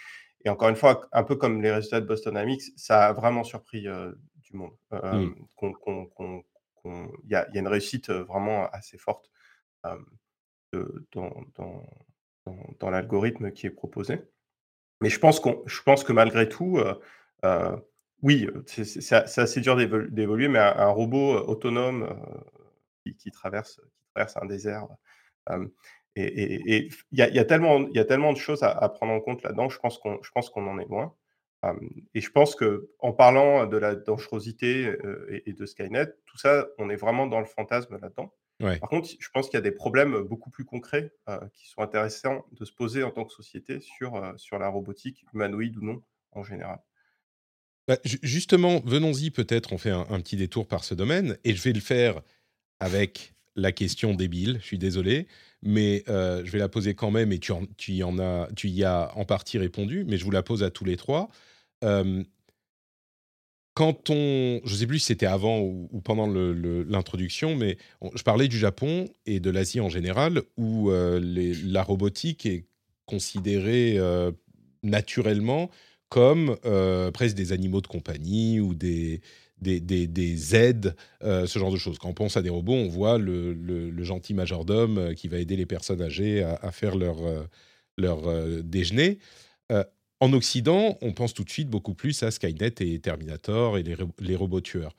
et 0.46 0.50
encore 0.50 0.70
une 0.70 0.76
fois, 0.76 1.10
un 1.12 1.24
peu 1.24 1.36
comme 1.36 1.60
les 1.64 1.72
résultats 1.72 2.02
de 2.02 2.06
Boston 2.06 2.34
Dynamics, 2.34 2.62
ça 2.78 3.08
a 3.08 3.14
vraiment 3.14 3.44
surpris, 3.44 3.88
heu, 3.88 4.20
du 4.44 4.56
monde. 4.56 4.74
Mmh. 4.92 4.98
Hem, 5.04 5.36
qu'on 5.56 5.74
qu'on 5.74 6.06
qu'on 6.06 6.44
qu'on 6.76 7.12
il 7.24 7.32
y 7.32 7.36
a 7.36 7.48
il 7.50 7.56
y 7.56 7.58
a 7.58 7.62
une 7.62 7.68
réussite, 7.68 8.12
heu, 8.12 8.20
vraiment 8.22 8.70
assez 8.70 9.00
forte, 9.00 9.32
de 10.72 11.08
dans 11.14 11.34
dans 11.56 11.84
dans 12.46 12.58
dans 12.80 12.90
l'algorithme 12.92 13.52
qui 13.52 13.66
est 13.66 13.72
proposé. 13.72 14.22
Mais 15.02 15.10
je 15.10 15.20
pense 15.20 15.40
qu'on 15.40 15.64
je 15.66 15.82
pense 15.82 16.04
que 16.04 16.14
malgré 16.14 16.48
tout, 16.48 16.80
oui, 18.22 18.48
c'est 18.68 18.86
c'est 18.86 19.16
assez 19.42 19.62
dur 19.62 19.76
d'évol 19.76 20.14
d'évoluer, 20.14 20.48
mais 20.48 20.60
un 20.60 20.78
un 20.78 20.90
robot, 20.90 21.38
autonome, 21.48 22.16
qui 23.04 23.16
qui 23.16 23.32
traverse 23.32 23.82
qui 23.98 24.06
traverse 24.14 24.38
un 24.38 24.46
désert, 24.46 24.88
et 26.15 26.89
il 27.12 27.17
y 27.17 27.21
a 27.21 27.30
il 27.30 27.36
y 27.36 27.39
a 27.39 27.45
tellement 27.45 27.88
il 27.88 27.95
y 27.95 27.99
a 27.99 28.06
tellement 28.06 28.34
de 28.34 28.38
choses 28.38 28.63
à 28.63 28.69
à 28.71 28.89
prendre 28.89 29.13
en 29.13 29.21
compte 29.21 29.43
là-dedans. 29.43 29.69
Je 29.69 29.80
pense 29.80 29.97
qu'on 29.97 30.21
je 30.23 30.32
pense 30.32 30.49
qu'on 30.49 30.67
en 30.67 30.80
est 30.80 30.88
loin, 30.88 31.15
et 32.13 32.21
je 32.21 32.30
pense 32.32 32.56
qu'en 32.56 33.13
parlant 33.13 33.65
de 33.67 33.78
la 33.78 33.95
dangerosité, 33.95 34.93
et 35.30 35.49
et 35.49 35.54
de 35.54 35.65
Skynet, 35.65 36.08
tout 36.25 36.38
ça, 36.38 36.67
on 36.78 36.89
est 36.89 36.95
vraiment 36.95 37.28
dans 37.28 37.39
le 37.39 37.45
fantasme 37.45 37.97
là-dedans. 38.02 38.34
Ouais. 38.62 38.80
Par 38.80 38.89
contre, 38.89 39.08
je 39.19 39.30
pense 39.34 39.49
qu'il 39.49 39.58
y 39.58 39.60
a 39.60 39.62
des 39.62 39.71
problèmes, 39.71 40.21
beaucoup 40.23 40.49
plus 40.49 40.65
concrets, 40.65 41.13
qui 41.54 41.67
sont 41.69 41.82
intéressants 41.82 42.45
de 42.52 42.65
se 42.65 42.73
poser 42.73 43.04
en 43.04 43.12
tant 43.12 43.25
que 43.25 43.34
société 43.34 43.80
sur, 43.80 44.34
sur 44.38 44.60
la 44.60 44.67
robotique, 44.69 45.25
humanoïde 45.34 45.78
ou 45.78 45.82
non, 45.82 46.04
en 46.34 46.43
général. 46.43 46.80
Bah, 47.88 47.97
ju 48.04 48.19
justement, 48.21 48.82
venons-y 48.86 49.32
peut-être, 49.32 49.73
on 49.73 49.78
fait 49.78 49.89
un 49.91 50.06
un 50.10 50.19
petit 50.19 50.36
détour 50.36 50.67
par 50.67 50.84
ce 50.84 50.93
domaine 50.93 51.38
et 51.43 51.56
je 51.56 51.62
vais 51.62 51.73
le 51.73 51.80
faire 51.80 52.21
avec 52.80 53.34
la 53.60 53.72
question 53.72 54.13
débile, 54.13 54.58
je 54.62 54.65
suis 54.65 54.78
désolé, 54.78 55.28
mais 55.62 56.04
heu, 56.08 56.41
je 56.45 56.52
vais 56.52 56.60
la 56.60 56.69
poser 56.69 56.93
quand 56.95 57.12
même 57.12 57.32
et 57.32 57.39
tu 57.39 57.54
y 57.93 58.04
en 58.04 58.19
as 58.19 58.48
tu 58.56 58.69
y 58.69 58.84
as 58.84 59.12
en 59.15 59.26
partie 59.26 59.58
répondu, 59.58 60.06
mais 60.08 60.17
je 60.17 60.26
vous 60.26 60.32
la 60.32 60.43
pose 60.43 60.63
à 60.63 60.69
tous 60.69 60.86
les 60.86 60.98
3. 60.98 61.30
Hem, 61.82 62.26
quand 63.74 64.10
on 64.10 64.60
je 64.65 64.76
sais 64.76 64.88
plus 64.88 65.00
si 65.00 65.06
c'était 65.06 65.26
avant 65.26 65.60
ou 65.60 66.02
pendant 66.04 66.28
l'introduction, 66.28 67.56
mais 67.56 67.78
je 68.15 68.24
parlais 68.24 68.48
du 68.48 68.58
Japon 68.58 69.08
et 69.26 69.39
de 69.39 69.50
l'Asie 69.50 69.80
en 69.80 69.89
général 69.89 70.41
où, 70.58 70.91
les 70.91 71.54
la 71.54 71.84
robotique 71.84 72.45
est 72.45 72.65
considérée, 73.06 73.98
naturellement 74.84 75.69
comme, 76.10 76.58
presque 77.13 77.36
des 77.36 77.52
animaux 77.54 77.82
de 77.82 77.88
compagnie 77.88 78.60
ou 78.60 78.74
des 78.74 79.22
des 79.62 79.80
des 79.80 80.08
des 80.08 80.56
aides, 80.56 80.95
heu, 81.24 81.45
ce 81.48 81.60
genre 81.60 81.72
de 81.72 81.78
choses. 81.78 82.00
Quand 82.00 82.10
on 82.10 82.13
pense 82.13 82.38
à 82.38 82.41
des 82.41 82.50
robots, 82.50 82.74
on 82.74 82.88
voit 82.89 83.17
le 83.17 83.54
le 83.54 84.04
gentil 84.04 84.34
majordome, 84.34 84.98
heu, 85.00 85.13
qui 85.13 85.28
va 85.28 85.38
aider 85.39 85.56
les 85.58 85.65
personnes 85.65 86.02
âgées 86.02 86.43
à 86.43 86.72
faire 86.72 86.95
leur, 86.98 87.19
heu, 87.28 87.48
leur, 87.98 88.63
déjeuner. 88.63 89.19
En 90.22 90.34
Occident, 90.34 90.98
on 91.02 91.13
pense 91.13 91.34
tout 91.34 91.43
de 91.45 91.50
suite 91.50 91.69
beaucoup 91.69 91.93
plus 91.95 92.24
à 92.24 92.32
Skynet 92.32 92.74
et 92.82 93.00
Terminator 93.00 93.78
et 93.78 93.84
les 93.84 93.95
les 94.19 94.36
robots 94.36 94.62
tueurs. 94.62 94.95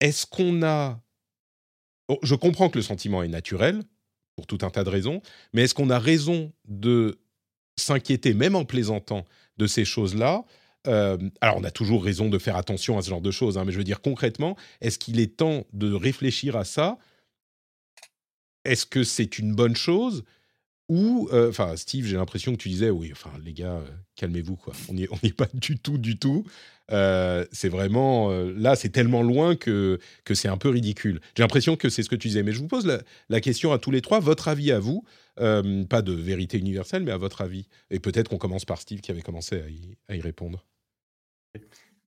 Est-ce 0.00 0.26
qu'on 0.26 0.62
a 0.62 1.00
je 2.22 2.34
comprends 2.34 2.68
que 2.70 2.78
le 2.78 2.82
sentiment 2.82 3.22
est 3.22 3.28
naturel, 3.28 3.82
pour 4.36 4.46
tout 4.46 4.58
un 4.62 4.70
tas 4.70 4.84
de 4.84 4.90
raisons, 4.90 5.22
mais 5.52 5.62
est-ce 5.62 5.74
qu'on 5.74 5.90
a 5.90 5.98
raison 5.98 6.52
de 6.68 7.18
s'inquiéter, 7.76 8.34
même 8.34 8.54
en 8.56 8.64
plaisantant, 8.64 9.24
de 9.58 9.66
ces 9.66 9.84
choses-là? 9.84 10.44
Hem, 10.86 11.30
alors 11.40 11.56
on 11.58 11.64
a 11.64 11.70
toujours 11.70 12.04
raison 12.04 12.28
de 12.28 12.38
faire 12.38 12.56
attention 12.56 12.98
à 12.98 13.02
ce 13.02 13.10
genre 13.10 13.20
de 13.20 13.30
choses, 13.30 13.58
hein, 13.58 13.64
mais 13.64 13.72
je 13.72 13.78
veux 13.78 13.84
dire 13.84 14.00
concrètement, 14.00 14.56
est-ce 14.80 14.98
qu'il 14.98 15.20
est 15.20 15.36
temps 15.36 15.64
de 15.72 15.92
réfléchir 15.92 16.56
à 16.56 16.64
ça? 16.64 16.98
Est-ce 18.64 18.86
que 18.86 19.04
c'est 19.04 19.38
une 19.38 19.54
bonne 19.54 19.76
chose? 19.76 20.24
Ou, 20.88 21.28
heu, 21.32 21.48
enfin 21.48 21.76
Steve, 21.76 22.06
j'ai 22.06 22.16
l'impression 22.16 22.52
que 22.52 22.58
tu 22.58 22.68
disais: 22.68 22.90
«Oui, 22.90 23.10
enfin 23.12 23.30
les 23.44 23.52
gars, 23.52 23.78
heu, 23.78 23.92
calmez-vous 24.16 24.56
quoi». 24.56 24.72
On 24.88 24.94
n'y 24.94 25.08
on 25.10 25.18
est 25.24 25.32
pas 25.36 25.48
du 25.54 25.78
tout, 25.78 25.98
du 25.98 26.18
tout. 26.18 26.44
C'est 26.90 27.68
vraiment, 27.68 28.30
là, 28.30 28.76
c'est 28.76 28.90
tellement 28.90 29.22
loin 29.22 29.56
que 29.56 29.98
que 30.24 30.34
c'est 30.34 30.48
un 30.48 30.56
peu 30.58 30.68
ridicule. 30.68 31.20
J'ai 31.36 31.42
l'impression 31.42 31.76
que 31.76 31.88
c'est 31.88 32.04
ce 32.04 32.08
que 32.08 32.14
tu 32.16 32.28
disais, 32.28 32.44
mais 32.44 32.52
je 32.52 32.60
vous 32.60 32.68
pose 32.68 32.86
la 33.28 33.40
question 33.40 33.72
à 33.72 33.78
tous 33.78 33.90
les 33.90 34.00
3, 34.00 34.20
votre 34.20 34.46
avis 34.48 34.70
à 34.72 34.78
vous, 34.78 35.04
pas 35.36 36.02
de 36.02 36.12
vérité 36.12 36.58
universelle, 36.58 37.02
mais 37.02 37.12
à 37.12 37.18
votre 37.18 37.40
avis 37.42 37.66
et 37.90 37.98
peut-être 37.98 38.28
qu'on 38.28 38.38
commence 38.38 38.64
par 38.64 38.80
Steve 38.80 39.00
qui 39.00 39.10
avait 39.10 39.22
commencé 39.22 39.60
à 40.08 40.14
y 40.14 40.20
répondre. 40.20 40.64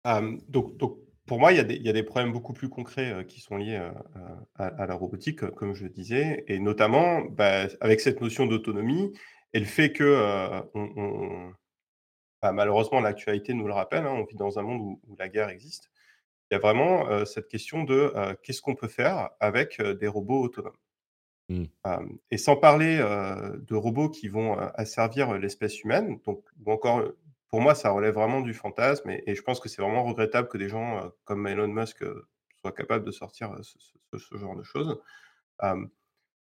Hem, 0.05 0.39
donc 0.49 0.77
donc 0.77 0.99
pour 1.27 1.39
moi, 1.39 1.51
il 1.53 1.57
y 1.57 1.59
a 1.59 1.63
des 1.63 1.75
il 1.75 1.83
y 1.85 1.89
a 1.89 1.93
des 1.93 2.03
problèmes 2.03 2.31
beaucoup 2.33 2.53
plus 2.53 2.69
concrets, 2.69 3.11
heu, 3.13 3.23
qui 3.23 3.39
sont 3.41 3.57
liés, 3.57 3.77
heu, 3.77 3.91
à 4.55 4.67
à 4.67 4.85
la 4.87 4.95
robotique, 4.95 5.41
comme 5.51 5.73
je 5.75 5.83
le 5.83 5.89
disais 5.89 6.43
et 6.47 6.59
notamment, 6.59 7.21
bah, 7.23 7.67
avec 7.81 7.99
cette 8.01 8.21
notion 8.21 8.45
d'autonomie 8.47 9.13
et 9.53 9.59
le 9.59 9.65
fait 9.65 9.91
que, 9.93 10.03
heu, 10.03 10.69
on 10.75 10.89
on 10.97 11.53
bah, 12.43 12.51
malheureusement, 12.53 13.01
l'actualité 13.01 13.53
nous 13.55 13.67
le 13.67 13.73
rappelle, 13.73 14.05
hein, 14.07 14.13
on 14.13 14.25
vit 14.25 14.35
dans 14.37 14.59
un 14.59 14.63
monde 14.63 14.81
où, 14.81 15.15
la 15.19 15.29
guerre 15.29 15.49
existe. 15.49 15.91
Il 16.51 16.55
y 16.55 16.57
a 16.57 16.59
vraiment 16.61 17.25
cette 17.25 17.47
question 17.49 17.83
de 17.85 18.13
qu'est-ce 18.43 18.61
qu'on 18.61 18.75
peut 18.75 18.87
faire 18.89 19.31
avec 19.41 19.81
des 19.81 20.07
robots 20.07 20.41
autonomes? 20.43 20.77
Mmh. 21.49 21.69
et 22.31 22.37
sans 22.37 22.55
parler 22.55 22.97
de 22.97 23.75
robots 23.75 24.09
qui 24.09 24.27
vont 24.27 24.57
asservir 24.57 25.33
l'espèce 25.37 25.81
humaine, 25.83 26.19
donc, 26.25 26.43
ou 26.65 26.71
encore, 26.71 27.03
pour 27.49 27.61
moi, 27.61 27.75
ça 27.75 27.91
relève 27.91 28.13
vraiment 28.13 28.41
du 28.41 28.53
fantasme, 28.53 29.09
et, 29.09 29.35
je 29.35 29.41
pense 29.41 29.59
que 29.59 29.69
c'est 29.69 29.81
vraiment 29.81 30.03
regrettable 30.03 30.47
que 30.47 30.57
des 30.57 30.69
gens 30.69 31.11
comme 31.23 31.47
Elon 31.47 31.67
Musk 31.67 32.03
soient 32.61 32.71
capables 32.71 33.05
de 33.05 33.11
sortir 33.11 33.55
ce, 33.61 34.37
genre 34.37 34.55
de 34.55 34.63
choses. 34.63 34.99
Il 35.63 35.87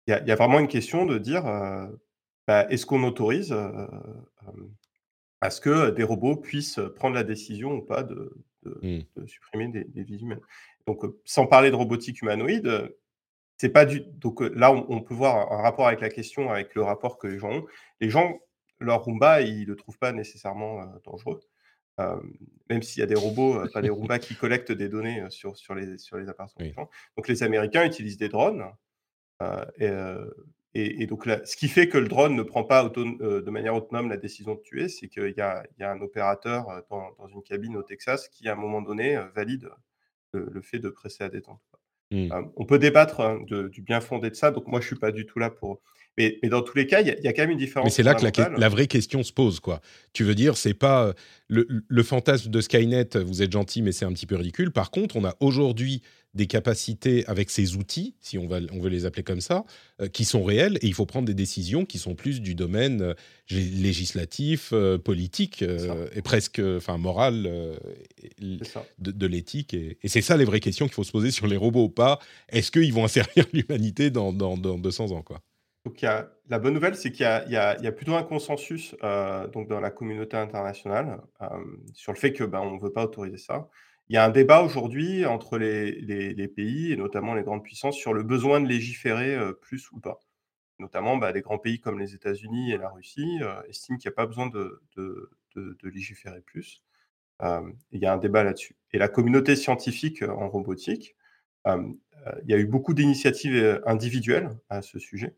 y, 0.06 0.12
a 0.12 0.34
vraiment 0.34 0.58
une 0.58 0.68
question 0.68 1.06
de 1.06 1.18
dire, 1.18 1.44
bah, 2.46 2.66
est-ce 2.70 2.86
qu'on 2.86 3.04
autorise 3.04 3.54
à 5.40 5.50
ce 5.50 5.60
que 5.60 5.90
des 5.90 6.02
robots 6.02 6.36
puissent 6.36 6.80
prendre 6.96 7.14
la 7.14 7.24
décision 7.24 7.74
ou 7.74 7.82
pas 7.82 8.02
de, 8.02 8.32
mmh. 8.64 9.26
supprimer 9.26 9.68
des, 9.68 9.84
des, 9.84 10.02
vies 10.02 10.20
humaines? 10.20 10.40
Donc, 10.86 11.04
sans 11.24 11.46
parler 11.46 11.70
de 11.70 11.76
robotique 11.76 12.20
humanoïde, 12.22 12.92
c'est 13.60 13.68
pas 13.68 13.84
du 13.84 14.00
donc 14.00 14.40
là, 14.40 14.72
on, 14.72 15.02
peut 15.02 15.12
voir 15.12 15.52
un 15.52 15.60
rapport 15.60 15.86
avec 15.86 16.00
la 16.00 16.08
question, 16.08 16.50
avec 16.50 16.74
le 16.74 16.82
rapport 16.82 17.18
que 17.18 17.26
les 17.26 17.38
gens 17.38 17.52
ont. 17.52 17.66
Les 18.00 18.08
gens, 18.08 18.40
leur 18.80 19.04
Roomba, 19.04 19.42
ils 19.42 19.66
le 19.66 19.76
trouvent 19.76 19.98
pas 19.98 20.12
nécessairement 20.12 20.84
dangereux, 21.04 21.40
même 22.68 22.82
s'il 22.82 23.00
y 23.00 23.02
a 23.02 23.06
des 23.06 23.14
robots, 23.14 23.66
pas 23.72 23.82
des 23.82 23.90
Roomba 23.90 24.18
qui 24.18 24.34
collectent 24.34 24.72
des 24.72 24.88
données 24.88 25.22
sur, 25.28 25.56
sur 25.56 25.74
les, 25.74 25.98
sur 25.98 26.16
les 26.16 26.28
appartements. 26.28 26.88
Donc 27.16 27.28
les 27.28 27.42
Américains 27.42 27.84
utilisent 27.84 28.18
des 28.18 28.28
drones. 28.28 28.64
et, 29.78 29.90
et, 30.74 31.06
donc 31.06 31.26
là, 31.26 31.44
ce 31.44 31.56
qui 31.56 31.68
fait 31.68 31.88
que 31.88 31.98
le 31.98 32.08
drone 32.08 32.36
ne 32.36 32.42
prend 32.42 32.64
pas 32.64 32.88
de 32.88 33.50
manière 33.50 33.74
autonome 33.74 34.08
la 34.08 34.16
décision 34.16 34.54
de 34.54 34.60
tuer, 34.60 34.88
c'est 34.88 35.08
qu'il 35.08 35.34
y, 35.36 35.40
a 35.40 35.66
un 35.80 36.00
opérateur 36.00 36.66
dans, 36.88 37.10
dans, 37.18 37.26
une 37.26 37.42
cabine 37.42 37.76
au 37.76 37.82
Texas 37.82 38.28
qui, 38.28 38.48
à 38.48 38.52
un 38.52 38.56
moment 38.56 38.80
donné, 38.80 39.20
valide 39.34 39.68
le, 40.32 40.60
fait 40.60 40.78
de 40.78 40.88
presser 40.88 41.24
à 41.24 41.28
détente. 41.28 41.60
Mmh. 42.12 42.32
on 42.56 42.64
peut 42.64 42.80
débattre 42.80 43.20
hein, 43.20 43.40
du 43.46 43.82
bien 43.82 44.00
fondé 44.00 44.30
de 44.30 44.34
ça, 44.34 44.50
donc 44.50 44.66
moi 44.66 44.80
je 44.80 44.86
suis 44.88 44.96
pas 44.96 45.12
du 45.12 45.26
tout 45.26 45.38
là 45.38 45.48
pour. 45.48 45.80
Mais, 46.42 46.48
dans 46.48 46.62
tous 46.62 46.76
les 46.76 46.86
cas, 46.86 47.00
il 47.00 47.06
y, 47.06 47.28
a 47.28 47.32
quand 47.32 47.42
même 47.42 47.50
une 47.50 47.58
différence. 47.58 47.86
Mais 47.86 47.90
c'est 47.90 48.02
là 48.02 48.14
que 48.14 48.24
la, 48.60 48.68
vraie 48.68 48.86
question 48.86 49.22
se 49.22 49.32
pose, 49.32 49.60
quoi. 49.60 49.80
Tu 50.12 50.24
veux 50.24 50.34
dire, 50.34 50.56
c'est 50.56 50.74
pas 50.74 51.14
le, 51.48 51.66
le, 51.86 52.02
fantasme 52.02 52.50
de 52.50 52.60
Skynet. 52.60 53.16
Vous 53.16 53.42
êtes 53.42 53.52
gentil, 53.52 53.82
mais 53.82 53.92
c'est 53.92 54.04
un 54.04 54.12
petit 54.12 54.26
peu 54.26 54.36
ridicule. 54.36 54.70
Par 54.70 54.90
contre, 54.90 55.16
on 55.16 55.24
a 55.24 55.36
aujourd'hui 55.40 56.02
des 56.34 56.46
capacités 56.46 57.26
avec 57.26 57.50
ces 57.50 57.76
outils, 57.76 58.14
si 58.20 58.38
on, 58.38 58.46
va, 58.46 58.60
on 58.72 58.80
veut 58.80 58.88
les 58.88 59.04
appeler 59.04 59.24
comme 59.24 59.40
ça, 59.40 59.64
euh, 60.00 60.08
qui 60.08 60.24
sont 60.24 60.44
réelles 60.44 60.78
et 60.80 60.86
il 60.86 60.94
faut 60.94 61.06
prendre 61.06 61.26
des 61.26 61.34
décisions 61.34 61.84
qui 61.84 61.98
sont 61.98 62.14
plus 62.14 62.40
du 62.40 62.54
domaine 62.54 63.02
euh, 63.02 63.14
législatif, 63.50 64.70
euh, 64.72 64.96
politique 64.96 65.64
et 66.14 66.22
presque 66.22 66.60
enfin 66.76 66.98
moral 66.98 67.42
de, 68.38 68.58
de 68.98 69.26
l'éthique. 69.26 69.74
Et, 69.74 69.98
c'est 70.04 70.22
ça 70.22 70.36
les 70.36 70.44
vraies 70.44 70.60
questions 70.60 70.86
qu'il 70.86 70.94
faut 70.94 71.04
se 71.04 71.12
poser 71.12 71.30
sur 71.30 71.46
les 71.46 71.56
robots 71.56 71.84
ou 71.84 71.88
pas. 71.88 72.20
Est-ce 72.48 72.70
qu'ils 72.70 72.92
vont 72.92 73.08
servir 73.08 73.46
l'humanité 73.52 74.10
dans, 74.10 74.32
dans, 74.32 74.56
dans, 74.56 74.78
200 74.78 75.10
ans 75.10 75.22
quoi 75.22 75.42
donc, 75.86 76.02
la 76.02 76.58
bonne 76.58 76.74
nouvelle, 76.74 76.94
c'est 76.94 77.10
qu'il 77.10 77.24
y, 77.24 77.56
a 77.56 77.92
plutôt 77.92 78.14
un 78.14 78.22
consensus 78.22 78.94
donc 79.52 79.68
dans 79.68 79.80
la 79.80 79.90
communauté 79.90 80.36
internationale 80.36 81.22
sur 81.94 82.12
le 82.12 82.18
fait 82.18 82.32
que 82.32 82.44
ben, 82.44 82.60
on 82.60 82.76
ne 82.76 82.80
veut 82.80 82.92
pas 82.92 83.04
autoriser 83.04 83.38
ça. 83.38 83.68
Il 84.08 84.14
y 84.14 84.16
a 84.18 84.24
un 84.24 84.30
débat 84.30 84.62
aujourd'hui 84.62 85.24
entre 85.24 85.56
les, 85.56 86.48
pays, 86.48 86.92
et 86.92 86.96
notamment 86.96 87.34
les 87.34 87.42
grandes 87.42 87.62
puissances, 87.62 87.96
sur 87.96 88.12
le 88.12 88.22
besoin 88.22 88.60
de 88.60 88.66
légiférer 88.68 89.38
plus 89.62 89.90
ou 89.92 90.00
pas. 90.00 90.20
Notamment, 90.80 91.16
bah, 91.16 91.32
des 91.32 91.40
grands 91.40 91.58
pays 91.58 91.80
comme 91.80 91.98
les 91.98 92.14
États-Unis 92.14 92.72
et 92.72 92.76
la 92.76 92.90
Russie 92.90 93.38
estiment 93.68 93.96
qu'il 93.96 94.08
n'y 94.10 94.14
a 94.14 94.16
pas 94.16 94.26
besoin 94.26 94.48
de, 94.48 94.82
légiférer 95.82 96.42
plus. 96.42 96.82
il 97.42 98.00
y 98.00 98.04
a 98.04 98.12
un 98.12 98.18
débat 98.18 98.44
là-dessus. 98.44 98.76
Et 98.92 98.98
la 98.98 99.08
communauté 99.08 99.56
scientifique 99.56 100.22
en 100.24 100.50
robotique, 100.50 101.16
il 101.66 102.50
y 102.50 102.52
a 102.52 102.58
eu 102.58 102.66
beaucoup 102.66 102.92
d'initiatives 102.92 103.80
individuelles 103.86 104.50
à 104.68 104.82
ce 104.82 104.98
sujet, 104.98 105.36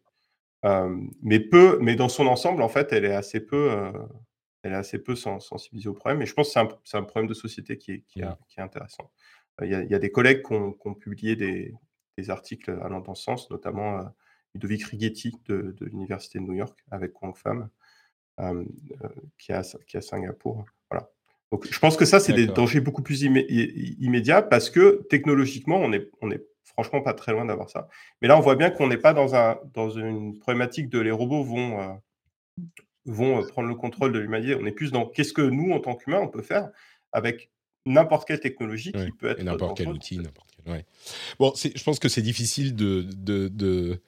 mais 0.62 1.40
peu, 1.40 1.78
mais 1.80 1.96
dans 1.96 2.08
son 2.08 2.26
ensemble, 2.26 2.62
en 2.62 2.68
fait, 2.68 2.92
elle 2.92 3.04
est 3.04 3.14
assez 3.14 3.40
peu 3.40 3.92
elle 4.62 4.72
est 4.72 4.76
assez 4.76 4.98
peu 4.98 5.16
sensibilisée 5.16 5.88
au 5.88 5.94
problème. 5.94 6.22
Et 6.22 6.26
je 6.26 6.34
pense 6.34 6.54
que 6.54 6.60
c'est 6.84 6.96
un, 6.96 7.02
problème 7.02 7.28
de 7.28 7.34
société 7.34 7.78
qui 7.78 7.92
est, 7.92 8.00
qui 8.06 8.20
est, 8.20 8.60
intéressant. 8.60 9.10
Il 9.60 9.68
y, 9.68 9.94
a, 9.94 9.98
des 9.98 10.10
collègues 10.10 10.42
qui 10.42 10.54
ont, 10.54 10.94
publié 10.94 11.36
des, 11.36 11.74
articles 12.30 12.70
allant 12.82 13.00
dans 13.00 13.14
ce 13.14 13.24
sens, 13.24 13.50
notamment 13.50 14.00
Ludovic 14.54 14.84
Righetti 14.84 15.34
de, 15.46 15.74
l'Université 15.80 16.38
de 16.38 16.44
New 16.44 16.54
York 16.54 16.78
avec 16.90 17.12
Kwang 17.12 17.36
Pham, 17.36 17.68
euh, 18.40 18.64
qui, 19.38 19.52
est 19.52 19.54
à, 19.56 20.00
Singapour. 20.00 20.64
Voilà. 20.90 21.10
Donc, 21.50 21.66
je 21.68 21.78
pense 21.78 21.96
que 21.96 22.04
ça, 22.04 22.20
c'est 22.20 22.32
des 22.32 22.46
dangers 22.46 22.80
beaucoup 22.80 23.02
plus 23.02 23.22
immédiats 23.22 24.42
parce 24.42 24.70
que 24.70 25.04
technologiquement, 25.10 25.76
on 25.76 25.92
est, 25.92 26.08
on 26.20 26.30
est 26.30 26.46
franchement 26.64 27.02
pas 27.02 27.14
très 27.14 27.32
loin 27.32 27.44
d'avoir 27.44 27.70
ça. 27.70 27.88
Mais 28.20 28.28
là, 28.28 28.36
on 28.36 28.40
voit 28.40 28.56
bien 28.56 28.70
qu'on 28.70 28.88
n'est 28.88 28.98
pas 28.98 29.14
dans, 29.14 29.34
un, 29.34 29.58
dans 29.74 29.90
une 29.90 30.38
problématique 30.38 30.88
de 30.88 31.00
les 31.00 31.10
robots 31.10 31.42
vont, 31.42 31.80
euh, 31.80 31.92
vont 33.06 33.40
euh, 33.40 33.46
prendre 33.46 33.68
le 33.68 33.74
contrôle 33.74 34.12
de 34.12 34.18
l'humanité. 34.18 34.56
On 34.60 34.66
est 34.66 34.72
plus 34.72 34.92
dans 34.92 35.06
qu'est-ce 35.06 35.32
que 35.32 35.42
nous, 35.42 35.72
en 35.72 35.80
tant 35.80 35.94
qu'humains, 35.94 36.20
on 36.20 36.28
peut 36.28 36.42
faire 36.42 36.70
avec 37.12 37.50
n'importe 37.84 38.26
quelle 38.28 38.40
technologie 38.40 38.92
qui 38.92 39.10
peut 39.12 39.30
être. 39.30 39.42
N'importe 39.42 39.76
quel 39.76 39.88
outil, 39.88 40.18
n'importe 40.18 40.50
quel. 40.56 40.72
Ouais. 40.72 40.86
Bon, 41.38 41.52
je 41.56 41.82
pense 41.82 41.98
que 41.98 42.08
c'est 42.08 42.22
difficile 42.22 42.76
de, 42.76 43.02
de, 43.02 43.48
de, 43.48 44.00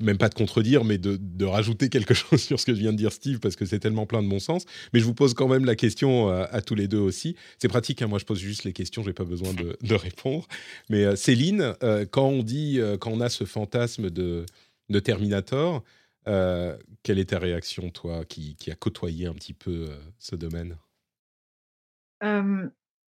même 0.00 0.18
pas 0.18 0.28
de 0.28 0.34
contredire, 0.34 0.84
mais 0.84 0.98
de, 0.98 1.18
de, 1.20 1.44
rajouter 1.44 1.88
quelque 1.88 2.14
chose 2.14 2.42
sur 2.42 2.58
ce 2.58 2.66
que 2.66 2.74
je 2.74 2.80
viens 2.80 2.92
de 2.92 2.98
dire, 2.98 3.12
Steve, 3.12 3.38
parce 3.38 3.56
que 3.56 3.66
c'est 3.66 3.78
tellement 3.78 4.06
plein 4.06 4.22
de 4.22 4.28
bon 4.28 4.38
sens. 4.38 4.64
Mais 4.92 5.00
je 5.00 5.04
vous 5.04 5.14
pose 5.14 5.34
quand 5.34 5.48
même 5.48 5.64
la 5.64 5.76
question 5.76 6.30
euh, 6.30 6.46
à, 6.50 6.62
tous 6.62 6.74
les 6.74 6.88
deux 6.88 6.98
aussi. 6.98 7.36
C'est 7.58 7.68
pratique, 7.68 8.02
hein, 8.02 8.06
moi 8.06 8.18
je 8.18 8.24
pose 8.24 8.38
juste 8.38 8.64
les 8.64 8.72
questions, 8.72 9.02
je 9.02 9.08
n'ai 9.08 9.14
pas 9.14 9.24
besoin 9.24 9.52
de, 9.52 9.76
de, 9.80 9.94
répondre. 9.94 10.46
Mais 10.88 11.04
euh, 11.04 11.16
Céline, 11.16 11.74
quand 12.10 12.28
on 12.28 12.42
dit, 12.42 12.80
quand 13.00 13.10
on 13.10 13.20
a 13.20 13.28
ce 13.28 13.44
fantasme 13.44 14.10
de, 14.10 14.46
de 14.88 15.00
Terminator, 15.00 15.82
euh, 16.26 16.76
quelle 17.02 17.18
est 17.18 17.30
ta 17.30 17.38
réaction, 17.38 17.90
toi, 17.90 18.24
qui, 18.24 18.56
qui 18.56 18.70
a 18.70 18.74
côtoyé 18.74 19.26
un 19.26 19.34
petit 19.34 19.52
peu 19.52 19.88
euh, 19.90 19.96
ce 20.18 20.36
domaine? 20.36 20.78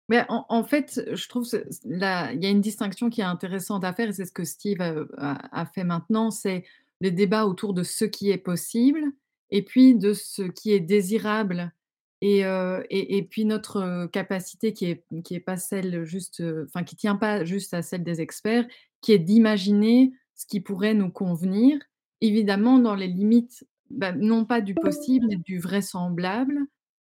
En, 0.09 0.63
fait, 0.63 1.01
je 1.13 1.27
trouve 1.27 1.47
qu'il 1.47 1.97
y 1.97 2.03
a 2.03 2.31
une 2.31 2.61
distinction 2.61 3.09
qui 3.09 3.21
est 3.21 3.25
intéressante 3.25 3.83
à 3.83 3.93
faire, 3.93 4.09
et 4.09 4.13
c'est 4.13 4.25
ce 4.25 4.31
que 4.31 4.43
Steve 4.43 4.77
a, 5.17 5.65
fait 5.73 5.83
maintenant, 5.83 6.31
c'est 6.31 6.63
les 7.01 7.11
débats 7.11 7.45
autour 7.45 7.73
de 7.73 7.83
ce 7.83 8.05
qui 8.05 8.29
est 8.29 8.37
possible, 8.37 9.03
et 9.49 9.63
puis 9.63 9.95
de 9.95 10.13
ce 10.13 10.43
qui 10.43 10.73
est 10.73 10.79
désirable, 10.79 11.73
et, 12.21 12.41
et, 12.89 13.23
puis 13.23 13.45
notre 13.45 14.07
capacité 14.07 14.73
qui 14.73 14.85
est, 14.85 15.03
qui 15.23 15.35
est 15.35 15.39
pas 15.39 15.57
celle 15.57 16.05
juste, 16.05 16.41
enfin 16.65 16.83
qui 16.83 16.95
tient 16.95 17.15
pas 17.15 17.43
juste 17.43 17.73
à 17.73 17.81
celle 17.81 18.03
des 18.03 18.21
experts, 18.21 18.65
qui 19.01 19.11
est 19.11 19.19
d'imaginer 19.19 20.13
ce 20.35 20.45
qui 20.45 20.59
pourrait 20.59 20.95
nous 20.95 21.11
convenir, 21.11 21.79
Évidemment, 22.21 22.79
dans 22.79 22.95
les 22.95 23.07
limites, 23.07 23.67
bah, 23.89 24.11
non 24.13 24.45
pas 24.45 24.61
du 24.61 24.73
possible, 24.73 25.27
mais 25.27 25.35
du 25.35 25.59
vraisemblable, 25.59 26.59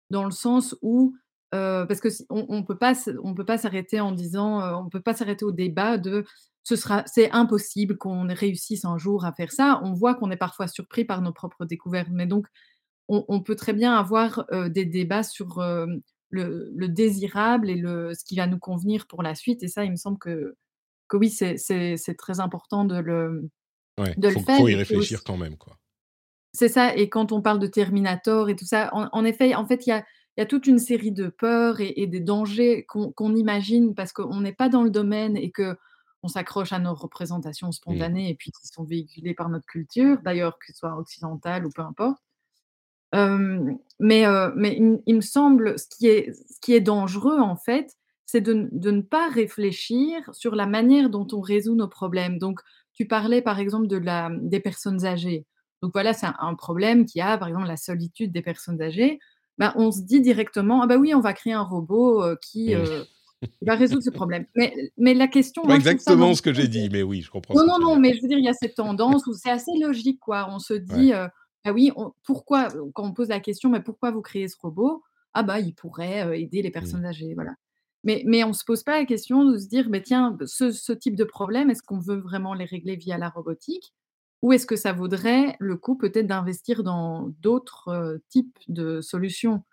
dans 0.09 0.23
le 0.23 0.31
sens 0.31 0.77
où, 0.81 1.15
parce 1.51 1.99
que 1.99 2.09
on 2.29 2.63
peut 2.63 2.77
pas 2.77 2.93
peut 3.35 3.45
pas 3.45 3.57
s'arrêter 3.57 3.99
en 3.99 4.11
disant, 4.11 4.83
on 4.83 4.89
peut 4.89 5.01
pas 5.01 5.13
s'arrêter 5.13 5.45
au 5.45 5.51
débat 5.51 5.97
de 5.97 6.25
ce 6.63 6.75
sera 6.75 7.03
c'est 7.07 7.31
impossible 7.31 7.97
qu'on 7.97 8.27
réussisse 8.27 8.85
un 8.85 8.97
jour 8.97 9.25
à 9.25 9.33
faire 9.33 9.51
ça. 9.51 9.81
On 9.83 9.93
voit 9.93 10.15
qu'on 10.15 10.29
est 10.31 10.37
parfois 10.37 10.67
surpris 10.67 11.05
par 11.05 11.21
nos 11.21 11.33
propres 11.33 11.65
découvertes, 11.65 12.09
mais 12.11 12.27
donc 12.27 12.47
on, 13.07 13.41
peut 13.41 13.55
très 13.55 13.73
bien 13.73 13.95
avoir 13.95 14.45
des 14.69 14.85
débats 14.85 15.23
sur 15.23 15.59
le, 16.29 16.87
désirable 16.87 17.69
et 17.69 17.75
le, 17.75 18.13
ce 18.13 18.23
qui 18.23 18.35
va 18.35 18.47
nous 18.47 18.59
convenir 18.59 19.07
pour 19.07 19.23
la 19.23 19.35
suite. 19.35 19.63
Et 19.63 19.67
ça, 19.67 19.83
il 19.83 19.91
me 19.91 19.95
semble 19.95 20.19
que, 20.19 20.55
que 21.07 21.17
oui, 21.17 21.29
c'est 21.29 22.15
très 22.17 22.39
important 22.39 22.85
de 22.85 22.97
le, 22.97 23.49
de 24.17 24.29
faut, 24.29 24.39
le 24.39 24.45
faire. 24.45 24.57
faut 24.57 24.67
y 24.67 24.75
réfléchir 24.75 25.23
quand 25.23 25.37
même, 25.37 25.57
quoi. 25.57 25.77
C'est 26.51 26.69
ça, 26.69 26.95
et 26.95 27.09
quand 27.09 27.31
on 27.31 27.43
parle 27.43 27.59
de 27.59 27.67
Terminator 27.67 28.49
et 28.49 28.55
tout 28.55 28.65
ça, 28.65 28.89
en, 28.91 29.23
effet, 29.23 29.53
en 29.53 29.67
fait, 29.67 29.85
il 29.85 29.91
y 29.91 29.93
a, 29.93 30.03
y 30.39 30.41
a, 30.41 30.45
toute 30.45 30.67
une 30.67 30.79
série 30.79 31.11
de 31.11 31.27
peurs 31.27 31.79
et, 31.79 32.07
des 32.07 32.19
dangers 32.19 32.85
qu'on 32.87 33.35
imagine 33.35 33.93
parce 33.95 34.13
qu'on 34.13 34.41
n'est 34.41 34.53
pas 34.53 34.69
dans 34.69 34.83
le 34.83 34.89
domaine 34.89 35.37
et 35.37 35.51
que 35.51 35.77
on 36.21 36.27
s'accroche 36.27 36.73
à 36.73 36.79
nos 36.79 36.93
représentations 36.93 37.71
spontanées 37.71 38.29
et 38.29 38.35
puis 38.35 38.51
qui 38.51 38.67
sont 38.67 38.83
véhiculées 38.83 39.33
par 39.33 39.47
notre 39.47 39.65
culture, 39.65 40.17
d'ailleurs, 40.23 40.59
que 40.59 40.65
ce 40.67 40.73
soit 40.73 40.97
occidentale 40.97 41.65
ou 41.65 41.69
peu 41.69 41.81
importe. 41.81 42.21
mais 43.13 44.25
mais 44.55 44.77
il, 45.05 45.15
me 45.15 45.21
semble, 45.21 45.79
ce 45.79 45.87
qui 45.87 46.07
est, 46.07 46.33
ce 46.33 46.59
qui 46.61 46.73
est 46.73 46.81
dangereux, 46.81 47.39
en 47.39 47.55
fait, 47.55 47.95
c'est 48.25 48.41
de, 48.41 48.67
de, 48.71 48.91
ne 48.91 49.01
pas 49.01 49.29
réfléchir 49.29 50.29
sur 50.33 50.55
la 50.55 50.65
manière 50.65 51.09
dont 51.09 51.27
on 51.31 51.39
résout 51.39 51.75
nos 51.75 51.87
problèmes. 51.87 52.37
Donc, 52.37 52.59
tu 52.93 53.07
parlais 53.07 53.41
par 53.41 53.59
exemple 53.59 53.87
de 53.87 53.95
la, 53.95 54.29
des 54.41 54.59
personnes 54.59 55.05
âgées. 55.05 55.45
Donc 55.81 55.93
voilà, 55.93 56.13
c'est 56.13 56.27
un, 56.27 56.55
problème 56.55 57.05
qui 57.05 57.21
a, 57.21 57.37
par 57.37 57.47
exemple, 57.47 57.67
la 57.67 57.77
solitude 57.77 58.33
des 58.33 58.41
personnes 58.41 58.81
âgées. 58.81 59.19
Ben, 59.59 59.73
on 59.75 59.91
se 59.91 60.01
dit 60.01 60.21
directement, 60.21 60.81
ah 60.81 60.87
bah 60.87 60.97
oui, 60.97 61.13
on 61.13 61.19
va 61.19 61.33
créer 61.33 61.53
un 61.53 61.63
robot 61.63 62.23
euh, 62.23 62.35
qui, 62.41 62.73
euh, 62.73 63.03
va 63.61 63.75
résoudre 63.75 64.01
ce 64.01 64.09
problème. 64.09 64.45
Mais, 64.55 64.73
mais 64.97 65.13
la 65.13 65.27
question... 65.27 65.63
Pas 65.63 65.75
exactement 65.75 66.33
ce 66.33 66.41
que 66.41 66.53
j'ai 66.53 66.69
dit, 66.69 66.89
mais 66.89 67.03
oui, 67.03 67.21
je 67.21 67.29
comprends. 67.29 67.53
Non, 67.53 67.65
non, 67.67 67.77
non, 67.79 67.99
mais 67.99 68.15
je 68.15 68.21
veux 68.21 68.29
dire, 68.29 68.37
il 68.37 68.45
y 68.45 68.49
a 68.49 68.53
cette 68.53 68.75
tendance 68.75 69.27
où 69.27 69.33
c'est 69.33 69.51
assez 69.51 69.77
logique, 69.77 70.19
quoi. 70.21 70.47
On 70.49 70.59
se 70.59 70.73
dit, 70.73 71.13
euh, 71.13 71.27
ah 71.65 71.73
oui, 71.73 71.91
pourquoi, 72.23 72.69
quand 72.93 73.03
on 73.03 73.11
pose 73.11 73.27
la 73.27 73.41
question, 73.41 73.69
mais 73.69 73.81
pourquoi 73.81 74.11
vous 74.11 74.21
créez 74.21 74.47
ce 74.47 74.55
robot? 74.61 75.03
Ah 75.33 75.43
bah, 75.43 75.59
il 75.59 75.75
pourrait, 75.75 76.41
aider 76.41 76.61
les 76.61 76.69
Mmh. 76.69 76.71
personnes 76.71 77.05
âgées, 77.05 77.33
voilà. 77.35 77.53
Mais 78.05 78.23
mais 78.25 78.45
on 78.45 78.53
se 78.53 78.63
pose 78.63 78.83
pas 78.83 78.97
la 78.97 79.05
question 79.05 79.43
de 79.43 79.57
se 79.57 79.67
dire: 79.67 79.89
«Beh, 79.89 80.01
tiens, 80.01 80.37
ce 80.45 80.71
ce 80.71 80.93
type 80.93 81.15
de 81.15 81.25
problème, 81.25 81.69
est-ce 81.69 81.83
qu'on 81.83 81.99
veut 81.99 82.19
vraiment 82.19 82.53
les 82.53 82.63
régler 82.63 82.95
via 82.95 83.17
la 83.17 83.27
robotique? 83.27 83.93
Ou 84.41 84.53
est-ce 84.53 84.65
que 84.67 84.75
ça 84.77 84.93
vaudrait 84.93 85.55
le 85.59 85.77
coup 85.77 85.97
peut-être 85.97 86.27
d'investir 86.27 86.83
dans 86.83 87.29
d'autres, 87.41 88.21
types 88.29 88.57
de 88.67 89.01
solutions?» 89.01 89.63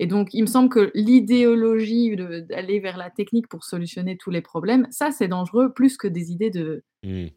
et 0.00 0.06
donc 0.06 0.30
il 0.34 0.42
me 0.42 0.46
semble 0.48 0.70
que 0.70 0.90
l'idéologie 0.94 2.16
d'aller 2.16 2.80
vers 2.80 2.96
la 2.98 3.10
technique 3.10 3.48
pour 3.48 3.64
solutionner 3.64 4.16
tous 4.18 4.30
les 4.30 4.42
problèmes, 4.42 4.86
ça, 4.90 5.10
c'est 5.12 5.28
dangereux 5.28 5.72
plus 5.74 5.96
que 5.98 6.08
des 6.08 6.32
idées 6.32 6.50
de 6.50 6.84
Mmh. 7.02 7.30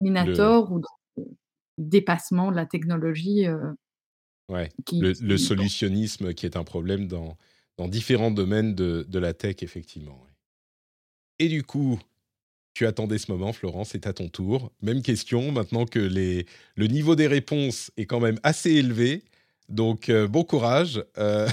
Le 0.00 0.04
minator 0.04 0.72
ou 0.72 0.80
de 0.80 0.86
dépassement 1.78 2.50
de 2.50 2.56
la 2.56 2.66
technologie, 2.66 3.46
ouais, 4.48 4.70
qui 4.86 5.00
le 5.00 5.14
le 5.20 5.36
qui 5.36 5.54
bon. 5.56 5.66
solutionnisme 5.66 6.34
qui 6.34 6.46
est 6.46 6.56
un 6.56 6.64
problème 6.64 7.06
dans 7.08 7.36
dans 7.78 7.88
différents 7.88 8.30
domaines 8.30 8.74
de 8.74 9.04
de 9.08 9.18
la 9.18 9.34
tech, 9.34 9.56
effectivement. 9.62 10.24
Et 11.38 11.48
du 11.48 11.62
coup, 11.62 11.98
tu 12.74 12.86
attendais 12.86 13.18
ce 13.18 13.30
moment, 13.30 13.52
Florence, 13.52 13.90
c'est 13.90 14.06
à 14.06 14.12
ton 14.12 14.28
tour. 14.28 14.72
Même 14.82 15.02
question, 15.02 15.52
maintenant 15.52 15.84
que 15.86 15.98
les 15.98 16.46
le 16.76 16.86
niveau 16.86 17.14
des 17.16 17.26
réponses 17.26 17.90
est 17.96 18.06
quand 18.06 18.20
même 18.20 18.38
assez 18.42 18.70
élevé, 18.72 19.22
donc 19.68 20.08
heu, 20.08 20.26
bon 20.26 20.44
courage, 20.44 21.04
heu, 21.18 21.46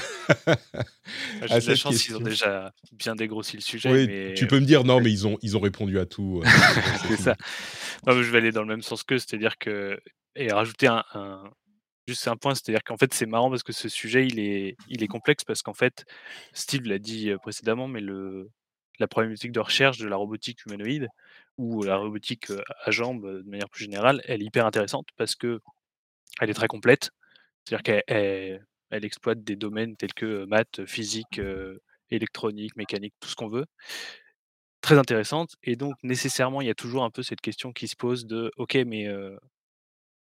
Ah, 1.41 1.47
j'ai 1.47 1.61
de 1.61 1.67
la 1.67 1.75
chance, 1.75 2.05
ils 2.07 2.15
ont 2.15 2.19
déjà 2.19 2.71
bien 2.91 3.15
dégrossi 3.15 3.57
le 3.57 3.61
sujet, 3.61 3.91
Oui, 3.91 4.07
mais 4.07 4.33
tu 4.35 4.47
peux 4.47 4.59
me 4.59 4.65
dire: 4.65 4.83
«Non, 4.83 4.99
mais 5.01 5.11
ils 5.11 5.27
ont 5.27 5.37
ils 5.41 5.57
ont 5.57 5.59
répondu 5.59 5.99
à 5.99 6.05
tout, 6.05 6.41
heu, 6.41 6.43
c'est 7.07 7.17
ça. 7.17 7.35
fini». 7.35 7.35
Non, 8.07 8.15
mais 8.15 8.23
je 8.23 8.31
vais 8.31 8.37
aller 8.37 8.51
dans 8.51 8.61
le 8.61 8.67
même 8.67 8.81
sens 8.81 9.03
qu'eux, 9.03 9.19
c'est-à-dire 9.19 9.57
que 9.57 9.99
et 10.35 10.51
rajouter 10.51 10.87
un 10.87 11.03
un 11.13 11.43
juste 12.07 12.27
un 12.27 12.35
point, 12.37 12.55
c'est-à-dire 12.55 12.83
qu'en 12.83 12.97
fait, 12.97 13.13
c'est 13.13 13.25
marrant 13.27 13.49
parce 13.49 13.63
que 13.63 13.71
ce 13.73 13.89
sujet, 13.89 14.25
il 14.27 14.39
est 14.39 14.75
il 14.87 15.03
est 15.03 15.07
complexe 15.07 15.43
parce 15.43 15.61
qu'en 15.61 15.73
fait, 15.73 16.05
Steve 16.53 16.85
l'a 16.85 16.99
dit, 16.99 17.29
heu, 17.29 17.37
précédemment, 17.37 17.87
mais 17.87 18.01
le 18.01 18.49
la 18.99 19.07
problématique 19.07 19.51
de 19.51 19.59
recherche 19.59 19.97
de 19.99 20.07
la 20.07 20.15
robotique 20.17 20.65
humanoïde 20.65 21.09
ou 21.57 21.83
la 21.83 21.97
robotique, 21.97 22.51
à 22.85 22.91
jambes, 22.91 23.25
de 23.43 23.49
manière 23.49 23.69
plus 23.69 23.83
générale, 23.85 24.21
elle 24.25 24.41
est 24.41 24.45
hyper 24.45 24.65
intéressante 24.65 25.07
parce 25.17 25.35
qu'elle 25.35 25.59
est 26.41 26.53
très 26.53 26.67
complète. 26.67 27.11
C'est-à-dire 27.65 27.83
qu'elle 27.83 28.03
elle 28.07 28.65
elle 28.91 29.05
exploite 29.05 29.43
des 29.43 29.55
domaines 29.57 29.97
tels 29.97 30.13
que, 30.13 30.45
maths, 30.45 30.85
physique, 30.85 31.41
électronique, 32.11 32.75
mécanique, 32.77 33.13
tout 33.19 33.29
ce 33.29 33.35
qu'on 33.35 33.49
veut. 33.49 33.65
Très 34.81 34.97
intéressante 34.97 35.55
et 35.63 35.75
donc 35.75 35.95
nécessairement, 36.03 36.61
il 36.61 36.67
y 36.67 36.69
a 36.69 36.73
toujours 36.75 37.03
un 37.03 37.09
peu 37.09 37.21
cette 37.21 37.41
question 37.41 37.73
qui 37.73 37.87
se 37.89 37.97
pose 37.97 38.25
de: 38.25 38.49
«OK, 38.57 38.75
mais 38.87 39.07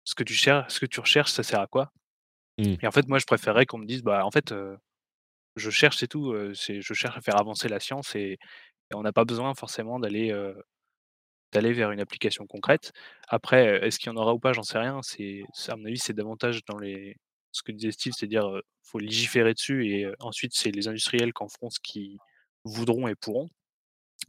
ce 0.04 0.14
que 0.14 0.24
tu 0.24 0.34
cher 0.34 0.70
ce 0.70 0.80
que 0.80 0.86
tu 0.86 1.00
recherches, 1.00 1.32
ça 1.32 1.42
sert 1.42 1.60
à 1.60 1.66
quoi?» 1.66 1.92
Mmh. 2.58 2.76
et 2.82 2.86
en 2.88 2.92
fait, 2.92 3.08
moi, 3.08 3.18
je 3.18 3.26
préférerais 3.26 3.66
qu'on 3.66 3.78
me 3.78 3.86
dise: 3.86 4.02
«Bah, 4.02 4.24
en 4.26 4.30
fait, 4.32 4.54
je 5.56 5.70
cherche, 5.70 5.98
c'est 5.98 6.08
tout, 6.08 6.34
je 6.54 6.94
cherche 6.94 7.16
à 7.16 7.20
faire 7.20 7.38
avancer 7.40 7.68
la 7.68 7.80
science 7.80 8.14
et 8.16 8.38
on 8.94 9.02
n'a 9.02 9.12
pas 9.12 9.24
besoin 9.24 9.54
forcément 9.54 10.00
d'aller, 10.00 10.32
vers 11.52 11.90
une 11.92 12.00
application 12.00 12.46
concrète». 12.46 12.92
Après, 13.28 13.86
est-ce 13.86 13.98
qu'il 13.98 14.08
y 14.08 14.14
en 14.14 14.16
aura 14.16 14.34
ou 14.34 14.38
pas? 14.40 14.52
J'en 14.52 14.62
sais 14.62 14.78
rien. 14.78 15.00
C'est 15.02 15.42
à 15.68 15.76
mon 15.76 15.86
avis, 15.86 15.98
c'est 15.98 16.14
davantage 16.14 16.64
dans 16.66 16.78
les 16.78 17.16
ce 17.52 17.62
que 17.64 17.72
disait 17.72 17.92
Steve, 17.92 18.12
c'est-à-dire, 18.16 18.46
heu, 18.48 18.62
faut 18.84 18.98
légiférer 19.00 19.54
dessus 19.54 19.88
et 19.88 20.06
ensuite, 20.20 20.52
c'est 20.54 20.70
les 20.70 20.86
industriels 20.88 21.32
qui 21.32 21.42
en 21.42 21.48
feront 21.48 21.70
ce 21.70 21.80
qu'ils 21.80 22.18
voudront 22.64 23.08
et 23.08 23.16
pourront. 23.16 23.50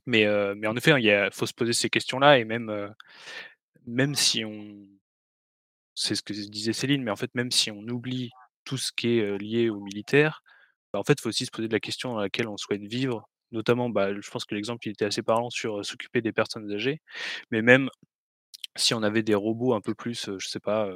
Mais 0.08 0.26
mais 0.56 0.68
en 0.68 0.76
effet, 0.78 0.92
hein, 0.94 1.00
il 1.00 1.30
faut 1.34 1.46
se 1.48 1.54
poser 1.54 1.74
ces 1.74 1.90
questions-là 1.90 2.40
et 2.40 2.46
même, 2.46 2.94
même 3.86 4.16
si 4.16 4.46
on 4.46 4.88
c'est 5.96 6.16
ce 6.16 6.22
que 6.24 6.34
disait 6.34 6.74
Céline, 6.74 7.04
mais 7.04 7.12
en 7.12 7.16
fait, 7.16 7.34
même 7.36 7.52
si 7.52 7.72
on 7.72 7.82
oublie 7.88 8.30
tout 8.66 8.78
ce 8.78 8.92
qui 8.92 9.20
est, 9.20 9.38
lié 9.38 9.70
au 9.70 9.80
militaire, 9.82 10.44
bah, 10.94 11.00
en 11.00 11.04
fait, 11.04 11.14
il 11.14 11.22
faut 11.22 11.30
aussi 11.30 11.46
se 11.46 11.52
poser 11.52 11.68
la 11.70 11.80
question 11.80 12.14
dans 12.14 12.20
laquelle 12.22 12.48
on 12.48 12.58
souhaite 12.58 12.84
vivre. 12.84 13.28
Notamment, 13.52 13.90
bah, 13.90 14.14
je 14.20 14.30
pense 14.32 14.46
que 14.46 14.56
l'exemple, 14.56 14.88
il 14.88 14.92
était 14.92 15.06
assez 15.06 15.24
parlant 15.24 15.50
sur, 15.50 15.86
s'occuper 15.86 16.22
des 16.22 16.32
personnes 16.34 16.72
âgées. 16.72 17.02
Mais 17.52 17.62
même 17.62 17.90
si 18.78 18.94
on 18.94 19.04
avait 19.04 19.24
des 19.24 19.36
robots 19.36 19.74
un 19.74 19.82
peu 19.82 19.96
plus, 19.96 20.30
je 20.40 20.48
sais 20.48 20.60
pas, 20.62 20.90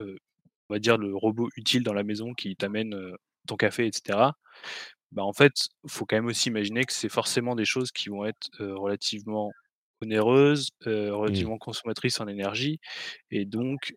on 0.00 0.74
va 0.74 0.78
dire 0.78 0.98
le 0.98 1.14
robot 1.14 1.48
utile 1.56 1.82
dans 1.82 1.92
la 1.94 2.04
maison 2.04 2.34
qui 2.34 2.56
t'amène, 2.56 2.94
ton 3.46 3.56
café 3.56 3.86
et 3.86 3.90
cetera. 3.92 4.36
Bah, 5.12 5.24
en 5.24 5.32
fait, 5.32 5.52
faut 5.88 6.06
quand 6.06 6.16
même 6.16 6.26
aussi 6.26 6.48
imaginer 6.50 6.84
que 6.84 6.92
c'est 6.92 7.08
forcément 7.08 7.54
des 7.56 7.64
choses 7.64 7.92
qui 7.92 8.08
vont 8.10 8.24
être, 8.26 8.48
relativement 8.60 9.52
onéreuses, 10.02 10.70
heu, 10.86 11.14
Mmh. 11.26 11.48
relativement 11.48 11.58
consommatrices 11.58 12.20
en 12.20 12.28
énergie 12.28 12.80
et 13.30 13.44
donc 13.46 13.92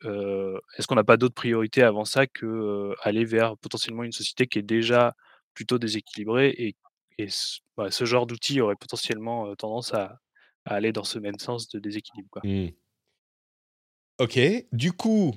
est-ce 0.77 0.87
qu'on 0.87 0.95
n'a 0.95 1.03
pas 1.05 1.17
d'autres 1.17 1.35
priorités 1.35 1.83
avant 1.83 2.05
ça 2.05 2.27
que, 2.27 2.93
aller 3.03 3.25
vers 3.25 3.57
potentiellement 3.57 4.03
une 4.03 4.11
société 4.13 4.47
qui 4.47 4.59
est 4.59 4.63
déjà 4.63 5.13
plutôt 5.55 5.79
déséquilibrée 5.79 6.49
et 6.57 6.75
et 7.19 7.29
ce 7.29 7.59
bah, 7.77 7.91
ce 7.91 8.05
genre 8.05 8.27
d'outil 8.27 8.61
aurait 8.61 8.75
potentiellement, 8.77 9.55
tendance 9.57 9.93
à 9.93 10.19
à 10.65 10.75
aller 10.75 10.91
dans 10.93 11.03
ce 11.05 11.19
même 11.19 11.39
sens 11.39 11.69
de 11.69 11.79
déséquilibre, 11.79 12.29
quoi? 12.31 12.43
Mmh. 12.43 12.71
OK. 14.19 14.39
Du 14.71 14.91
coup, 14.93 15.33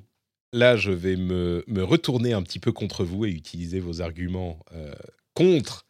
là, 0.52 0.76
je 0.76 0.90
vais 0.90 1.16
me 1.16 1.64
me 1.66 1.82
retourner 1.82 2.32
un 2.32 2.42
petit 2.42 2.58
peu 2.58 2.72
contre 2.72 3.04
vous 3.04 3.24
et 3.24 3.30
utiliser 3.30 3.80
vos 3.80 4.00
arguments, 4.02 4.64
contre 5.34 5.86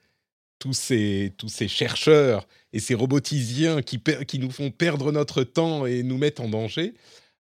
tous 0.59 0.73
ces 0.73 1.35
tous 1.39 1.49
ces 1.49 1.69
chercheurs 1.69 2.47
et 2.73 2.81
ces 2.81 2.95
roboticiens 2.95 3.83
qui 3.83 4.01
qui 4.27 4.39
nous 4.39 4.51
font 4.51 4.71
perdre 4.71 5.13
notre 5.13 5.43
temps 5.45 5.87
et 5.87 6.03
nous 6.03 6.19
mettent 6.19 6.41
en 6.41 6.49
danger. 6.49 6.95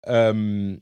Hem, 0.07 0.81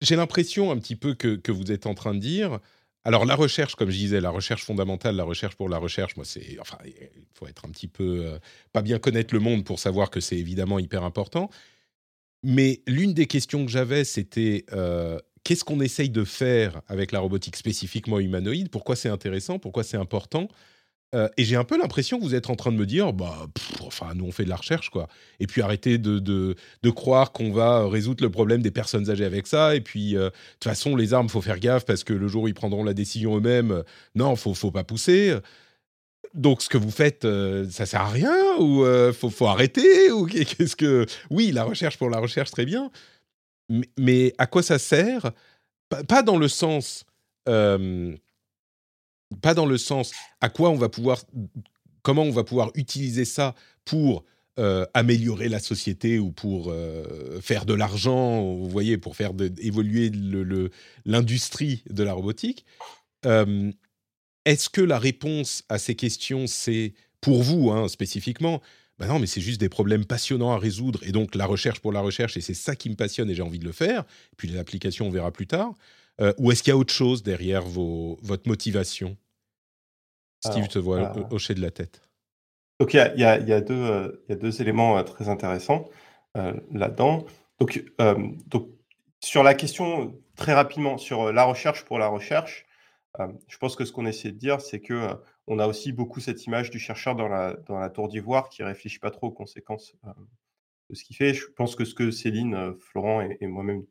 j'ai 0.00 0.16
l'impression 0.16 0.70
un 0.70 0.78
petit 0.78 0.96
peu 0.96 1.14
que 1.14 1.36
que 1.36 1.52
vous 1.52 1.70
êtes 1.72 1.86
en 1.86 1.94
train 1.94 2.14
de 2.14 2.20
dire 2.20 2.58
alors 3.04 3.24
la 3.24 3.34
recherche, 3.34 3.74
comme 3.74 3.90
je 3.90 3.96
disais, 3.96 4.20
la 4.20 4.30
recherche 4.30 4.62
fondamentale, 4.64 5.16
la 5.16 5.24
recherche 5.24 5.56
pour 5.56 5.68
la 5.68 5.78
recherche, 5.78 6.14
moi, 6.14 6.24
c'est 6.24 6.56
enfin, 6.60 6.78
il 6.84 6.94
faut 7.34 7.48
être 7.48 7.64
un 7.64 7.70
petit 7.70 7.88
peu, 7.88 8.04
heu, 8.26 8.38
pas 8.72 8.80
bien 8.82 9.00
connaître 9.00 9.34
le 9.34 9.40
monde 9.40 9.64
pour 9.64 9.80
savoir 9.80 10.08
que 10.08 10.20
c'est 10.20 10.36
évidemment 10.36 10.78
hyper 10.78 11.02
important. 11.02 11.50
Mais 12.44 12.82
l'une 12.88 13.14
des 13.14 13.26
questions 13.26 13.64
que 13.64 13.70
j'avais, 13.72 14.04
c'était, 14.04 14.64
heu, 14.72 15.20
qu'est-ce 15.44 15.64
qu'on 15.64 15.80
essaye 15.80 16.10
de 16.10 16.24
faire 16.24 16.82
avec 16.88 17.12
la 17.12 17.20
robotique 17.20 17.56
spécifiquement 17.56 18.18
humanoïde? 18.20 18.70
Pourquoi 18.70 18.96
c'est 18.96 19.08
intéressant? 19.08 19.58
Pourquoi 19.58 19.84
c'est 19.84 19.96
important? 19.96 20.48
Heu 21.14 21.28
et 21.38 21.44
j'ai 21.44 21.56
un 21.56 21.64
peu 21.64 21.78
l'impression 21.78 22.18
que 22.18 22.24
vous 22.24 22.34
êtes 22.34 22.50
en 22.50 22.56
train 22.56 22.72
de 22.72 22.76
me 22.78 22.86
dire: 22.86 23.12
«Bah, 23.12 23.48
enfin, 23.82 24.14
nous, 24.14 24.26
on 24.26 24.32
fait 24.32 24.44
de 24.44 24.50
la 24.50 24.56
recherche, 24.56 24.90
quoi 24.90 25.08
et 25.40 25.46
puis 25.46 25.62
arrêtez 25.62 25.98
de 25.98 26.18
de 26.20 26.56
de 26.82 26.90
croire 26.90 27.32
qu'on 27.32 27.52
va 27.52 27.88
résoudre 27.88 28.24
le 28.24 28.30
problème 28.30 28.62
des 28.62 28.70
personnes 28.72 29.10
âgées 29.10 29.24
avec 29.26 29.46
ça 29.46 29.76
et 29.76 29.80
puis, 29.82 30.16
heu, 30.16 30.26
de 30.26 30.30
toute 30.60 30.64
façon, 30.64 30.96
les 30.96 31.14
armes, 31.14 31.28
faut 31.30 31.42
faire 31.42 31.58
gaffe 31.60 31.84
parce 31.86 32.04
que 32.04 32.12
le 32.14 32.28
jour 32.28 32.44
où 32.44 32.48
ils 32.48 32.54
prendront 32.54 32.84
la 32.84 32.94
décision 32.94 33.36
eux-mêmes, 33.38 33.72
heu, 33.72 33.84
non, 34.16 34.36
faut 34.36 34.54
faut 34.54 34.70
pas 34.72 34.84
pousser, 34.84 35.34
donc 36.34 36.62
ce 36.62 36.68
que 36.68 36.78
vous 36.78 36.90
faites, 36.90 37.24
heu, 37.24 37.68
ça 37.70 37.86
sert 37.86 38.00
à 38.02 38.08
rien 38.10 38.34
ou, 38.58 38.84
faut 39.12 39.30
faut 39.30 39.46
arrêter 39.48 40.10
ou 40.12 40.26
qu'est 40.26 40.44
qu'est-ce 40.46 40.76
que 40.76 41.06
oui, 41.30 41.52
la 41.52 41.64
recherche 41.64 41.98
pour 41.98 42.10
la 42.10 42.18
recherche, 42.18 42.50
très 42.50 42.64
bien, 42.64 42.90
mais 43.98 44.32
à 44.38 44.46
quoi 44.46 44.62
ça 44.62 44.78
sert? 44.78 45.32
Pas 46.08 46.22
dans 46.22 46.36
le 46.38 46.48
sens, 46.48 47.04
pas 47.46 48.08
dans 49.54 49.66
le 49.66 49.78
sens 49.78 50.12
à 50.40 50.48
quoi 50.48 50.70
on 50.70 50.76
va 50.76 50.88
pouvoir 50.88 51.22
comment 52.02 52.22
on 52.22 52.30
va 52.30 52.44
pouvoir 52.44 52.70
utiliser 52.74 53.24
ça 53.24 53.54
pour, 53.84 54.24
heu, 54.58 54.86
améliorer 54.94 55.48
la 55.48 55.58
société 55.60 56.18
ou 56.18 56.32
pour, 56.32 56.70
heu, 56.72 57.38
faire 57.42 57.64
de 57.66 57.74
l'argent, 57.74 58.42
vous 58.54 58.68
voyez? 58.68 58.98
Pour 58.98 59.16
faire 59.16 59.32
évoluer 59.58 60.10
l'industrie 61.04 61.82
de 61.90 62.02
la 62.04 62.12
robotique. 62.14 62.64
Est-ce 64.44 64.68
que 64.70 64.80
la 64.80 64.98
réponse 64.98 65.62
à 65.68 65.78
ces 65.78 65.94
questions, 65.94 66.46
c'est 66.46 66.94
pour 67.20 67.42
vous, 67.42 67.70
hein, 67.70 67.88
spécifiquement: 67.88 68.60
«Bah, 68.98 69.06
non, 69.06 69.18
mais 69.18 69.26
c'est 69.26 69.40
juste 69.40 69.60
des 69.60 69.68
problèmes 69.70 70.04
passionnants 70.04 70.52
à 70.52 70.58
résoudre 70.58 71.00
et 71.02 71.12
donc 71.12 71.34
la 71.34 71.46
recherche 71.46 71.80
pour 71.80 71.92
la 71.92 72.00
recherche 72.00 72.36
et 72.36 72.40
c'est 72.40 72.54
ça 72.54 72.76
qui 72.76 72.90
me 72.90 72.94
passionne 72.94 73.30
et 73.30 73.34
j'ai 73.34 73.42
envie 73.42 73.58
de 73.58 73.64
le 73.64 73.72
faire, 73.72 74.04
puis 74.36 74.48
les 74.48 74.58
applications, 74.58 75.06
on 75.06 75.10
verra 75.10 75.30
plus 75.32 75.46
tard», 75.46 75.74
heu, 76.20 76.34
ou 76.38 76.52
est-ce 76.52 76.62
qu'il 76.62 76.70
y 76.72 76.74
a 76.74 76.76
autre 76.76 76.92
chose 76.92 77.22
derrière 77.22 77.62
vos 77.64 78.18
votre 78.22 78.48
motivation? 78.48 79.16
Steve, 80.42 80.64
je 80.64 80.68
Alors, 80.68 80.70
te 80.70 80.78
vois 80.80 81.08
ho 81.14 81.24
hocher 81.30 81.54
de 81.54 81.60
la 81.60 81.70
tête. 81.70 82.02
donc 82.80 82.94
il 82.94 82.96
y 82.96 83.00
a 83.00 83.14
y 83.16 83.24
a 83.24 83.38
il 83.38 83.48
y 83.48 83.52
a 83.52 83.60
2, 83.60 83.74
heu, 83.74 84.24
il 84.28 84.32
y 84.32 84.34
a 84.34 84.36
2 84.36 84.60
éléments, 84.62 84.98
heu, 84.98 85.04
très 85.04 85.28
intéressants, 85.28 85.88
là-dedans. 86.34 87.26
Donc, 87.60 87.84
donc 88.46 88.68
sur 89.22 89.42
la 89.42 89.54
question, 89.54 90.18
très 90.36 90.54
rapidement, 90.54 90.98
sur, 90.98 91.32
la 91.32 91.44
recherche 91.44 91.84
pour 91.84 91.98
la 91.98 92.08
recherche, 92.08 92.66
je 93.48 93.58
pense 93.58 93.76
que 93.76 93.84
ce 93.84 93.92
qu'on 93.92 94.06
essaie 94.06 94.32
de 94.32 94.38
dire, 94.38 94.60
c'est 94.60 94.80
que, 94.80 95.08
on 95.48 95.58
a 95.58 95.66
aussi 95.68 95.92
beaucoup 95.92 96.20
cette 96.20 96.46
image 96.46 96.70
du 96.70 96.78
chercheur 96.78 97.16
dans 97.16 97.28
la 97.28 97.54
dans 97.68 97.78
la 97.78 97.90
tour 97.90 98.08
d'ivoire 98.08 98.48
qui 98.50 98.62
réfléchit 98.62 98.98
pas 99.00 99.10
trop 99.10 99.28
aux 99.28 99.32
conséquences, 99.32 99.94
heu, 100.06 100.10
de 100.90 100.96
ce 100.96 101.04
qu'il 101.04 101.16
fait. 101.16 101.34
Je 101.34 101.46
pense 101.48 101.76
que 101.76 101.84
ce 101.86 101.94
que 101.94 102.10
Céline, 102.12 102.54
heu, 102.56 102.78
Florent 102.80 103.22
et 103.22 103.38
et 103.40 103.46
moi-même 103.48 103.84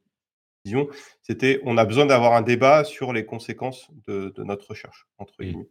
disions, 0.66 0.90
c'était: 1.24 1.62
«On 1.66 1.78
a 1.78 1.86
besoin 1.86 2.06
d'avoir 2.08 2.34
un 2.36 2.44
débat 2.44 2.84
sur 2.86 3.14
les 3.14 3.26
conséquences 3.26 3.90
de 4.08 4.30
de 4.36 4.44
notre 4.46 4.70
recherche», 4.72 5.08
entre 5.20 5.36
Mmh. 5.42 5.46
guillemets. 5.46 5.70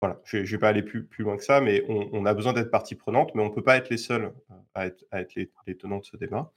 Voilà, 0.00 0.20
je 0.24 0.38
ne 0.38 0.44
vais 0.44 0.58
pas 0.58 0.68
aller 0.68 0.82
plus 0.84 1.06
plus 1.06 1.24
loin 1.24 1.36
que 1.36 1.42
ça, 1.44 1.60
mais 1.60 1.84
on 1.88 2.08
on 2.12 2.24
a 2.26 2.32
besoin 2.34 2.52
d'être 2.52 2.70
partie 2.70 2.94
prenante, 2.94 3.34
mais 3.34 3.42
on 3.42 3.48
ne 3.48 3.54
peut 3.54 3.64
pas 3.64 3.76
être 3.76 3.90
les 3.90 3.96
seuls, 3.98 4.24
heu, 4.50 4.54
à 4.74 4.86
être 4.86 5.04
à 5.10 5.20
être 5.20 5.34
les 5.34 5.50
les 5.66 5.76
tenants 5.76 5.98
de 5.98 6.04
ce 6.04 6.16
débat. 6.16 6.52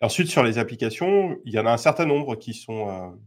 Ensuite 0.00 0.28
sur 0.28 0.42
les 0.44 0.58
applications, 0.58 1.40
il 1.44 1.52
y 1.52 1.58
en 1.58 1.66
a 1.66 1.72
un 1.72 1.76
certain 1.76 2.06
nombre 2.06 2.36
qui 2.36 2.54
sont, 2.54 3.18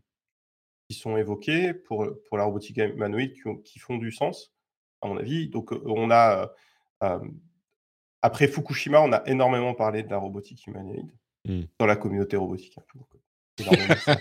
qui 0.91 0.99
sont 0.99 1.15
évoqués 1.15 1.73
pour, 1.73 2.05
pour 2.27 2.37
la 2.37 2.43
robotique 2.43 2.77
humanoïde 2.77 3.33
qui, 3.63 3.79
font 3.79 3.95
du 3.95 4.11
sens, 4.11 4.53
à 5.01 5.07
mon 5.07 5.17
avis. 5.17 5.47
Donc, 5.47 5.71
on 5.71 6.11
a. 6.11 6.51
après 8.21 8.47
Fukushima, 8.47 9.01
on 9.01 9.13
a 9.13 9.23
énormément 9.25 9.73
parlé 9.73 10.03
de 10.03 10.09
la 10.09 10.17
robotique 10.17 10.67
humanoïde 10.67 11.09
mmh. 11.45 11.61
dans 11.79 11.85
la 11.85 11.95
communauté 11.95 12.35
robotique. 12.35 12.77
Hein, 12.77 12.83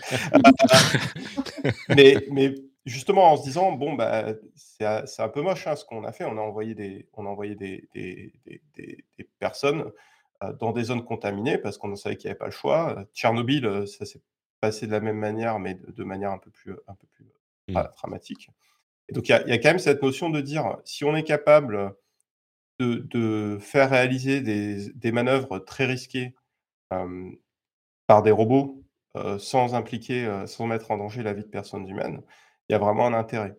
mais, 1.89 2.17
mais 2.31 2.55
justement 2.85 3.33
en 3.33 3.37
se 3.37 3.45
disant 3.45 3.73
bon 3.73 3.95
bah 3.95 4.35
c'est 4.55 5.23
un 5.23 5.29
peu 5.29 5.41
moche 5.41 5.67
hein, 5.67 5.77
ce 5.77 5.85
qu'on 5.85 6.05
a 6.05 6.13
fait 6.13 6.25
on 6.25 6.37
a 6.37 6.41
envoyé 6.41 6.75
des 6.75 7.09
on 7.15 7.25
a 7.25 7.29
envoyé 7.29 7.55
des, 7.55 7.89
des, 7.95 8.35
des, 8.75 9.05
des 9.17 9.29
personnes 9.39 9.91
dans 10.59 10.73
des 10.73 10.85
zones 10.85 11.05
contaminées 11.05 11.59
parce 11.59 11.79
qu'on 11.79 11.95
savait 11.97 12.17
qu'il 12.17 12.29
n'y 12.29 12.33
avait 12.33 12.39
pas 12.39 12.47
le 12.47 12.51
choix 12.51 13.05
Tchernobyl 13.15 13.87
ça 13.87 14.05
s'est 14.05 14.21
passé 14.61 14.87
de 14.87 14.93
la 14.93 15.01
même 15.01 15.19
manière 15.19 15.59
mais 15.59 15.75
de, 15.75 16.05
manière 16.05 16.31
un 16.33 16.39
peu 16.39 16.51
plus 16.51 16.73
un 16.87 16.95
peu 16.95 17.07
plus 17.13 17.27
mmh. 17.69 17.83
dramatique 17.97 18.51
et 19.09 19.13
donc 19.13 19.29
il 19.29 19.33
y, 19.33 19.35
a, 19.35 19.47
y, 19.49 19.53
a 19.53 19.59
quand 19.59 19.71
même 19.71 19.79
cette 19.79 20.03
notion 20.03 20.31
de 20.31 20.41
dire 20.41 20.77
si 20.85 21.05
on 21.05 21.17
est 21.17 21.25
capable 21.25 21.95
de, 22.79 22.95
de 22.97 23.59
faire 23.61 23.91
réaliser 23.91 24.41
des, 24.41 25.13
manœuvres 25.13 25.59
très 25.59 25.85
risquées 25.85 26.35
par 28.07 28.23
des 28.23 28.31
robots 28.31 28.85
sans 29.39 29.75
impliquer 29.75 30.45
sans 30.47 30.67
mettre 30.67 30.91
en 30.91 30.97
danger 30.97 31.23
la 31.23 31.33
vie 31.33 31.43
de 31.43 31.49
personnes 31.49 31.87
humaines 31.89 32.23
il 32.71 32.73
y 32.73 32.77
a 32.77 32.79
vraiment 32.79 33.07
un 33.07 33.15
intérêt. 33.15 33.59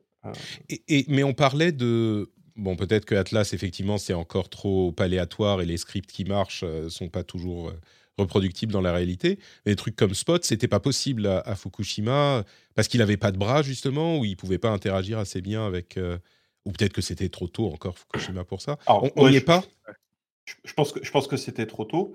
Et, 0.70 1.06
mais 1.10 1.24
on 1.24 1.34
parlait 1.34 1.74
de 1.74 2.32
bon, 2.56 2.78
peut-être 2.78 3.04
que 3.04 3.16
Atlas, 3.16 3.52
effectivement, 3.54 3.98
c'est 3.98 4.14
encore 4.14 4.50
trop 4.50 4.96
aléatoire 5.00 5.62
et 5.62 5.66
les 5.66 5.76
scripts 5.76 6.12
qui 6.12 6.24
marchent 6.24 6.64
ne 6.64 6.88
sont 6.88 7.10
pas 7.10 7.26
toujours 7.26 7.74
reproductibles 8.18 8.72
dans 8.72 8.82
la 8.82 8.94
réalité. 8.94 9.40
Des 9.66 9.76
trucs 9.76 9.96
comme 9.96 10.14
Spot, 10.14 10.44
c'était 10.44 10.68
pas 10.68 10.80
possible 10.80 11.28
à, 11.28 11.56
Fukushima 11.56 12.44
parce 12.76 12.88
qu'il 12.88 13.00
n'avait 13.00 13.18
pas 13.18 13.32
de 13.32 13.38
bras, 13.38 13.62
justement, 13.62 14.18
ou 14.18 14.26
il 14.26 14.38
pouvait 14.38 14.58
pas 14.58 14.70
interagir 14.70 15.20
assez 15.20 15.42
bien 15.42 15.66
avec. 15.66 16.00
ou 16.66 16.72
peut-être 16.72 16.94
que 16.94 17.02
c'était 17.02 17.30
trop 17.30 17.48
tôt 17.48 17.72
encore 17.72 17.98
Fukushima 17.98 18.44
pour 18.44 18.62
ça. 18.62 18.78
on 18.88 19.30
n'y 19.30 19.38
est 19.38 19.42
pas? 19.42 19.64
je, 20.46 20.74
pense 20.74 20.92
que, 20.92 21.04
je 21.04 21.12
pense 21.12 21.28
que 21.28 21.38
c'était 21.38 21.66
trop 21.66 21.86
tôt. 21.86 22.14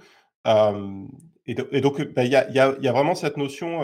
et, 1.47 1.81
donc, 1.81 2.03
bah, 2.15 2.25
il 2.25 2.31
y, 2.31 2.37
a, 2.37 2.93
vraiment 2.93 3.15
cette 3.15 3.37
notion 3.37 3.81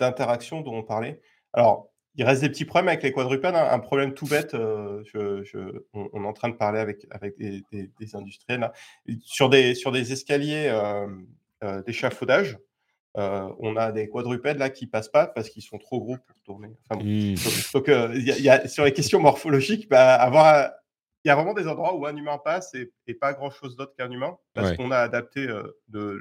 d'interaction 0.00 0.60
dont 0.60 0.76
on 0.76 0.82
parlait. 0.82 1.20
Alors, 1.52 1.93
il 2.16 2.24
reste 2.24 2.42
des 2.42 2.48
petits 2.48 2.64
problèmes 2.64 2.88
avec 2.88 3.02
les 3.02 3.12
quadrupèdes. 3.12 3.54
Hein. 3.54 3.68
Un 3.70 3.78
problème 3.78 4.14
tout 4.14 4.26
bête, 4.26 4.54
euh, 4.54 5.02
on, 5.92 6.22
est 6.22 6.26
en 6.26 6.32
train 6.32 6.48
de 6.48 6.54
parler 6.54 6.78
avec, 6.78 7.06
avec 7.10 7.36
des, 7.38 8.16
industriels. 8.16 8.70
Sur, 9.24 9.48
des, 9.48 9.74
sur 9.74 9.90
des 9.90 10.12
escaliers 10.12 10.68
euh, 10.68 11.06
euh, 11.64 11.82
d'échafaudage, 11.82 12.58
on 13.16 13.76
a 13.76 13.92
des 13.92 14.08
quadrupèdes 14.08 14.58
là 14.58 14.70
qui 14.70 14.86
passent 14.86 15.08
pas 15.08 15.26
parce 15.26 15.48
qu'ils 15.48 15.62
sont 15.62 15.78
trop 15.78 16.00
gros 16.00 16.16
pour 16.16 16.40
tourner. 16.44 16.68
Mmh. 16.90 17.34
Donc, 17.72 17.88
y 17.88 18.48
a, 18.48 18.68
sur 18.68 18.84
les 18.84 18.92
questions 18.92 19.20
morphologiques, 19.20 19.88
bah, 19.88 20.14
avoir, 20.14 20.70
il 21.24 21.28
y 21.28 21.30
a 21.30 21.36
vraiment 21.36 21.54
des 21.54 21.68
endroits 21.68 21.96
où 21.96 22.06
un 22.06 22.16
humain 22.16 22.38
passe 22.44 22.74
et, 22.74 23.14
pas 23.14 23.32
grand 23.32 23.50
chose 23.50 23.76
d'autre 23.76 23.94
qu'un 23.96 24.10
humain 24.10 24.36
parce 24.52 24.76
qu'on 24.76 24.90
a 24.90 24.98
adapté 24.98 25.46
le, 25.46 26.18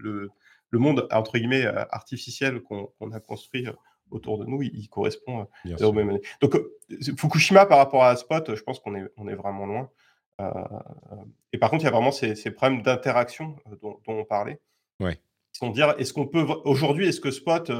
le, 0.71 0.79
monde 0.79 1.07
entre 1.11 1.37
guillemets 1.37 1.65
artificiel 1.65 2.61
qu'on 2.61 3.11
a 3.11 3.19
construit 3.19 3.67
autour 4.13 4.37
de 4.37 4.45
nous, 4.45 4.61
il, 4.61 4.87
correspond 4.89 5.47
euh, 5.65 5.85
au 5.85 5.91
même. 5.91 6.19
Donc, 6.41 6.55
euh, 6.55 6.77
Fukushima, 7.17 7.65
par 7.65 7.79
rapport 7.79 8.03
à 8.03 8.15
Spot, 8.15 8.55
je 8.55 8.61
pense 8.61 8.79
qu'on 8.79 8.95
est, 8.95 9.03
on 9.17 9.27
est 9.27 9.35
vraiment 9.35 9.65
loin. 9.65 9.89
Euh, 10.41 10.51
et 11.51 11.57
par 11.57 11.69
contre, 11.69 11.83
il 11.83 11.85
y 11.85 11.89
a 11.89 11.91
vraiment 11.91 12.11
ces, 12.11 12.35
problèmes 12.51 12.81
d'interaction 12.81 13.55
dont, 13.81 13.99
on 14.07 14.23
parlait. 14.23 14.59
Ouais. 14.99 15.19
dire, 15.71 15.95
est-ce 15.97 16.13
qu'on 16.13 16.27
peut 16.27 16.45
aujourd'hui, 16.65 17.07
est-ce 17.07 17.21
que 17.21 17.31
Spot, 17.31 17.71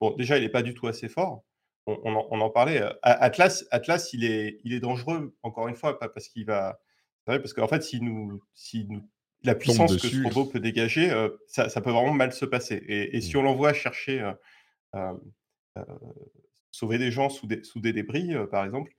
bon, 0.00 0.14
déjà, 0.16 0.36
il 0.36 0.42
n'est 0.42 0.48
pas 0.50 0.62
du 0.62 0.74
tout 0.74 0.86
assez 0.86 1.08
fort. 1.08 1.42
On, 1.86 2.14
en, 2.14 2.50
parlait. 2.50 2.82
Atlas, 3.02 3.66
Atlas, 3.70 4.12
il 4.12 4.24
est, 4.24 4.60
il 4.62 4.74
est 4.74 4.80
dangereux. 4.80 5.34
Encore 5.42 5.68
une 5.68 5.74
fois, 5.74 5.98
pas 5.98 6.10
parce 6.10 6.28
qu'il 6.28 6.44
va, 6.44 6.78
parce 7.24 7.54
qu'en 7.54 7.66
fait, 7.66 7.82
si 7.82 8.02
nous, 8.02 8.42
si 8.52 8.86
nous, 8.90 9.02
la 9.42 9.54
puissance 9.54 9.96
que 9.96 10.06
ce 10.06 10.22
robot 10.24 10.44
peut 10.46 10.60
dégager, 10.60 11.10
ça, 11.46 11.80
peut 11.80 11.90
vraiment 11.90 12.12
mal 12.12 12.34
se 12.34 12.44
passer. 12.44 12.82
Et, 12.86 13.20
si 13.22 13.34
mmh. 13.34 13.40
on 13.40 13.42
l'envoie 13.42 13.72
chercher 13.72 14.32
sauver 16.70 16.98
des 16.98 17.10
gens 17.10 17.28
sous 17.28 17.46
des, 17.46 17.62
sous 17.64 17.80
des 17.80 17.92
débris, 17.92 18.34
par 18.50 18.64
exemple. 18.64 18.92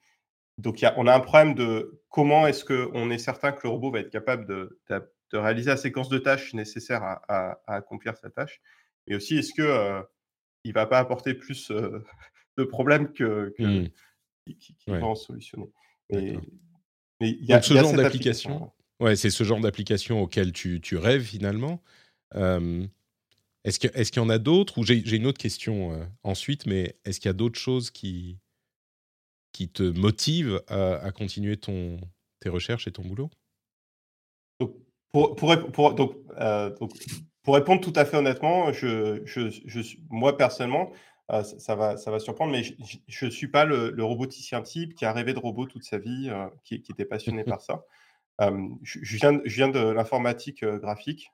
Donc, 0.58 0.82
y 0.82 0.86
a, 0.86 0.94
on 0.98 1.08
a 1.08 1.16
un 1.16 1.22
problème 1.22 1.56
de 1.56 2.02
comment 2.10 2.46
est-ce 2.46 2.66
qu'on 2.66 3.10
est 3.12 3.18
certain 3.18 3.52
que 3.54 3.62
le 3.64 3.70
robot 3.70 3.92
va 3.92 4.00
être 4.00 4.10
capable 4.10 4.46
de, 4.46 4.80
de, 4.90 5.38
réaliser 5.38 5.70
la 5.70 5.78
séquence 5.78 6.10
de 6.10 6.18
tâches 6.18 6.54
nécessaires 6.54 7.04
à, 7.04 7.60
accomplir 7.68 8.18
sa 8.18 8.30
tâche. 8.30 8.62
Mais 9.08 9.16
aussi, 9.16 9.38
est-ce 9.38 9.54
que 9.54 10.04
il 10.66 10.74
va 10.74 10.86
pas 10.86 11.00
apporter 11.00 11.34
plus 11.34 11.72
de 12.58 12.64
problèmes 12.66 13.14
que, 13.14 13.54
que 13.58 13.64
mmh. 13.64 13.90
qui, 14.60 14.76
va 14.88 15.06
en 15.06 15.16
solutionner. 15.16 15.72
mais 16.10 16.38
il 17.22 17.46
y 17.46 17.54
a, 17.54 17.62
ce 17.62 17.74
genre 17.74 17.94
d'application. 17.94 18.72
Ouais, 19.00 19.16
c'est 19.16 19.30
ce 19.30 19.46
genre 19.46 19.62
d'application 19.62 20.22
auquel 20.22 20.52
tu, 20.52 20.82
tu, 20.82 20.98
rêves 20.98 21.24
finalement. 21.24 21.82
Est-ce 23.66 23.80
qu'il 23.80 23.92
est 23.94 24.16
y 24.16 24.20
en 24.20 24.30
a 24.30 24.38
d'autres 24.38 24.78
Ou 24.78 24.84
j'ai 24.84 25.16
une 25.16 25.26
autre 25.26 25.38
question 25.38 25.94
euh, 25.94 26.06
ensuite, 26.24 26.66
mais 26.66 26.96
est-ce 27.04 27.20
qu'il 27.20 27.28
y 27.28 27.32
a 27.32 27.34
d'autres 27.34 27.60
choses 27.60 27.92
qui, 27.92 28.40
qui 29.52 29.70
te 29.70 29.84
motivent 29.84 30.62
à, 30.68 31.12
continuer 31.12 31.58
ton, 31.58 32.00
tes 32.40 32.50
recherches 32.50 32.88
et 32.88 32.92
ton 32.92 33.04
boulot? 33.04 33.30
Pour, 35.12 35.36
pour, 35.36 35.94
donc, 35.94 36.16
euh, 36.38 36.70
donc, 36.78 36.92
pour, 37.44 37.56
répondre 37.56 37.82
tout 37.82 37.94
à 37.96 38.06
fait 38.06 38.16
honnêtement, 38.16 38.72
je, 38.72 39.22
je, 39.26 39.50
je 39.50 39.98
moi 40.10 40.38
personnellement, 40.38 40.92
euh, 41.32 41.44
ça, 41.44 41.76
va, 41.76 41.98
ça 41.98 42.12
va 42.12 42.20
surprendre, 42.20 42.52
mais 42.52 42.64
je 42.64 43.26
ne 43.26 43.32
suis 43.32 43.48
pas 43.48 43.66
le, 43.66 44.04
roboticien 44.04 44.62
type 44.62 44.96
qui 44.96 45.06
a 45.06 45.12
rêvé 45.12 45.34
de 45.34 45.40
robot 45.40 45.66
toute 45.66 45.84
sa 45.84 45.98
vie, 45.98 46.32
qui, 46.64 46.82
qui, 46.82 46.92
était 46.92 47.06
passionné 47.06 47.44
par 47.44 47.62
ça. 47.62 47.84
Je, 48.40 49.18
viens, 49.18 49.42
je, 49.44 49.56
viens, 49.56 49.68
de 49.70 49.80
l'informatique 49.80 50.64
graphique. 50.64 51.32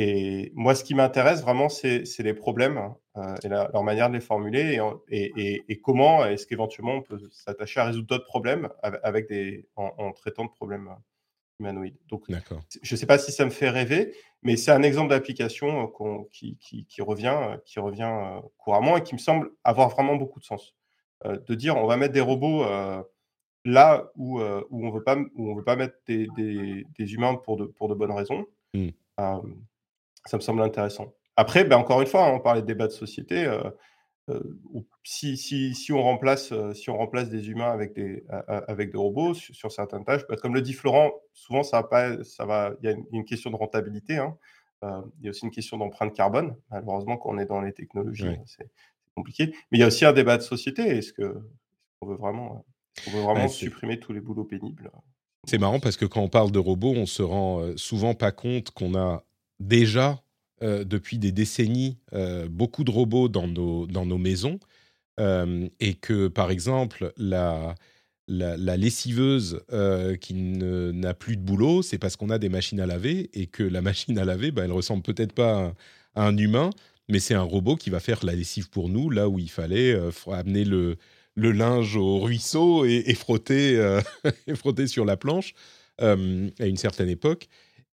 Et 0.00 0.52
moi, 0.54 0.76
ce 0.76 0.84
qui 0.84 0.94
m'intéresse 0.94 1.42
vraiment, 1.42 1.68
c'est 1.68 2.04
les 2.20 2.32
problèmes 2.32 2.94
euh, 3.16 3.34
et 3.42 3.48
leur 3.48 3.82
manière 3.82 4.08
de 4.08 4.14
les 4.14 4.20
formuler 4.20 4.80
et, 5.08 5.80
comment 5.82 6.24
est-ce 6.24 6.46
qu'éventuellement 6.46 6.94
on 6.94 7.02
peut 7.02 7.18
s'attacher 7.32 7.80
à 7.80 7.86
résoudre 7.86 8.06
d'autres 8.06 8.24
problèmes 8.24 8.68
avec 8.80 9.28
des, 9.28 9.66
en, 9.74 10.12
traitant 10.12 10.44
de 10.44 10.50
problèmes 10.50 10.88
humanoïdes. 11.58 11.98
Donc, 12.06 12.26
je 12.28 12.94
ne 12.94 12.96
sais 12.96 13.06
pas 13.06 13.18
si 13.18 13.32
ça 13.32 13.44
me 13.44 13.50
fait 13.50 13.70
rêver, 13.70 14.14
mais 14.42 14.56
c'est 14.56 14.70
un 14.70 14.84
exemple 14.84 15.10
d'application 15.10 15.90
euh, 16.00 16.18
qui, 16.30 16.56
qui, 16.58 17.02
revient, 17.02 17.58
qui 17.64 17.80
revient 17.80 18.02
euh, 18.02 18.40
couramment 18.56 18.98
et 18.98 19.02
qui 19.02 19.16
me 19.16 19.18
semble 19.18 19.50
avoir 19.64 19.88
vraiment 19.88 20.14
beaucoup 20.14 20.38
de 20.38 20.44
sens. 20.44 20.76
de 21.24 21.54
dire 21.56 21.76
on 21.76 21.88
va 21.88 21.96
mettre 21.96 22.14
des 22.14 22.20
robots 22.20 22.64
là 23.64 24.12
où, 24.14 24.40
où 24.40 24.86
on 24.86 24.90
ne 24.90 24.94
veut 24.94 25.64
pas, 25.64 25.74
mettre 25.74 25.96
des, 26.06 26.28
des, 26.36 27.14
humains 27.14 27.34
pour 27.34 27.56
de, 27.56 27.64
pour 27.64 27.88
de 27.88 27.94
bonnes 27.94 28.12
raisons. 28.12 28.46
Mmh 28.74 28.90
ça 30.28 30.36
me 30.36 30.42
semble 30.42 30.62
intéressant. 30.62 31.14
Après, 31.36 31.64
ben, 31.64 31.76
encore 31.76 32.00
une 32.00 32.06
fois, 32.06 32.26
hein, 32.26 32.32
on 32.34 32.40
parlait 32.40 32.60
de 32.62 32.66
débat 32.66 32.86
de 32.86 32.92
société. 32.92 33.44
Euh, 33.44 33.70
euh, 34.28 34.40
si, 35.04 35.38
si, 35.38 35.74
si, 35.74 35.92
on 35.92 36.02
remplace, 36.02 36.52
euh, 36.52 36.74
si 36.74 36.90
on 36.90 36.98
remplace 36.98 37.30
des 37.30 37.48
humains 37.48 37.70
avec 37.70 37.94
des, 37.94 38.24
avec 38.46 38.92
des 38.92 38.98
robots 38.98 39.32
sur, 39.34 39.72
certaines 39.72 40.04
tâches, 40.04 40.26
ben, 40.28 40.36
comme 40.36 40.54
le 40.54 40.60
dit 40.60 40.74
Florent, 40.74 41.12
souvent 41.32 41.62
ça 41.62 41.80
va 41.80 41.88
pas, 41.88 42.24
ça 42.24 42.44
va, 42.44 42.74
il 42.82 42.90
y 42.90 42.92
a 42.92 42.96
une, 43.12 43.24
question 43.24 43.50
de 43.50 43.56
rentabilité. 43.56 44.18
Hein. 44.18 44.36
il 44.82 45.24
y 45.24 45.26
a 45.28 45.30
aussi 45.30 45.44
une 45.44 45.50
question 45.50 45.78
d'empreinte 45.78 46.14
carbone. 46.14 46.56
Malheureusement, 46.70 47.16
quand 47.16 47.30
on 47.30 47.38
est 47.38 47.46
dans 47.46 47.62
les 47.62 47.72
technologies, 47.72 48.36
c'est 48.44 48.68
compliqué. 49.14 49.54
Mais 49.70 49.78
il 49.78 49.80
y 49.80 49.84
a 49.84 49.86
aussi 49.86 50.04
un 50.04 50.12
débat 50.12 50.36
de 50.36 50.42
société. 50.42 50.82
Est-ce 50.82 51.14
qu'on 51.14 52.06
veut 52.06 52.16
vraiment, 52.16 52.66
on 53.06 53.10
veut 53.12 53.22
vraiment 53.22 53.48
supprimer 53.48 53.98
tous 53.98 54.12
les 54.12 54.20
boulots 54.20 54.44
pénibles? 54.44 54.90
C'est 55.46 55.58
marrant 55.58 55.80
parce 55.80 55.96
que 55.96 56.04
quand 56.04 56.20
on 56.20 56.28
parle 56.28 56.50
de 56.50 56.58
robots, 56.58 56.94
on 56.96 57.06
se 57.06 57.22
rend 57.22 57.76
souvent 57.76 58.14
pas 58.14 58.32
compte 58.32 58.72
qu'on 58.72 58.94
a 58.94 59.22
déjà, 59.60 60.22
euh, 60.62 60.84
depuis 60.84 61.18
des 61.18 61.30
décennies, 61.30 61.98
euh, 62.14 62.48
beaucoup 62.48 62.82
de 62.82 62.90
robots 62.90 63.28
dans 63.28 63.46
nos, 63.46 63.86
dans 63.86 64.04
nos 64.04 64.18
maisons 64.18 64.58
euh, 65.20 65.68
et 65.78 65.94
que, 65.94 66.26
par 66.26 66.50
exemple, 66.50 67.12
la, 67.16 67.76
la, 68.26 68.76
lessiveuse 68.76 69.62
qui 70.20 70.34
n'a 70.34 71.14
plus 71.14 71.36
de 71.36 71.42
boulot, 71.42 71.82
c'est 71.82 71.98
parce 71.98 72.16
qu'on 72.16 72.30
a 72.30 72.38
des 72.38 72.48
machines 72.48 72.80
à 72.80 72.86
laver 72.86 73.30
et 73.34 73.46
que 73.46 73.62
la 73.62 73.82
machine 73.82 74.18
à 74.18 74.24
laver, 74.24 74.50
bah, 74.50 74.64
elle 74.64 74.72
ressemble 74.72 75.02
peut-être 75.02 75.32
pas 75.32 75.74
à, 76.14 76.26
un 76.26 76.36
humain, 76.36 76.70
mais 77.08 77.20
c'est 77.20 77.34
un 77.34 77.42
robot 77.42 77.76
qui 77.76 77.90
va 77.90 78.00
faire 78.00 78.24
la 78.24 78.34
lessive 78.34 78.68
pour 78.68 78.88
nous, 78.88 79.10
là 79.10 79.28
où 79.28 79.38
il 79.38 79.50
fallait 79.50 79.96
amener 80.32 80.64
le, 80.64 80.96
le 81.36 81.52
linge 81.52 81.96
au 81.96 82.18
ruisseau 82.18 82.84
et, 82.84 83.14
frotter, 83.14 84.00
et 84.48 84.54
frotter 84.56 84.88
sur 84.88 85.04
la 85.04 85.16
planche 85.16 85.54
à 85.98 86.14
une 86.14 86.76
certaine 86.76 87.08
époque. 87.08 87.48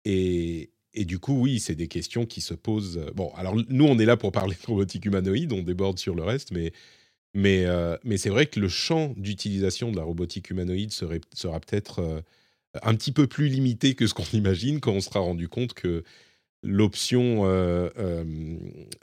Et, 0.04 0.70
et 0.94 1.04
du 1.04 1.18
coup, 1.18 1.40
oui, 1.40 1.60
c'est 1.60 1.74
des 1.74 1.88
questions 1.88 2.26
qui 2.26 2.40
se 2.40 2.54
posent. 2.54 2.98
Euh, 2.98 3.10
bon, 3.14 3.32
alors 3.36 3.54
nous, 3.68 3.84
on 3.84 3.98
est 3.98 4.04
là 4.04 4.16
pour 4.16 4.32
parler 4.32 4.56
de 4.60 4.66
robotique 4.66 5.04
humanoïde, 5.04 5.52
on 5.52 5.62
déborde 5.62 5.98
sur 5.98 6.14
le 6.14 6.22
reste, 6.22 6.50
mais, 6.52 6.72
mais, 7.34 7.64
euh, 7.66 7.96
mais 8.04 8.16
c'est 8.16 8.30
vrai 8.30 8.46
que 8.46 8.58
le 8.58 8.68
champ 8.68 9.14
d'utilisation 9.16 9.92
de 9.92 9.96
la 9.96 10.02
robotique 10.02 10.50
humanoïde 10.50 10.92
sera 10.92 11.60
peut-être 11.60 12.00
euh, 12.00 12.20
un 12.82 12.94
petit 12.94 13.12
peu 13.12 13.26
plus 13.26 13.48
limité 13.48 13.94
que 13.94 14.06
ce 14.06 14.14
qu'on 14.14 14.24
imagine 14.32 14.80
quand 14.80 14.92
on 14.92 15.00
sera 15.00 15.20
rendu 15.20 15.48
compte 15.48 15.74
que 15.74 16.04
l'option 16.62 17.46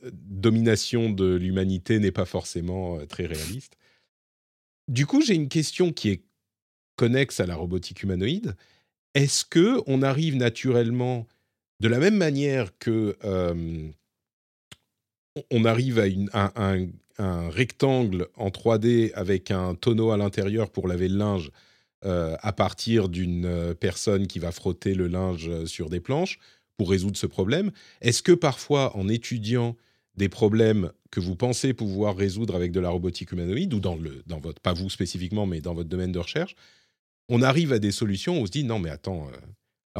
domination 0.03 1.09
de 1.09 1.33
l'humanité 1.33 1.97
n'est 1.97 2.11
pas 2.11 2.25
forcément 2.25 3.03
très 3.07 3.25
réaliste. 3.25 3.77
Du 4.87 5.07
coup, 5.07 5.23
j'ai 5.23 5.33
une 5.33 5.49
question 5.49 5.91
qui 5.91 6.09
est 6.09 6.21
connexe 6.97 7.39
à 7.39 7.47
la 7.47 7.55
robotique 7.55 8.03
humanoïde. 8.03 8.55
Est-ce 9.15 9.43
que 9.43 9.81
on 9.87 10.03
arrive 10.03 10.35
naturellement, 10.35 11.25
de 11.79 11.87
la 11.87 11.99
même 11.99 12.17
manière 12.17 12.77
que 12.79 13.17
on 15.51 15.65
arrive 15.65 15.99
à, 16.33 16.51
un, 17.19 17.49
rectangle 17.49 18.27
en 18.35 18.49
3D 18.49 19.13
avec 19.13 19.51
un 19.51 19.75
tonneau 19.75 20.11
à 20.11 20.17
l'intérieur 20.17 20.69
pour 20.71 20.87
laver 20.87 21.07
le 21.07 21.17
linge 21.17 21.51
à 22.03 22.53
partir 22.53 23.09
d'une 23.09 23.75
personne 23.79 24.27
qui 24.27 24.39
va 24.39 24.51
frotter 24.51 24.93
le 24.93 25.07
linge 25.07 25.65
sur 25.65 25.89
des 25.89 25.99
planches 25.99 26.39
pour 26.77 26.89
résoudre 26.89 27.17
ce 27.17 27.25
problème. 27.25 27.71
Est-ce 28.01 28.21
que 28.21 28.31
parfois, 28.31 28.95
en 28.95 29.09
étudiant 29.09 29.75
des 30.15 30.29
problèmes 30.29 30.91
que 31.11 31.19
vous 31.19 31.35
pensez 31.35 31.73
pouvoir 31.73 32.15
résoudre 32.15 32.55
avec 32.55 32.71
de 32.71 32.79
la 32.79 32.89
robotique 32.89 33.31
humanoïde 33.31 33.73
ou 33.73 33.79
dans 33.79 33.95
le 33.95 34.23
dans 34.25 34.39
votre 34.39 34.61
pas 34.61 34.73
vous 34.73 34.89
spécifiquement 34.89 35.45
mais 35.45 35.61
dans 35.61 35.73
votre 35.73 35.89
domaine 35.89 36.11
de 36.11 36.19
recherche, 36.19 36.55
on 37.29 37.41
arrive 37.41 37.71
à 37.71 37.79
des 37.79 37.91
solutions 37.91 38.37
où 38.39 38.41
on 38.41 38.45
se 38.45 38.51
dit 38.51 38.63
non 38.63 38.79
mais 38.79 38.89
attends 38.89 39.27
euh, 39.27 39.37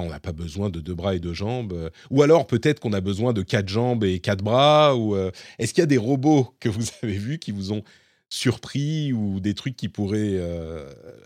on 0.02 0.10
n'a 0.10 0.20
pas 0.20 0.32
besoin 0.32 0.70
de 0.70 0.80
deux 0.80 0.96
bras 0.96 1.16
et 1.16 1.20
deux 1.20 1.34
jambes 1.34 1.74
euh, 1.74 1.90
ou 2.10 2.22
alors 2.22 2.48
peut-être 2.48 2.80
qu'on 2.80 2.94
a 2.94 3.02
besoin 3.02 3.34
de 3.34 3.42
quatre 3.42 3.70
jambes 3.70 4.04
et 4.04 4.20
quatre 4.20 4.44
bras 4.44 4.96
ou 4.96 5.16
euh, 5.16 5.32
est-ce 5.60 5.74
qu'il 5.74 5.82
y 5.82 5.84
a 5.84 5.88
des 5.88 5.98
robots 5.98 6.56
que 6.60 6.70
vous 6.70 6.86
avez 7.04 7.18
vus 7.18 7.40
qui 7.40 7.52
vous 7.52 7.72
ont 7.74 7.84
surpris 8.30 9.14
ou 9.14 9.40
des 9.40 9.54
trucs 9.54 9.78
qui 9.78 9.88
pourraient 9.88 10.38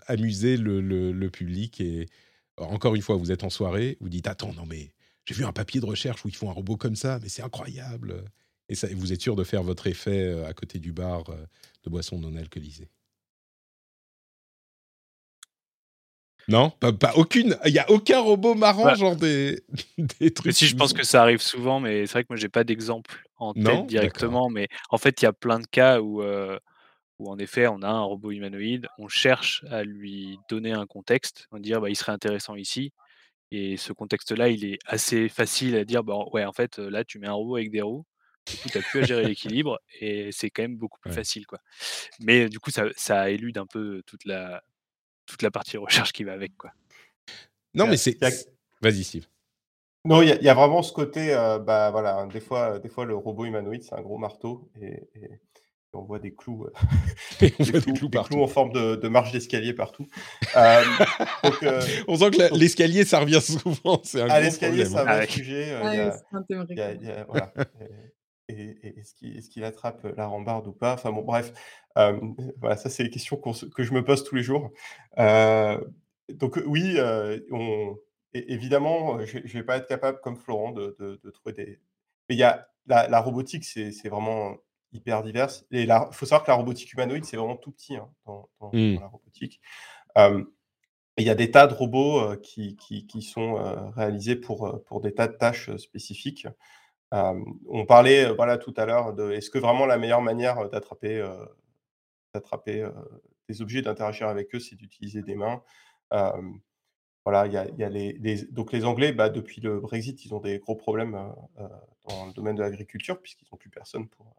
amuser 0.06 0.56
le, 0.56 1.28
public 1.30 1.80
et 1.80 2.06
encore 2.58 2.94
une 2.94 3.02
fois 3.02 3.16
vous 3.16 3.32
êtes 3.32 3.42
en 3.42 3.50
soirée 3.50 3.98
vous 4.00 4.08
dites 4.08 4.28
attends 4.28 4.52
non 4.54 4.66
mais 4.68 4.92
j'ai 5.24 5.34
vu 5.34 5.44
un 5.44 5.52
papier 5.52 5.80
de 5.80 5.86
recherche 5.86 6.24
où 6.24 6.28
ils 6.28 6.36
font 6.36 6.48
un 6.48 6.52
robot 6.52 6.76
comme 6.76 6.94
ça 6.94 7.18
mais 7.20 7.28
c'est 7.28 7.42
incroyable 7.42 8.22
et, 8.68 8.74
ça, 8.74 8.88
vous 8.94 9.12
êtes 9.12 9.20
sûr 9.20 9.36
de 9.36 9.44
faire 9.44 9.62
votre 9.62 9.86
effet 9.86 10.28
euh, 10.28 10.46
à 10.46 10.54
côté 10.54 10.78
du 10.78 10.92
bar 10.92 11.28
euh, 11.28 11.36
de 11.84 11.90
boissons 11.90 12.18
non 12.18 12.34
alcoolisées? 12.36 12.88
Non, 16.48 16.70
pas, 16.70 17.12
aucune. 17.16 17.56
Il 17.64 17.72
y 17.72 17.78
a 17.78 17.90
aucun 17.90 18.20
robot 18.20 18.54
marrant, 18.54 18.94
genre 18.94 19.16
des, 19.16 19.62
des 19.98 20.32
trucs. 20.32 20.46
Mais 20.46 20.52
si 20.52 20.66
je 20.66 20.76
pense 20.76 20.92
que 20.92 21.04
ça 21.04 21.22
arrive 21.22 21.40
souvent, 21.40 21.80
mais 21.80 22.06
c'est 22.06 22.12
vrai 22.14 22.22
que 22.24 22.28
moi 22.30 22.36
j'ai 22.36 22.48
pas 22.48 22.64
d'exemple 22.64 23.24
en 23.36 23.54
tête 23.54 23.86
directement. 23.86 24.48
Mais 24.50 24.68
en 24.90 24.98
fait, 24.98 25.22
il 25.22 25.24
y 25.24 25.28
a 25.28 25.32
plein 25.32 25.60
de 25.60 25.66
cas 25.66 26.00
où, 26.00 26.22
euh, 26.22 26.58
où 27.18 27.30
en 27.30 27.38
effet 27.38 27.66
on 27.68 27.82
a 27.82 27.88
un 27.88 28.02
robot 28.02 28.32
humanoïde, 28.32 28.88
on 28.98 29.08
cherche 29.08 29.64
à 29.70 29.84
lui 29.84 30.38
donner 30.48 30.72
un 30.72 30.86
contexte, 30.86 31.46
on 31.52 31.58
dire 31.58 31.80
bah, 31.80 31.90
il 31.90 31.96
serait 31.96 32.12
intéressant 32.12 32.56
ici. 32.56 32.92
Et 33.54 33.76
ce 33.76 33.92
contexte-là, 33.92 34.48
il 34.48 34.64
est 34.64 34.78
assez 34.86 35.28
facile 35.28 35.76
à 35.76 35.84
dire 35.84 36.02
bah, 36.02 36.16
ouais, 36.32 36.44
en 36.44 36.52
fait, 36.52 36.78
là 36.78 37.04
tu 37.04 37.18
mets 37.18 37.28
un 37.28 37.34
robot 37.34 37.56
avec 37.56 37.70
des 37.70 37.82
roues, 37.82 38.04
du 38.50 38.56
coup, 38.56 38.68
tu 38.68 38.78
n'as 38.78 38.84
plus 38.84 39.00
à 39.00 39.02
gérer 39.04 39.24
l'équilibre 39.24 39.78
et 40.00 40.30
c'est 40.32 40.50
quand 40.50 40.62
même 40.62 40.76
beaucoup 40.76 40.98
plus 41.00 41.12
facile. 41.12 41.46
Quoi. 41.46 41.58
Mais 42.20 42.48
du 42.48 42.58
coup, 42.58 42.70
ça, 42.70 42.86
ça 42.96 43.30
élude 43.30 43.58
un 43.58 43.66
peu 43.66 44.02
toute 44.06 44.24
la, 44.24 44.62
toute 45.26 45.42
la 45.42 45.50
partie 45.50 45.76
recherche 45.76 46.12
qui 46.12 46.24
va 46.24 46.32
avec. 46.32 46.56
Quoi. 46.56 46.72
Non, 47.74 47.86
mais 47.86 47.96
c'est. 47.96 48.18
Vas-y, 48.80 49.04
Steve. 49.04 49.26
Non, 50.04 50.20
il 50.20 50.28
y, 50.28 50.48
a 50.48 50.54
vraiment 50.54 50.82
ce 50.82 50.92
côté, 50.92 51.32
bah 51.64 51.92
voilà, 51.92 52.26
des 52.26 52.40
fois, 52.40 52.80
des 52.80 52.88
fois 52.88 53.04
le 53.04 53.14
robot 53.14 53.44
humanoïde, 53.44 53.84
c'est 53.84 53.94
un 53.94 54.00
gros 54.00 54.18
marteau 54.18 54.68
et, 54.80 55.00
on 55.94 56.02
voit 56.02 56.18
des 56.18 56.34
clous, 56.34 56.66
des, 57.40 57.50
clous, 57.50 58.10
en 58.42 58.46
forme 58.46 58.72
de, 58.72 59.08
marche 59.08 59.30
d'escalier 59.30 59.74
partout. 59.74 60.08
on 60.54 62.16
sent 62.16 62.30
que 62.30 62.56
l'escalier, 62.56 63.04
ça 63.04 63.20
revient 63.20 63.40
souvent. 63.40 64.00
C'est 64.02 64.22
un 64.22 64.28
à 64.30 64.40
l'escalier, 64.40 64.86
c'est 64.86 64.96
un 64.96 65.04
vrai 65.04 65.26
sujet. 65.28 65.76
voilà 67.28 67.52
est-ce 68.82 69.50
qu'il 69.50 69.64
attrape 69.64 70.04
la 70.16 70.26
rambarde 70.26 70.66
ou 70.66 70.72
pas 70.72 70.94
Enfin 70.94 71.10
bon, 71.12 71.22
bref, 71.22 71.52
voilà, 71.96 72.76
ça 72.76 72.90
c'est 72.90 73.02
les 73.02 73.10
questions 73.10 73.36
que 73.36 73.82
je 73.82 73.92
me 73.92 74.04
pose 74.04 74.24
tous 74.24 74.34
les 74.34 74.42
jours. 74.42 74.70
donc 75.16 76.60
oui, 76.66 76.98
on, 77.50 77.96
évidemment, 78.34 79.24
je 79.24 79.38
ne 79.38 79.48
vais 79.48 79.62
pas 79.62 79.76
être 79.76 79.88
capable, 79.88 80.20
comme 80.20 80.36
Florent, 80.36 80.72
de, 80.72 81.30
trouver 81.32 81.52
des... 81.52 81.80
Mais 82.28 82.36
il 82.36 82.38
y 82.38 82.44
a 82.44 82.68
la, 82.86 83.20
robotique, 83.20 83.64
c'est 83.64 84.08
vraiment 84.08 84.56
hyper 84.92 85.22
diverse. 85.22 85.66
Et 85.70 85.82
il 85.82 86.08
faut 86.12 86.26
savoir 86.26 86.44
que 86.44 86.50
la 86.50 86.56
robotique 86.56 86.92
humanoïde, 86.92 87.24
c'est 87.24 87.36
vraiment 87.36 87.56
tout 87.56 87.72
petit 87.72 87.96
hein, 87.96 88.08
dans, 88.26 88.48
mmh. 88.72 89.00
la 89.00 89.06
robotique. 89.06 89.60
il 90.16 91.24
y 91.24 91.30
a 91.30 91.34
des 91.34 91.50
tas 91.50 91.66
de 91.66 91.74
robots 91.74 92.36
qui, 92.42 92.76
qui, 92.76 93.22
sont 93.22 93.54
réalisés 93.94 94.36
pour, 94.36 94.82
pour 94.84 95.00
des 95.00 95.14
tas 95.14 95.28
de 95.28 95.36
tâches 95.36 95.74
spécifiques 95.76 96.46
on 97.12 97.86
parlait 97.86 98.32
voilà, 98.32 98.56
tout 98.56 98.72
à 98.76 98.86
l'heure 98.86 99.12
de 99.12 99.30
est-ce 99.32 99.50
que 99.50 99.58
vraiment 99.58 99.86
la 99.86 99.98
meilleure 99.98 100.22
manière 100.22 100.68
d'attraper 100.70 101.22
d'attraper 102.34 102.88
des 103.48 103.60
objets, 103.60 103.82
d'interagir 103.82 104.28
avec 104.28 104.54
eux, 104.54 104.60
c'est 104.60 104.76
d'utiliser 104.76 105.22
des 105.22 105.34
mains. 105.34 105.62
voilà, 107.24 107.46
il 107.46 107.52
y 107.52 107.84
a, 107.84 107.88
les, 107.88 108.44
donc 108.50 108.72
les 108.72 108.84
Anglais, 108.84 109.12
bah, 109.12 109.28
depuis 109.28 109.60
le 109.60 109.80
Brexit, 109.80 110.24
ils 110.24 110.34
ont 110.34 110.40
des 110.40 110.58
gros 110.58 110.76
problèmes 110.76 111.12
dans 112.08 112.26
le 112.26 112.32
domaine 112.32 112.56
de 112.56 112.62
l'agriculture 112.62 113.20
puisqu'ils 113.20 113.48
n'ont 113.52 113.58
plus 113.58 113.70
personne 113.70 114.08
pour. 114.08 114.34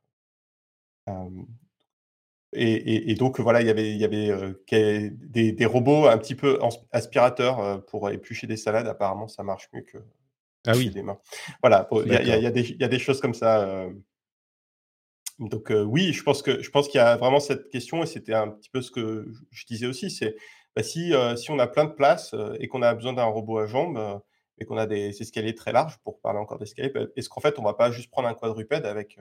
Et, 2.56 3.16
donc 3.16 3.40
voilà, 3.40 3.62
il 3.62 3.68
y 3.68 3.70
avait, 3.70 3.92
il 3.92 3.98
y 3.98 4.06
avait 4.06 4.32
des, 4.70 5.52
des, 5.52 5.66
robots 5.66 6.08
un 6.08 6.18
petit 6.18 6.36
peu 6.36 6.60
aspirateurs 6.92 7.86
pour 7.86 8.10
éplucher 8.10 8.48
des 8.48 8.58
salades. 8.58 8.88
Apparemment, 8.88 9.28
ça 9.28 9.44
marche 9.44 9.70
mieux 9.74 9.82
que, 9.82 9.98
ah 10.66 10.74
oui. 10.76 10.90
Des 10.90 11.04
mains. 11.04 11.20
Voilà, 11.62 11.88
il 11.92 12.12
y, 12.12 12.16
y, 12.16 12.78
y, 12.80 12.84
a 12.84 12.88
des 12.88 13.00
choses 13.00 13.20
comme 13.20 13.34
ça. 13.34 13.88
Donc 15.40 15.72
oui, 15.72 16.14
je 16.14 16.24
pense 16.24 16.42
que 16.42 16.62
je 16.62 16.70
pense 16.70 16.88
qu'il 16.88 17.00
y 17.00 17.02
a 17.02 17.18
vraiment 17.18 17.40
cette 17.40 17.70
question 17.70 18.04
et 18.04 18.06
c'était 18.06 18.34
un 18.34 18.50
petit 18.50 18.70
peu 18.70 18.82
ce 18.82 18.92
que 18.92 19.28
je 19.52 19.66
disais 19.66 19.88
aussi, 19.88 20.12
c'est 20.12 20.36
bah, 20.76 20.84
si, 20.84 21.14
si 21.38 21.52
on 21.52 21.60
a 21.60 21.68
plein 21.68 21.86
de 21.86 21.92
place 21.92 22.36
et 22.60 22.68
qu'on 22.68 22.82
a 22.82 22.94
besoin 22.94 23.14
d'un 23.14 23.26
robot 23.26 23.60
à 23.60 23.66
jambes 23.66 24.22
et 24.60 24.66
qu'on 24.66 24.78
a 24.78 24.86
des 24.86 25.22
escaliers 25.22 25.56
très 25.56 25.72
larges 25.72 25.98
pour 26.04 26.20
parler 26.20 26.40
encore 26.40 26.60
d'escaliers, 26.60 26.90
bah, 26.90 27.02
est-ce 27.16 27.30
qu'en 27.30 27.42
fait 27.42 27.58
on 27.60 27.64
va 27.64 27.74
pas 27.74 27.92
juste 27.92 28.12
prendre 28.12 28.28
un 28.28 28.34
quadrupède 28.34 28.86
avec 28.86 29.18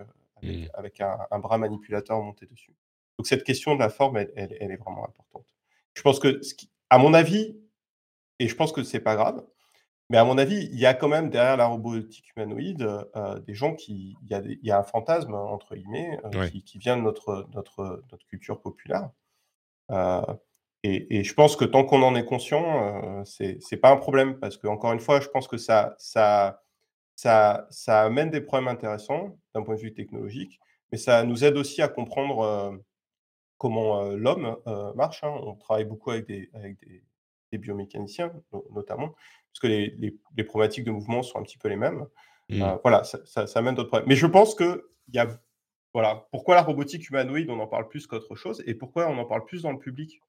avec, 0.74 1.00
mmh. 1.00 1.04
un, 1.30 1.38
bras 1.38 1.58
manipulateur 1.58 2.20
monté 2.20 2.46
dessus? 2.46 2.74
Donc 3.18 3.26
cette 3.26 3.44
question 3.44 3.74
de 3.74 3.80
la 3.80 3.88
forme, 3.88 4.16
elle, 4.18 4.32
elle, 4.36 4.70
est 4.70 4.76
vraiment 4.76 5.06
importante. 5.06 5.46
Je 5.94 6.02
pense 6.02 6.18
que, 6.18 6.42
ce 6.42 6.54
à 6.90 6.98
mon 6.98 7.14
avis, 7.14 7.56
et 8.38 8.48
je 8.48 8.54
pense 8.54 8.72
que 8.72 8.82
c'est 8.82 9.00
pas 9.00 9.14
grave, 9.14 9.44
mais 10.12 10.18
à 10.18 10.24
mon 10.24 10.36
avis, 10.36 10.68
il 10.70 10.78
y 10.78 10.84
a 10.84 10.92
quand 10.92 11.08
même 11.08 11.30
derrière 11.30 11.56
la 11.56 11.64
robotique 11.64 12.32
humanoïde 12.36 12.82
euh, 13.16 13.38
des 13.38 13.54
gens 13.54 13.74
qui. 13.74 14.14
Il 14.20 14.30
y, 14.30 14.34
a 14.34 14.42
il 14.44 14.58
y, 14.62 14.70
a 14.70 14.78
un 14.78 14.82
fantasme, 14.82 15.32
entre 15.32 15.74
guillemets, 15.74 16.20
euh, 16.26 16.48
qui, 16.48 16.76
vient 16.76 16.98
de 16.98 17.02
notre, 17.02 17.48
notre, 17.54 18.04
notre 18.12 18.26
culture 18.26 18.60
populaire. 18.60 19.08
Euh, 19.90 20.20
et, 20.82 21.16
et, 21.16 21.24
je 21.24 21.32
pense 21.32 21.56
que 21.56 21.64
tant 21.64 21.84
qu'on 21.84 22.02
en 22.02 22.14
est 22.14 22.26
conscient, 22.26 23.24
c'est 23.24 23.58
n'est 23.72 23.78
pas 23.78 23.90
un 23.90 23.96
problème. 23.96 24.38
Parce 24.38 24.58
que, 24.58 24.66
encore 24.66 24.92
une 24.92 25.00
fois, 25.00 25.18
je 25.20 25.28
pense 25.28 25.48
que 25.48 25.56
ça, 25.56 25.94
ça, 25.96 26.60
ça, 27.16 27.66
ça 27.70 28.02
amène 28.02 28.28
des 28.28 28.42
problèmes 28.42 28.68
intéressants 28.68 29.38
d'un 29.54 29.62
point 29.62 29.76
de 29.76 29.80
vue 29.80 29.94
technologique, 29.94 30.60
mais 30.90 30.98
ça 30.98 31.24
nous 31.24 31.42
aide 31.42 31.56
aussi 31.56 31.80
à 31.80 31.88
comprendre 31.88 32.78
comment 33.56 34.02
l'homme 34.10 34.58
marche. 34.94 35.24
Hein. 35.24 35.34
On 35.42 35.54
travaille 35.54 35.86
beaucoup 35.86 36.10
avec 36.10 36.26
des, 36.26 36.50
avec 36.52 36.78
des, 36.80 37.02
des 37.50 37.56
biomécaniciens, 37.56 38.30
notamment 38.72 39.14
parce 39.52 39.60
que 39.60 39.66
les, 39.66 40.44
problématiques 40.44 40.84
de 40.84 40.90
mouvement 40.90 41.22
sont 41.22 41.38
un 41.38 41.42
petit 41.42 41.58
peu 41.58 41.68
les 41.68 41.76
mêmes. 41.76 42.06
Mmh. 42.48 42.62
Euh, 42.62 42.76
voilà, 42.82 43.04
ça, 43.04 43.44
amène 43.54 43.74
d'autres 43.74 43.88
problèmes. 43.88 44.08
Mais 44.08 44.16
je 44.16 44.26
pense 44.26 44.54
que 44.54 44.88
il 45.08 45.14
y 45.14 45.18
a, 45.18 45.28
voilà, 45.92 46.26
pourquoi 46.30 46.54
la 46.54 46.62
robotique 46.62 47.08
humanoïde, 47.08 47.50
on 47.50 47.58
en 47.58 47.66
parle 47.66 47.88
plus 47.88 48.06
qu'autre 48.06 48.34
chose, 48.34 48.62
et 48.66 48.74
pourquoi 48.74 49.08
on 49.08 49.18
en 49.18 49.24
parle 49.24 49.44
plus 49.44 49.62
dans 49.62 49.72
le 49.72 49.78
public 49.78 50.20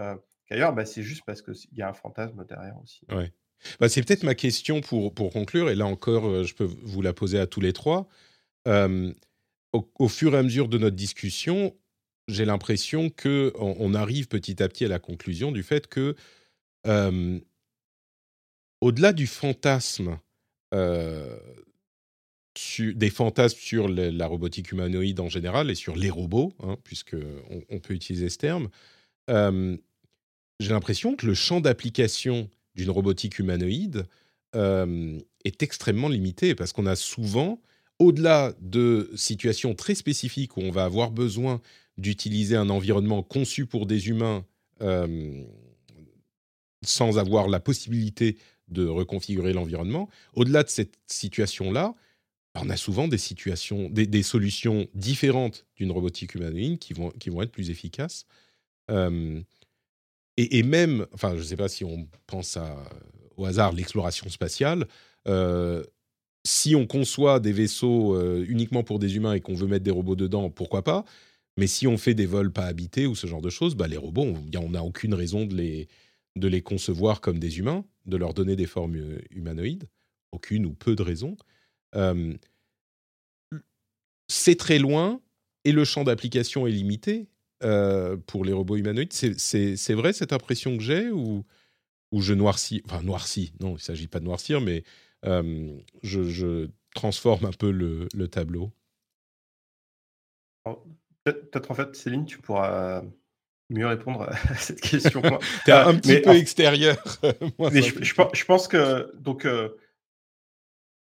euh, 0.00 0.14
qu'ailleurs, 0.46 0.72
bah, 0.72 0.84
c'est 0.84 1.02
juste 1.02 1.22
parce 1.26 1.42
qu'il 1.42 1.76
y 1.76 1.82
a 1.82 1.88
un 1.88 1.94
fantasme 1.94 2.44
derrière 2.46 2.76
aussi. 2.82 3.00
Ouais. 3.10 3.32
Bah, 3.80 3.88
c'est 3.88 4.02
peut-être 4.02 4.22
ma 4.22 4.34
question 4.34 4.80
pour, 4.80 5.14
pour 5.14 5.32
conclure, 5.32 5.70
et 5.70 5.74
là 5.74 5.86
encore, 5.86 6.26
euh, 6.26 6.44
je 6.44 6.54
peux 6.54 6.64
vous 6.64 7.02
la 7.02 7.12
poser 7.12 7.38
à 7.38 7.46
tous 7.46 7.60
les 7.60 7.72
trois. 7.72 8.08
au, 8.66 10.08
fur 10.08 10.34
et 10.34 10.38
à 10.38 10.42
mesure 10.42 10.68
de 10.68 10.78
notre 10.78 10.96
discussion, 10.96 11.74
j'ai 12.28 12.44
l'impression 12.44 13.08
qu'on 13.08 13.52
on 13.56 13.94
arrive 13.94 14.28
petit 14.28 14.62
à 14.62 14.68
petit 14.68 14.84
à 14.84 14.88
la 14.88 14.98
conclusion 14.98 15.52
du 15.52 15.62
fait 15.62 15.86
que 15.86 16.14
au-delà 18.80 19.12
du 19.12 19.26
fantasme, 19.26 20.18
euh, 20.74 21.38
des 22.80 23.10
fantasmes 23.10 23.58
sur 23.58 23.88
la 23.88 24.26
robotique 24.26 24.72
humanoïde 24.72 25.20
en 25.20 25.28
général 25.28 25.70
et 25.70 25.74
sur 25.74 25.96
les 25.96 26.10
robots, 26.10 26.52
hein, 26.60 26.76
puisqu'on 26.82 27.62
on 27.68 27.78
peut 27.78 27.94
utiliser 27.94 28.28
ce 28.28 28.38
terme, 28.38 28.68
euh, 29.30 29.76
j'ai 30.58 30.70
l'impression 30.70 31.14
que 31.14 31.26
le 31.26 31.34
champ 31.34 31.60
d'application 31.60 32.50
d'une 32.74 32.90
robotique 32.90 33.38
humanoïde 33.38 34.06
euh, 34.56 35.18
est 35.44 35.62
extrêmement 35.62 36.08
limité 36.08 36.54
parce 36.54 36.72
qu'on 36.72 36.86
a 36.86 36.96
souvent, 36.96 37.60
au-delà 38.00 38.54
de 38.60 39.10
situations 39.14 39.74
très 39.74 39.94
spécifiques 39.94 40.56
où 40.56 40.60
on 40.60 40.70
va 40.70 40.84
avoir 40.84 41.10
besoin 41.12 41.60
d'utiliser 41.96 42.56
un 42.56 42.70
environnement 42.70 43.22
conçu 43.22 43.66
pour 43.66 43.86
des 43.86 44.08
humains 44.08 44.44
sans 46.84 47.18
avoir 47.18 47.48
la 47.48 47.58
possibilité 47.58 48.36
de 48.68 48.86
reconfigurer 48.86 49.52
l'environnement. 49.52 50.08
Au-delà 50.34 50.62
de 50.62 50.68
cette 50.68 50.94
situation-là, 51.06 51.94
on 52.54 52.70
a 52.70 52.76
souvent 52.76 53.08
des 53.08 53.18
situations, 53.18 53.88
des, 53.90 54.22
solutions 54.22 54.88
différentes 54.94 55.66
d'une 55.76 55.92
robotique 55.92 56.34
humanoïde 56.34 56.78
qui 56.78 56.92
vont, 56.92 57.10
qui 57.10 57.30
vont 57.30 57.42
être 57.42 57.52
plus 57.52 57.70
efficaces. 57.70 58.26
Euh, 58.90 59.40
et, 60.36 60.62
même, 60.62 61.06
enfin, 61.12 61.32
je 61.34 61.40
ne 61.40 61.44
sais 61.44 61.56
pas 61.56 61.68
si 61.68 61.84
on 61.84 62.08
pense 62.26 62.58
au 63.36 63.44
hasard 63.44 63.72
l'exploration 63.72 64.28
spatiale. 64.28 64.86
Euh, 65.26 65.82
si 66.44 66.76
on 66.76 66.86
conçoit 66.86 67.40
des 67.40 67.52
vaisseaux 67.52 68.14
euh, 68.14 68.44
uniquement 68.48 68.84
pour 68.84 69.00
des 69.00 69.16
humains 69.16 69.34
et 69.34 69.40
qu'on 69.40 69.54
veut 69.54 69.66
mettre 69.66 69.84
des 69.84 69.90
robots 69.90 70.16
dedans, 70.16 70.48
pourquoi 70.48 70.82
pas? 70.82 71.04
Mais 71.56 71.66
si 71.66 71.88
on 71.88 71.98
fait 71.98 72.14
des 72.14 72.26
vols 72.26 72.52
pas 72.52 72.66
habités 72.66 73.06
ou 73.06 73.16
ce 73.16 73.26
genre 73.26 73.42
de 73.42 73.50
choses, 73.50 73.74
bah, 73.74 73.88
les 73.88 73.96
robots, 73.96 74.36
on 74.56 74.70
n'a 74.70 74.84
aucune 74.84 75.12
raison 75.12 75.44
de 75.44 75.56
les, 75.56 75.88
de 76.36 76.46
les 76.46 76.62
concevoir 76.62 77.20
comme 77.20 77.40
des 77.40 77.58
humains, 77.58 77.84
de 78.08 78.16
leur 78.16 78.34
donner 78.34 78.56
des 78.56 78.66
formes 78.66 78.96
humanoïdes. 79.30 79.88
Aucune 80.32 80.66
ou 80.66 80.74
peu 80.74 80.94
de 80.96 81.02
raisons 81.02 81.36
c'est 84.28 84.56
très 84.56 84.78
loin 84.78 85.20
et 85.64 85.72
le 85.72 85.84
champ 85.84 86.04
d'application 86.04 86.66
est 86.66 86.70
limité 86.70 87.28
pour 88.26 88.44
les 88.44 88.52
robots 88.52 88.76
humanoïdes. 88.76 89.12
C'est 89.12 89.94
vrai 89.94 90.12
cette 90.12 90.32
impression 90.32 90.76
que 90.76 90.82
j'ai 90.82 91.10
ou, 91.10 91.44
ou 92.12 92.20
je 92.20 92.34
noircis 92.34 92.82
Enfin, 92.84 93.02
noircis, 93.02 93.52
non, 93.60 93.70
il 93.70 93.74
ne 93.74 93.78
s'agit 93.78 94.06
pas 94.06 94.20
de 94.20 94.24
noircir, 94.24 94.60
mais 94.60 94.84
je, 95.22 96.68
transforme 96.94 97.44
un 97.44 97.52
peu 97.52 97.70
le, 97.70 98.28
tableau. 98.28 98.70
Peut-être 101.24 101.70
en 101.70 101.74
fait, 101.74 101.96
Céline, 101.96 102.26
tu 102.26 102.38
pourras 102.38 103.02
mieux 103.70 103.86
répondre 103.86 104.22
à 104.22 104.54
cette 104.56 104.80
question. 104.80 105.22
tu 105.64 105.70
es 105.70 105.74
un 105.74 105.94
petit 105.96 106.20
peu 106.20 106.30
extérieur. 106.30 106.96
je, 107.42 108.44
pense 108.44 108.68
que 108.68 109.12
donc 109.18 109.46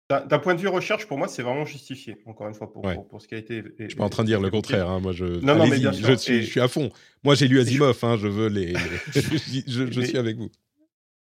d'un 0.09 0.39
point 0.39 0.55
de 0.55 0.61
vue 0.61 0.69
recherche, 0.69 1.07
pour 1.07 1.19
moi, 1.19 1.27
c'est 1.27 1.43
vraiment 1.43 1.65
justifié, 1.65 2.17
encore 2.27 2.47
une 2.47 2.55
fois, 2.55 2.73
pour, 2.73 2.83
pour, 3.09 3.21
ce 3.21 3.27
qui 3.27 3.35
a 3.35 3.39
été. 3.39 3.63
Je 3.79 3.89
suis 3.89 3.97
pas 3.97 4.05
en 4.05 4.09
train 4.09 4.23
de 4.23 4.29
dire 4.29 4.41
le 4.41 4.51
contraire. 4.51 4.89
Hein, 4.89 5.01
moi, 5.01 5.13
je, 5.13 5.25
non, 5.25 5.57
non, 5.57 5.67
mais 5.67 5.79
je, 5.79 6.15
suis, 6.15 6.43
je, 6.43 6.47
suis, 6.47 6.61
à 6.61 6.69
fond. 6.69 6.91
Moi, 7.25 7.35
j'ai 7.35 7.49
lu 7.49 7.61
Asimov. 7.61 7.99
Hein, 8.03 8.17
je 8.17 8.29
veux 8.29 8.49
les. 8.49 8.75
je, 9.15 10.01
suis 10.01 10.17
avec 10.17 10.37
vous. 10.37 10.51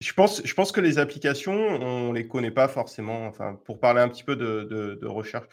Je 0.01 0.13
pense, 0.13 0.43
je 0.45 0.55
pense 0.55 0.73
que 0.73 0.81
les 0.81 0.99
applications, 0.99 1.55
on 1.55 2.13
les 2.13 2.27
connaît 2.27 2.51
pas 2.51 2.67
forcément. 2.67 3.27
Enfin, 3.27 3.57
pour 3.65 3.79
parler 3.79 4.01
un 4.01 4.09
petit 4.09 4.25
peu 4.25 4.35
de, 4.35 4.65
de, 5.01 5.07
recherche, 5.07 5.47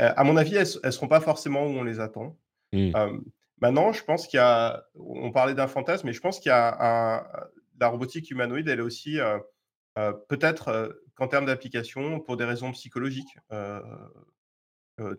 euh, 0.00 0.12
à 0.16 0.22
mon 0.22 0.36
avis, 0.36 0.54
elles, 0.54 0.68
ne 0.84 0.90
seront 0.92 1.08
pas 1.08 1.20
forcément 1.20 1.66
où 1.66 1.70
on 1.70 1.82
les 1.82 1.98
attend. 1.98 2.36
Mmh. 2.72 2.92
Euh, 2.94 3.18
maintenant, 3.60 3.92
je 3.92 4.04
pense 4.04 4.26
qu'il 4.26 4.38
y 4.38 4.40
a. 4.40 4.84
On 4.94 5.32
parlait 5.32 5.54
d'un 5.54 5.68
fantasme, 5.68 6.06
mais 6.06 6.12
je 6.12 6.20
pense 6.20 6.40
qu'il 6.40 6.50
y 6.50 6.52
a 6.52 6.76
un, 6.80 7.26
la 7.80 7.88
robotique 7.88 8.30
humanoïde, 8.30 8.68
elle 8.68 8.78
est 8.78 8.82
aussi. 8.82 9.20
Euh, 9.20 9.38
euh, 9.98 10.12
peut-être 10.28 10.68
euh, 10.68 10.88
qu'en 11.14 11.28
termes 11.28 11.46
d'application, 11.46 12.20
pour 12.20 12.36
des 12.36 12.44
raisons 12.44 12.72
psychologiques, 12.72 13.38
euh, 13.52 13.80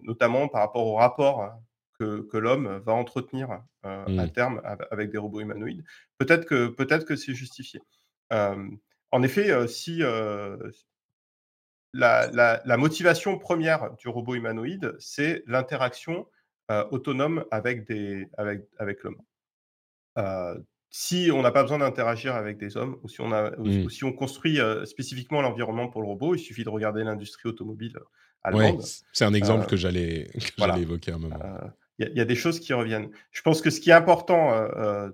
notamment 0.02 0.48
par 0.48 0.62
rapport 0.62 0.86
au 0.86 0.96
rapport 0.96 1.52
que, 2.00 2.38
l'homme 2.38 2.78
va 2.86 2.94
entretenir 2.94 3.62
à 3.84 4.06
mmh. 4.08 4.32
terme 4.32 4.62
avec 4.92 5.10
des 5.10 5.18
robots 5.18 5.40
humanoïdes, 5.40 5.84
peut-être 6.20 6.46
que, 6.46 6.68
peut 6.68 6.86
que 6.86 7.16
c'est 7.16 7.34
justifié. 7.34 7.82
en 8.32 9.24
effet, 9.24 9.68
si 9.68 10.04
la, 11.94 12.78
motivation 12.78 13.40
première 13.40 13.96
du 13.96 14.10
robot 14.10 14.36
humanoïde, 14.36 14.96
c'est 15.00 15.44
l'interaction 15.48 16.28
autonome 16.92 17.46
avec, 17.52 17.90
avec, 18.38 18.66
avec 18.78 19.04
l'homme 19.04 19.22
si 20.90 21.30
on 21.34 21.42
n'a 21.42 21.52
pas 21.52 21.64
besoin 21.64 21.80
d'interagir 21.80 22.36
avec 22.36 22.58
des 22.58 22.78
hommes, 22.78 22.98
ou 23.04 23.10
si 23.10 23.22
on, 23.22 23.32
a, 23.32 23.52
mmh. 23.52 23.90
si 23.90 24.04
on 24.04 24.14
construit 24.14 24.60
spécifiquement 24.86 25.42
l'environnement 25.42 25.90
pour 25.90 26.02
le 26.02 26.08
robot, 26.08 26.36
il 26.36 26.40
suffit 26.40 26.64
de 26.64 26.70
regarder 26.70 27.04
l'industrie 27.04 27.50
automobile 27.50 28.00
allemande. 28.44 28.82
c'est 29.12 29.26
un 29.26 29.34
exemple 29.34 29.66
que 29.68 29.76
j'allais 29.76 30.28
évoquer 30.78 31.12
à 31.12 31.16
un 31.16 31.20
moment. 31.20 31.40
Il 32.00 32.16
y, 32.16 32.22
a 32.22 32.26
des 32.26 32.36
choses 32.36 32.60
qui 32.60 32.74
reviennent. 32.74 33.10
Je 33.32 33.42
pense 33.42 33.62
que 33.62 33.72
ce 33.72 33.80
qui 33.80 33.90
est 33.90 33.94
important, 33.94 34.52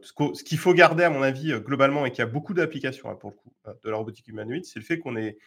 ce 0.01 0.43
qu'il 0.43 0.58
faut 0.58 0.74
garder, 0.74 1.06
à 1.06 1.10
mon 1.10 1.22
avis, 1.22 1.54
globalement, 1.62 2.06
et 2.06 2.12
qu'il 2.12 2.20
y 2.20 2.28
a 2.28 2.32
beaucoup 2.32 2.54
d'applications 2.54 3.10
hein, 3.10 3.16
pour 3.16 3.30
le 3.30 3.36
coup 3.36 3.54
de 3.84 3.89
la 3.89 3.95
robotique 3.95 4.28
humanoïde, 4.28 4.66
c'est 4.66 4.80
le 4.80 4.86
fait 4.86 4.99
qu'on 4.99 5.16
ait 5.16 5.38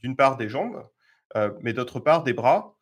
d'une 0.00 0.16
part 0.16 0.36
des 0.36 0.48
jambes, 0.48 0.86
mais 1.62 1.72
d'autre 1.72 1.98
part 1.98 2.24
des 2.24 2.34
bras 2.34 2.76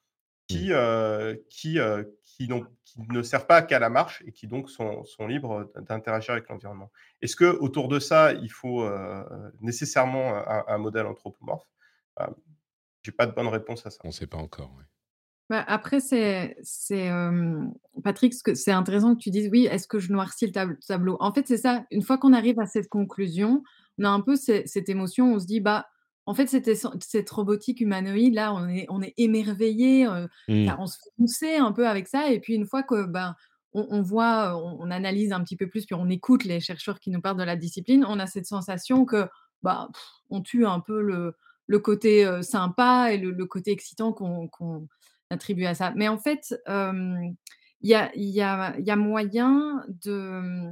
qui, 0.48 0.70
mmh. 0.70 2.04
Qui, 2.46 2.64
qui, 2.84 3.00
ne 3.08 3.22
servent 3.22 3.46
pas 3.46 3.62
qu'à 3.62 3.78
la 3.78 3.88
marche 3.88 4.22
et 4.26 4.32
qui 4.32 4.46
donc 4.46 4.70
sont, 4.70 5.04
libres 5.26 5.70
d'interagir 5.76 6.32
avec 6.32 6.48
l'environnement. 6.48 6.90
Est-ce 7.20 7.36
que 7.36 7.44
autour 7.44 7.88
de 7.88 7.98
ça, 7.98 8.32
il 8.32 8.50
faut 8.50 8.82
euh, 8.82 9.22
nécessairement 9.60 10.42
un, 10.68 10.78
modèle 10.78 11.06
anthropomorphe? 11.06 11.66
Euh, 12.20 12.26
Je 13.02 13.10
n'ai 13.10 13.14
pas 13.14 13.26
de 13.26 13.32
bonne 13.32 13.48
réponse 13.48 13.86
à 13.86 13.90
ça. 13.90 13.98
On 14.04 14.08
ne 14.08 14.12
sait 14.12 14.26
pas 14.26 14.38
encore. 14.38 14.70
Bah, 15.50 15.64
après, 15.66 16.00
c'est, 16.00 16.56
c'est 16.62 17.10
Patrick, 18.02 18.32
c'est 18.54 18.70
intéressant 18.70 19.14
que 19.14 19.20
tu 19.20 19.30
dises 19.30 19.48
oui, 19.52 19.66
est-ce 19.66 19.86
que 19.86 19.98
je 19.98 20.12
noircis 20.12 20.46
le 20.46 20.78
tableau? 20.86 21.16
En 21.20 21.32
fait, 21.32 21.46
c'est 21.46 21.58
ça. 21.58 21.84
Une 21.90 22.02
fois 22.02 22.18
qu'on 22.18 22.32
arrive 22.32 22.58
à 22.58 22.66
cette 22.66 22.88
conclusion, 22.88 23.62
on 23.98 24.04
a 24.04 24.08
un 24.08 24.20
peu 24.20 24.36
cette 24.36 24.88
émotion, 24.88 25.34
on 25.34 25.38
se 25.38 25.46
dit 25.46 25.60
bah 25.60 25.86
en 26.26 26.34
fait, 26.34 26.46
c'était 26.46 26.78
cette 27.00 27.30
robotique 27.30 27.80
humanoïde 27.80 28.34
là, 28.34 28.54
on 28.54 28.68
est 28.68 28.86
on 28.88 29.02
est 29.02 29.14
émerveillé, 29.16 30.06
mmh. 30.48 30.68
on 30.78 30.86
se 30.86 30.98
pousser 31.16 31.56
un 31.56 31.72
peu 31.72 31.88
avec 31.88 32.08
ça 32.08 32.30
et 32.30 32.40
puis 32.40 32.54
une 32.54 32.66
fois 32.66 32.82
que, 32.82 33.06
ben, 33.06 33.34
on 33.74 34.02
voit, 34.02 34.54
on 34.58 34.90
analyse 34.90 35.32
un 35.32 35.42
petit 35.42 35.56
peu 35.56 35.66
plus, 35.66 35.86
puis 35.86 35.94
on 35.94 36.10
écoute 36.10 36.44
les 36.44 36.60
chercheurs 36.60 37.00
qui 37.00 37.10
nous 37.10 37.22
parlent 37.22 37.38
de 37.38 37.42
la 37.42 37.56
discipline, 37.56 38.04
on 38.06 38.18
a 38.18 38.26
cette 38.26 38.44
sensation 38.44 39.06
que, 39.06 39.26
bah, 39.62 39.88
on 40.28 40.42
tue 40.42 40.66
un 40.66 40.80
peu 40.80 41.00
le 41.00 41.34
le 41.66 41.78
côté, 41.78 42.42
sympa 42.42 43.12
et 43.12 43.18
le 43.18 43.46
côté 43.46 43.70
excitant 43.70 44.12
qu'on 44.12 44.88
attribue 45.30 45.64
à 45.64 45.74
ça. 45.74 45.92
Mais 45.96 46.08
en 46.08 46.18
fait, 46.18 46.54
il 46.68 47.90
y 47.90 47.94
a 47.94 48.10
y 48.14 48.40
a 48.40 48.78
y 48.78 48.90
a 48.90 48.96
moyen 48.96 49.84
de, 50.04 50.70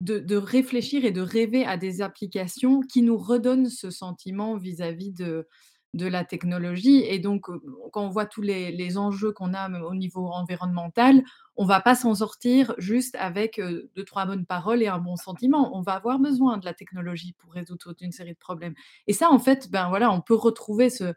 de, 0.00 0.36
réfléchir 0.36 1.04
et 1.04 1.10
de 1.10 1.20
rêver 1.20 1.64
à 1.64 1.76
des 1.76 2.02
applications 2.02 2.80
qui 2.80 3.02
nous 3.02 3.16
redonnent 3.16 3.70
ce 3.70 3.90
sentiment 3.90 4.56
vis-à-vis 4.56 5.12
de, 5.12 5.48
de 5.94 6.06
la 6.06 6.24
technologie. 6.24 7.02
Et 7.06 7.18
donc, 7.18 7.46
quand 7.92 8.04
on 8.04 8.10
voit 8.10 8.26
tous 8.26 8.42
les, 8.42 8.98
enjeux 8.98 9.32
qu'on 9.32 9.54
a 9.54 9.70
au 9.80 9.94
niveau 9.94 10.26
environnemental, 10.26 11.22
on 11.56 11.64
va 11.64 11.80
pas 11.80 11.94
s'en 11.94 12.14
sortir 12.14 12.74
juste 12.78 13.16
avec 13.18 13.60
deux, 13.60 14.04
trois 14.04 14.26
bonnes 14.26 14.46
paroles 14.46 14.82
et 14.82 14.88
un 14.88 14.98
bon 14.98 15.16
sentiment. 15.16 15.76
On 15.76 15.82
va 15.82 15.94
avoir 15.94 16.18
besoin 16.18 16.58
de 16.58 16.64
la 16.66 16.74
technologie 16.74 17.34
pour 17.38 17.52
résoudre 17.52 17.78
toute 17.78 18.02
une 18.02 18.12
série 18.12 18.34
de 18.34 18.38
problèmes. 18.38 18.74
Et 19.06 19.12
ça, 19.12 19.30
en 19.30 19.38
fait, 19.38 19.70
ben 19.70 19.88
voilà, 19.88 20.12
on 20.12 20.20
peut 20.20 20.34
retrouver 20.34 20.90
ce, 20.90 21.14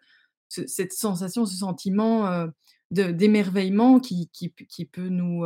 cette 0.47 0.93
sensation, 0.93 1.45
ce 1.45 1.57
sentiment 1.57 2.47
d'émerveillement 2.91 3.99
qui, 3.99 4.30
qui, 4.32 4.51
qui, 4.51 4.86
peut 4.86 5.09
nous, 5.09 5.45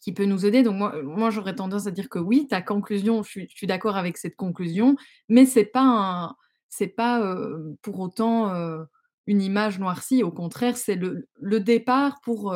qui 0.00 0.12
peut 0.12 0.24
nous 0.24 0.46
aider. 0.46 0.62
Donc 0.62 0.76
moi, 0.76 1.02
moi 1.02 1.30
j'aurais 1.30 1.54
tendance 1.54 1.86
à 1.86 1.90
dire 1.90 2.08
que 2.08 2.18
oui, 2.18 2.46
ta 2.48 2.62
conclusion, 2.62 3.22
je 3.22 3.46
suis, 3.48 3.66
d'accord 3.66 3.96
avec 3.96 4.16
cette 4.16 4.36
conclusion, 4.36 4.96
mais 5.28 5.44
c'est 5.44 5.64
pas 5.64 6.36
c'est 6.68 6.88
pas 6.88 7.36
pour 7.82 7.98
autant 8.00 8.52
une 9.26 9.42
image 9.42 9.78
noircie. 9.78 10.22
Au 10.22 10.30
contraire, 10.30 10.76
c'est 10.76 10.94
le, 10.94 11.28
le, 11.40 11.60
départ 11.60 12.20
pour 12.22 12.54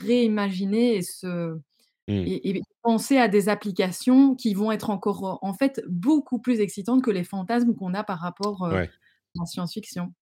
réimaginer 0.00 0.96
et 0.96 1.02
se 1.02 1.54
mmh. 1.56 1.58
et, 2.08 2.62
penser 2.82 3.18
à 3.18 3.28
des 3.28 3.48
applications 3.48 4.34
qui 4.34 4.54
vont 4.54 4.72
être 4.72 4.90
encore 4.90 5.38
en 5.42 5.52
fait 5.52 5.82
beaucoup 5.88 6.38
plus 6.38 6.60
excitantes 6.60 7.02
que 7.02 7.10
les 7.10 7.24
fantasmes 7.24 7.74
qu'on 7.74 7.94
a 7.94 8.04
par 8.04 8.20
rapport 8.20 8.64
à 8.64 8.84
la 9.34 9.46
science-fiction. 9.46 10.12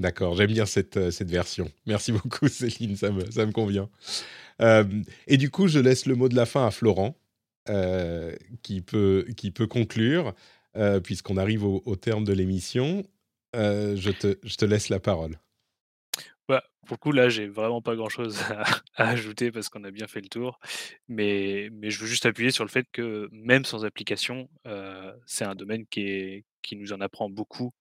D'accord, 0.00 0.34
j'aime 0.34 0.50
bien 0.50 0.64
cette, 0.64 1.10
cette 1.10 1.30
version. 1.30 1.70
Merci 1.84 2.10
beaucoup 2.12 2.48
Céline, 2.48 2.96
ça 2.96 3.10
me, 3.10 3.30
ça 3.30 3.44
me 3.44 3.52
convient. 3.52 3.90
Euh, 4.62 4.84
et 5.26 5.36
du 5.36 5.50
coup, 5.50 5.68
je 5.68 5.78
laisse 5.78 6.06
le 6.06 6.14
mot 6.14 6.30
de 6.30 6.36
la 6.36 6.46
fin 6.46 6.66
à 6.66 6.70
Florent, 6.70 7.18
euh, 7.68 8.34
qui, 8.62 8.80
peut, 8.80 9.26
qui 9.36 9.50
peut 9.50 9.66
conclure, 9.66 10.34
euh, 10.74 11.00
puisqu'on 11.00 11.36
arrive 11.36 11.64
au, 11.64 11.96
terme 11.96 12.24
de 12.24 12.32
l'émission. 12.32 13.04
je, 13.54 14.10
te, 14.10 14.38
je 14.42 14.56
te 14.56 14.64
laisse 14.64 14.88
la 14.88 15.00
parole. 15.00 15.38
Bah, 16.48 16.64
pour 16.86 16.94
le 16.94 16.98
coup, 16.98 17.12
là, 17.12 17.28
j'ai 17.28 17.46
vraiment 17.46 17.82
pas 17.82 17.94
grand-chose 17.94 18.38
à, 18.96 19.10
ajouter 19.10 19.52
parce 19.52 19.68
qu'on 19.68 19.84
a 19.84 19.90
bien 19.90 20.06
fait 20.06 20.22
le 20.22 20.28
tour. 20.28 20.60
Mais, 21.08 21.68
mais 21.72 21.90
je 21.90 22.00
veux 22.00 22.06
juste 22.06 22.24
appuyer 22.24 22.52
sur 22.52 22.64
le 22.64 22.70
fait 22.70 22.86
que 22.90 23.28
même 23.32 23.66
sans 23.66 23.84
application, 23.84 24.48
c'est 25.26 25.44
un 25.44 25.54
domaine 25.54 25.84
qui, 25.88 26.00
est, 26.08 26.44
qui 26.62 26.76
nous 26.76 26.94
en 26.94 27.02
apprend 27.02 27.28
beaucoup 27.28 27.74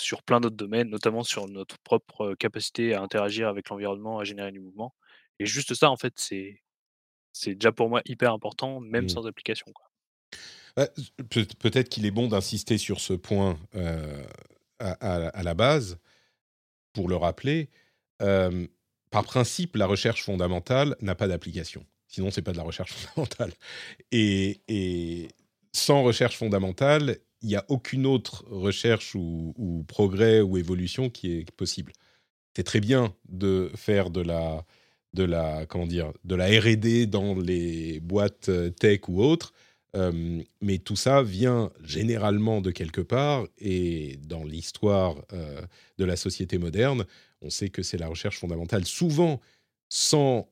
sur 0.00 0.22
plein 0.22 0.40
d'autres 0.40 0.56
domaines, 0.56 0.88
notamment 0.88 1.22
sur 1.22 1.48
notre 1.48 1.78
propre 1.78 2.34
capacité 2.34 2.94
à 2.94 3.02
interagir 3.02 3.48
avec 3.48 3.68
l'environnement, 3.68 4.18
à 4.18 4.24
générer 4.24 4.52
du 4.52 4.60
mouvement. 4.60 4.94
Et 5.38 5.46
juste 5.46 5.74
ça, 5.74 5.90
en 5.90 5.96
fait, 5.96 6.14
c'est 6.16 6.60
c'est 7.32 7.54
déjà 7.54 7.72
pour 7.72 7.88
moi 7.88 8.00
hyper 8.04 8.32
important, 8.32 8.78
même 8.78 9.06
mmh. 9.06 9.08
sans 9.08 9.26
application. 9.26 9.66
Bah, 10.76 10.88
peut-être 11.28 11.88
qu'il 11.88 12.06
est 12.06 12.12
bon 12.12 12.28
d'insister 12.28 12.78
sur 12.78 13.00
ce 13.00 13.12
point 13.12 13.58
à, 14.78 15.42
la 15.42 15.54
base, 15.54 15.98
pour 16.92 17.08
le 17.08 17.16
rappeler. 17.16 17.70
par 18.18 19.24
principe, 19.24 19.74
la 19.74 19.86
recherche 19.86 20.22
fondamentale 20.22 20.96
n'a 21.00 21.16
pas 21.16 21.26
d'application. 21.26 21.84
Sinon, 22.06 22.30
c'est 22.30 22.42
pas 22.42 22.52
de 22.52 22.56
la 22.56 22.62
recherche 22.62 22.92
fondamentale. 23.14 23.52
Et, 24.12 24.60
et, 24.68 25.28
sans 25.72 26.04
recherche 26.04 26.36
fondamentale, 26.36 27.18
il 27.44 27.48
n'y 27.48 27.56
a 27.56 27.64
aucune 27.68 28.06
autre 28.06 28.42
recherche 28.48 29.14
ou, 29.14 29.84
progrès 29.86 30.40
ou 30.40 30.56
évolution 30.56 31.10
qui 31.10 31.32
est 31.32 31.50
possible. 31.52 31.92
C'est 32.56 32.62
très 32.62 32.80
bien 32.80 33.14
de 33.28 33.70
faire 33.76 34.08
de 34.08 34.22
la, 34.22 34.64
de 35.12 35.24
la, 35.24 35.66
comment 35.66 35.86
dire, 35.86 36.12
de 36.24 36.34
la 36.36 36.46
R&D 36.46 37.06
dans 37.06 37.38
les 37.38 38.00
boîtes 38.00 38.48
euh, 38.48 38.70
tech 38.70 39.00
ou 39.08 39.22
autres, 39.22 39.52
euh, 39.94 40.42
mais 40.62 40.78
tout 40.78 40.96
ça 40.96 41.22
vient 41.22 41.70
généralement 41.84 42.62
de 42.62 42.70
quelque 42.70 43.02
part 43.02 43.46
et 43.58 44.18
dans 44.26 44.42
l'histoire 44.42 45.16
euh, 45.34 45.60
de 45.98 46.04
la 46.06 46.16
société 46.16 46.56
moderne, 46.56 47.04
on 47.42 47.50
sait 47.50 47.68
que 47.68 47.82
c'est 47.82 47.98
la 47.98 48.08
recherche 48.08 48.38
fondamentale, 48.38 48.86
souvent 48.86 49.42
sans 49.90 50.48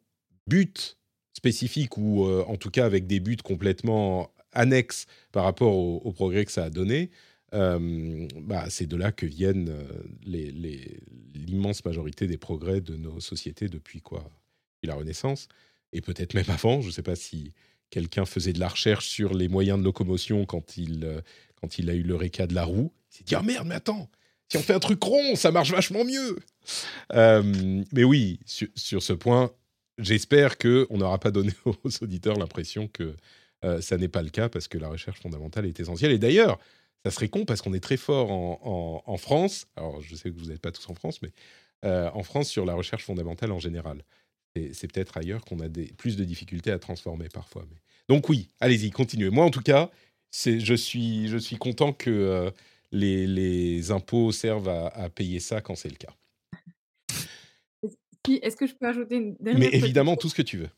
but 0.47 0.99
spécifique 1.33 1.97
ou 1.97 2.27
en 2.27 2.57
tout 2.57 2.71
cas 2.71 2.85
avec 2.85 3.07
des 3.07 3.19
buts 3.19 3.39
complètement 3.43 4.31
annexes 4.53 5.07
par 5.33 5.45
rapport 5.45 5.75
au, 5.75 6.13
progrès 6.13 6.45
que 6.45 6.53
ça 6.53 6.65
a 6.65 6.71
donné. 6.71 7.11
bah, 7.53 8.67
c'est 8.69 8.87
de 8.87 8.97
là 8.97 9.13
que 9.13 9.27
viennent 9.27 9.75
l'immense 10.25 11.85
majorité 11.85 12.27
des 12.27 12.39
progrès 12.39 12.81
de 12.81 12.97
nos 12.97 13.21
sociétés 13.21 13.69
depuis 13.69 14.01
quoi 14.01 14.31
la 14.87 14.95
Renaissance, 14.95 15.49
et 15.93 16.01
peut-être 16.01 16.35
même 16.35 16.49
avant. 16.49 16.81
Je 16.81 16.89
ne 16.89 16.93
sais 16.93 17.03
pas 17.03 17.17
si 17.17 17.53
quelqu'un 17.91 18.25
faisait 18.25 18.53
de 18.53 18.61
la 18.61 18.69
recherche 18.69 19.09
sur 19.09 19.35
les 19.35 19.49
moyens 19.49 19.79
de 19.79 19.85
locomotion 19.85 20.45
quand 20.47 20.77
il, 20.77 21.05
euh, 21.05 21.21
quand 21.61 21.79
il 21.79 21.91
a 21.91 21.95
eu 21.95 22.03
le 22.03 22.17
réca 22.17 22.47
de 22.47 22.55
la 22.55 22.65
roue. 22.65 22.93
Il 23.11 23.17
s'est 23.17 23.25
dit 23.25 23.35
Ah 23.35 23.43
merde, 23.43 23.67
mais 23.67 23.75
attends, 23.75 24.09
si 24.49 24.57
on 24.57 24.63
fait 24.63 24.75
un 24.75 24.81
truc 24.81 25.03
rond, 25.03 25.37
ça 25.37 25.51
marche 25.51 25.71
vachement 25.71 26.05
mieux. 26.05 26.39
Euh, 27.13 27.83
mais 27.93 28.05
oui, 28.05 28.41
sur, 28.47 29.03
ce 29.03 29.13
point, 29.13 29.53
j'espère 29.99 30.59
qu'on 30.59 30.97
n'aura 30.97 31.19
pas 31.19 31.31
donné 31.31 31.53
aux 31.65 32.03
auditeurs 32.03 32.37
l'impression 32.37 32.89
que 32.89 33.15
euh, 33.65 33.81
ça 33.81 33.97
n'est 33.97 34.09
pas 34.09 34.23
le 34.23 34.31
cas 34.31 34.49
parce 34.49 34.69
que 34.69 34.79
la 34.79 34.89
recherche 34.89 35.21
fondamentale 35.21 35.67
est 35.67 35.79
essentielle. 35.81 36.13
Et 36.13 36.19
d'ailleurs, 36.19 36.59
ça 37.05 37.11
serait 37.11 37.29
con 37.29 37.45
parce 37.45 37.63
qu'on 37.63 37.75
est 37.75 37.83
très 37.83 37.97
fort 37.97 38.31
en, 38.31 39.03
en, 39.05 39.17
France. 39.17 39.67
Alors, 39.77 40.01
je 40.01 40.15
sais 40.15 40.31
que 40.31 40.39
vous 40.39 40.47
n'êtes 40.47 40.61
pas 40.61 40.73
tous 40.73 40.89
en 40.89 40.95
France, 40.95 41.21
mais 41.23 41.31
en 41.85 42.23
France 42.23 42.49
sur 42.49 42.65
la 42.65 42.75
recherche 42.75 43.05
fondamentale 43.05 43.51
en 43.51 43.59
général 43.59 44.05
c'est 44.73 44.93
peut-être 44.93 45.17
ailleurs 45.17 45.45
qu'on 45.45 45.61
a 45.61 45.69
des, 45.69 45.87
plus 45.87 46.17
de 46.17 46.25
difficultés 46.25 46.71
à 46.71 46.79
transformer 46.79 47.29
parfois. 47.29 47.65
Mais... 47.71 47.77
Donc 48.09 48.29
oui, 48.29 48.49
allez-y, 48.61 48.91
continuez. 48.91 49.31
Moi, 49.31 49.45
en 49.45 49.51
tout 49.51 49.63
cas, 49.63 49.91
je 50.33 50.75
suis, 50.75 51.29
je 51.29 51.39
suis 51.39 51.57
content 51.57 51.93
que 51.93 52.11
euh, 52.11 52.51
les, 52.91 53.27
les, 53.27 53.91
impôts 53.91 54.33
servent 54.33 54.69
à, 54.69 55.09
payer 55.11 55.41
ça 55.41 55.61
quand 55.61 55.75
c'est 55.75 55.89
le 55.89 55.97
cas. 55.97 56.15
Est-ce 58.29 58.57
que 58.57 58.67
je 58.67 58.75
peux 58.75 58.87
ajouter 58.87 59.17
une 59.17 59.35
dernière 59.41 59.59
Mais 59.59 59.77
évidemment, 59.77 60.17
tout 60.17 60.29
ce 60.29 60.35
que 60.35 60.43
tu 60.43 60.59
veux. 60.59 60.71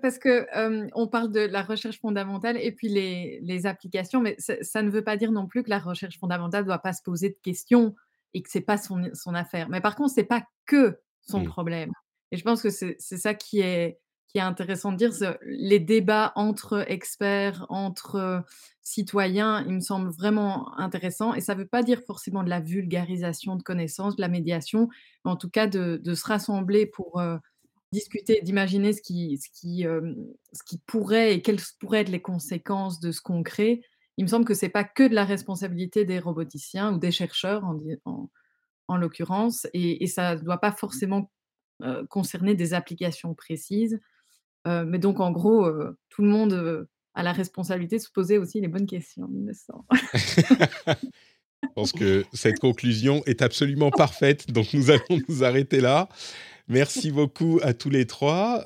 Parce 0.00 0.18
que 0.18 0.46
on 0.94 1.08
parle 1.08 1.30
de 1.30 1.40
la 1.40 1.62
recherche 1.62 2.00
fondamentale 2.00 2.56
et 2.56 2.72
puis 2.72 2.88
les, 2.88 3.40
les 3.42 3.66
applications, 3.66 4.20
mais 4.20 4.36
ça, 4.38 4.82
ne 4.82 4.90
veut 4.90 5.04
pas 5.04 5.16
dire 5.16 5.32
non 5.32 5.46
plus 5.46 5.62
que 5.62 5.70
la 5.70 5.78
recherche 5.78 6.18
fondamentale 6.18 6.62
ne 6.62 6.66
doit 6.66 6.78
pas 6.78 6.92
se 6.92 7.02
poser 7.02 7.30
de 7.30 7.38
questions 7.42 7.94
et 8.34 8.42
que 8.42 8.50
c'est 8.50 8.60
pas 8.60 8.78
son, 8.78 9.10
son 9.14 9.34
affaire. 9.34 9.68
Mais 9.68 9.80
par 9.80 9.96
contre, 9.96 10.12
c'est 10.14 10.24
pas 10.24 10.44
que 10.66 10.98
son 11.22 11.40
mmh. 11.40 11.48
problème. 11.48 11.92
Et 12.32 12.36
je 12.36 12.44
pense 12.44 12.62
que 12.62 12.70
c'est 12.70 12.96
ça 12.98 13.34
qui 13.34 13.60
est, 13.60 13.98
qui 14.28 14.38
est 14.38 14.42
intéressant 14.42 14.92
de 14.92 14.96
dire. 14.96 15.10
Les 15.42 15.80
débats 15.80 16.32
entre 16.36 16.84
experts, 16.90 17.66
entre 17.68 18.44
citoyens, 18.82 19.64
ils 19.66 19.74
me 19.74 19.80
semblent 19.80 20.10
vraiment 20.10 20.78
intéressants. 20.78 21.34
Et 21.34 21.40
ça 21.40 21.54
ne 21.54 21.60
veut 21.60 21.66
pas 21.66 21.82
dire 21.82 22.00
forcément 22.06 22.42
de 22.44 22.50
la 22.50 22.60
vulgarisation 22.60 23.56
de 23.56 23.62
connaissances, 23.62 24.16
de 24.16 24.20
la 24.20 24.28
médiation, 24.28 24.88
mais 25.24 25.30
en 25.32 25.36
tout 25.36 25.50
cas 25.50 25.66
de, 25.66 26.00
se 26.14 26.24
rassembler 26.24 26.86
pour 26.86 27.20
discuter, 27.92 28.40
d'imaginer 28.42 28.92
ce 28.92 29.02
qui, 29.02 29.38
ce, 29.38 29.48
qui, 29.52 29.84
ce 30.52 30.62
qui 30.64 30.78
pourrait 30.86 31.34
et 31.34 31.42
quelles 31.42 31.60
pourraient 31.80 32.00
être 32.00 32.08
les 32.08 32.22
conséquences 32.22 33.00
de 33.00 33.12
ce 33.12 33.20
qu'on 33.20 33.42
crée. 33.42 33.82
Il 34.16 34.24
me 34.24 34.28
semble 34.28 34.44
que 34.44 34.54
ce 34.54 34.66
n'est 34.66 34.70
pas 34.70 34.84
que 34.84 35.08
de 35.08 35.14
la 35.14 35.24
responsabilité 35.24 36.04
des 36.04 36.18
roboticiens 36.18 36.92
ou 36.94 36.98
des 36.98 37.10
chercheurs 37.10 37.64
en, 37.64 38.30
en, 38.88 38.96
l'occurrence, 38.96 39.66
et, 39.72 40.06
ça 40.06 40.36
ne 40.36 40.40
doit 40.40 40.58
pas 40.58 40.72
forcément 40.72 41.30
concerner 42.10 42.54
des 42.54 42.74
applications 42.74 43.34
précises. 43.34 43.98
Mais 44.66 44.98
donc, 44.98 45.20
en 45.20 45.30
gros, 45.30 45.70
tout 46.10 46.22
le 46.22 46.28
monde 46.28 46.86
a 47.14 47.22
la 47.22 47.32
responsabilité 47.32 47.96
de 47.96 48.02
se 48.02 48.10
poser 48.10 48.38
aussi 48.38 48.60
les 48.60 48.68
bonnes 48.68 48.86
questions. 48.86 49.28
Je 51.62 51.68
pense 51.74 51.92
que 51.92 52.24
cette 52.32 52.58
conclusion 52.58 53.22
est 53.26 53.42
absolument 53.42 53.90
parfaite, 53.90 54.50
donc 54.50 54.72
nous 54.72 54.90
allons 54.90 55.20
nous 55.28 55.44
arrêter 55.44 55.80
là. 55.80 56.08
Merci 56.70 57.10
beaucoup 57.10 57.60
à 57.62 57.74
tous 57.74 57.90
les 57.90 58.06
trois. 58.06 58.64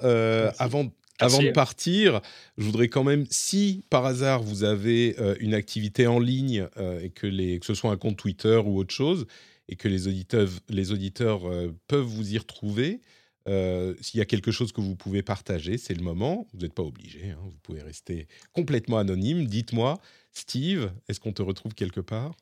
avant, 0.59 0.93
avant 1.19 1.43
de 1.43 1.51
partir, 1.51 2.21
je 2.57 2.65
voudrais 2.65 2.89
quand 2.89 3.05
même, 3.05 3.27
si 3.31 3.85
par 3.91 4.07
hasard 4.07 4.43
vous 4.43 4.63
avez 4.63 5.17
une 5.41 5.55
activité 5.55 6.07
en 6.07 6.21
ligne 6.21 6.69
et 7.01 7.11
que, 7.11 7.27
les, 7.27 7.59
que 7.59 7.67
ce 7.67 7.75
soit 7.75 7.91
un 7.91 7.97
compte 7.97 8.17
Twitter 8.17 8.61
ou 8.65 8.79
autre 8.79 8.95
chose, 8.95 9.27
et 9.69 9.77
que 9.77 9.89
les 9.89 10.09
auditeurs, 10.09 10.49
les 10.69 10.93
auditeurs 10.93 11.49
euh, 11.49 11.75
peuvent 11.89 12.05
vous 12.05 12.35
y 12.35 12.39
retrouver. 12.39 13.01
Euh, 13.47 13.95
s'il 14.01 14.19
y 14.19 14.23
a 14.23 14.27
quelque 14.27 14.51
chose 14.51 14.73
que 14.73 14.81
vous 14.81 14.97
pouvez 14.97 15.23
partager, 15.23 15.77
c'est 15.77 15.95
le 15.95 16.03
moment. 16.03 16.47
Vous 16.53 16.61
n'êtes 16.61 16.73
pas 16.73 16.83
obligé, 16.83 17.31
hein. 17.31 17.39
vous 17.43 17.59
pouvez 17.63 17.83
rester 17.83 18.27
complètement 18.53 18.99
anonyme. 18.99 19.47
Dites-moi, 19.47 20.01
Steve, 20.33 20.93
est-ce 21.09 21.21
qu'on 21.21 21.33
te 21.33 21.43
retrouve 21.43 21.75
quelque 21.75 22.01
part? 22.01 22.35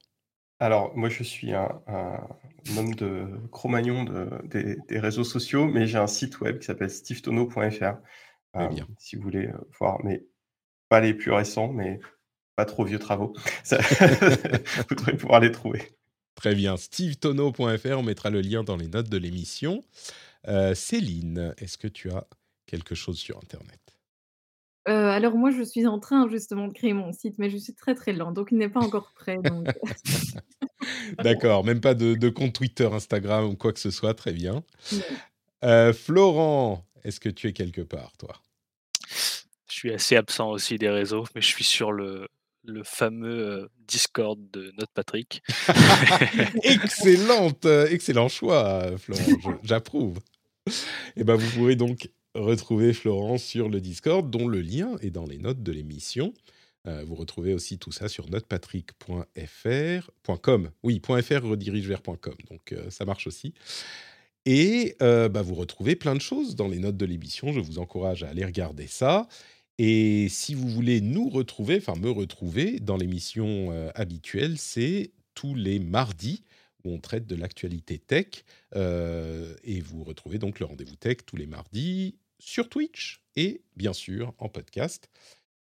Alors, 0.63 0.97
moi, 0.97 1.09
je 1.09 1.25
suis 1.25 1.53
un, 1.53 1.83
homme 2.77 2.95
de 2.95 3.27
Cro-Magnon 3.51 4.05
des, 4.45 4.79
réseaux 5.01 5.25
sociaux, 5.25 5.67
mais 5.67 5.89
j'ai 5.89 5.99
un 5.99 6.07
site 6.07 6.41
web 6.41 6.61
qui 6.61 6.67
s'appelle 6.67 6.91
stevetono.fr. 6.91 7.97
Euh, 8.55 8.69
si 8.97 9.17
vous 9.17 9.23
voulez 9.23 9.51
voir, 9.81 9.99
mais 10.05 10.25
pas 10.89 11.01
les 11.01 11.15
plus 11.15 11.33
récents, 11.33 11.73
mais 11.73 11.99
pas 12.55 12.65
trop 12.65 12.85
vieux 12.85 13.01
travaux. 13.01 13.33
vous 13.71 14.95
devrez 14.95 15.17
pouvoir 15.17 15.41
les 15.41 15.51
trouver. 15.51 15.83
Très 16.37 16.55
bien. 16.55 16.77
SteveTono.fr, 16.77 17.99
on 17.99 18.05
mettra 18.05 18.31
le 18.31 18.41
lien 18.41 18.63
dans 18.63 18.77
les 18.77 18.87
notes 18.87 19.09
de 19.09 19.19
l'émission. 19.19 19.83
Euh, 20.47 20.77
Céline, 20.77 21.55
est-ce 21.59 21.77
que 21.77 21.89
tu 21.89 22.11
as 22.13 22.25
quelque 22.67 22.95
chose 22.95 23.19
sur 23.19 23.37
Internet? 23.39 23.82
Euh, 24.89 25.09
alors 25.09 25.37
moi, 25.37 25.51
je 25.51 25.63
suis 25.63 25.87
en 25.87 26.01
train 26.01 26.29
justement 26.29 26.67
de 26.67 26.73
créer 26.73 26.93
mon 26.93 27.13
site, 27.13 27.39
mais 27.39 27.51
je 27.51 27.57
suis 27.57 27.75
très 27.75 27.95
très 27.95 28.13
lent, 28.13 28.33
donc 28.33 28.49
il 28.51 28.59
n'est 28.59 28.69
pas 28.69 28.81
encore 28.81 29.13
prêt. 29.15 29.39
D'accord, 31.19 31.65
même 31.65 31.81
pas 31.81 31.95
de, 31.95 32.29
compte 32.29 32.53
Twitter, 32.53 32.89
Instagram 32.93 33.45
ou 33.45 33.57
quoi 33.57 33.73
que 33.73 33.79
ce 33.79 33.91
soit, 33.91 34.15
très 34.15 34.33
bien. 34.33 34.65
Euh, 35.65 35.93
Florent, 35.93 36.85
est-ce 37.05 37.21
que 37.21 37.29
tu 37.29 37.49
es 37.49 37.53
quelque 37.53 37.83
part, 37.83 38.13
toi? 38.19 38.35
Je 39.69 39.75
suis 39.75 39.93
assez 39.93 40.17
absent 40.17 40.51
aussi 40.51 40.79
des 40.79 40.91
réseaux, 40.91 41.25
mais 41.35 41.41
je 41.41 41.47
suis 41.47 41.65
sur 41.65 41.93
le, 41.93 42.27
le 42.65 42.83
fameux 42.83 43.71
Discord 43.87 44.39
de 44.51 44.73
notre 44.79 44.93
Patrick. 44.93 45.43
Excellente, 46.65 47.67
excellent 47.67 48.29
choix, 48.29 48.97
Florent. 48.99 49.61
J'approuve. 49.63 50.19
Et 50.67 50.73
eh 51.19 51.25
ben, 51.25 51.35
vous 51.35 51.59
pourrez 51.59 51.77
donc 51.77 52.09
retrouver 52.35 52.93
Florent 52.93 53.39
sur 53.39 53.69
le 53.69 53.81
Discord, 53.81 54.29
dont 54.31 54.49
le 54.49 54.61
lien 54.61 54.97
est 55.01 55.11
dans 55.11 55.27
les 55.27 55.39
notes 55.39 55.63
de 55.63 55.73
l'émission. 55.73 56.35
vous 56.85 57.15
retrouvez 57.15 57.55
aussi 57.55 57.79
tout 57.79 57.93
ça 57.93 58.09
sur 58.09 58.29
notrepatrick.fr.com. 58.29 60.71
Oui, 60.83 61.01
.fr 61.05 61.45
redirige 61.45 61.87
vers 61.87 62.03
.com, 62.03 62.35
donc 62.51 62.75
ça 62.91 63.05
marche 63.05 63.27
aussi. 63.27 63.55
Et 64.47 64.97
bah, 65.01 65.43
vous 65.43 65.55
retrouvez 65.55 65.97
plein 65.97 66.15
de 66.15 66.21
choses 66.21 66.57
dans 66.57 66.69
les 66.69 66.79
notes 66.79 66.97
de 66.97 67.07
l'émission. 67.07 67.53
Je 67.53 67.61
vous 67.61 67.79
encourage 67.79 68.23
à 68.23 68.29
aller 68.29 68.45
regarder 68.45 68.87
ça. 68.87 69.29
Et 69.79 70.29
si 70.29 70.55
vous 70.55 70.69
voulez 70.69 71.01
nous 71.01 71.29
retrouver, 71.29 71.79
enfin 71.79 71.99
me 71.99 72.11
retrouver 72.11 72.79
dans 72.79 72.97
l'émission 72.97 73.73
euh, 73.73 73.91
habituelle, 73.95 74.59
c'est 74.59 75.13
tous 75.35 75.55
les 75.55 75.79
mardis 75.79 76.45
où 76.85 76.93
on 76.93 76.99
traite 76.99 77.27
de 77.27 77.35
l'actualité 77.35 77.99
tech. 77.99 78.45
Euh, 78.77 79.55
et 79.65 79.81
vous 79.81 80.05
retrouvez 80.05 80.39
donc 80.39 80.61
le 80.61 80.67
rendez-vous 80.67 80.97
tech 80.97 81.19
tous 81.27 81.37
les 81.37 81.47
mardis 81.47 82.17
sur 82.45 82.69
Twitch 82.69 83.23
et 83.37 83.63
bien 83.77 83.93
sûr 83.93 84.35
en 84.39 84.49
podcast. 84.49 85.09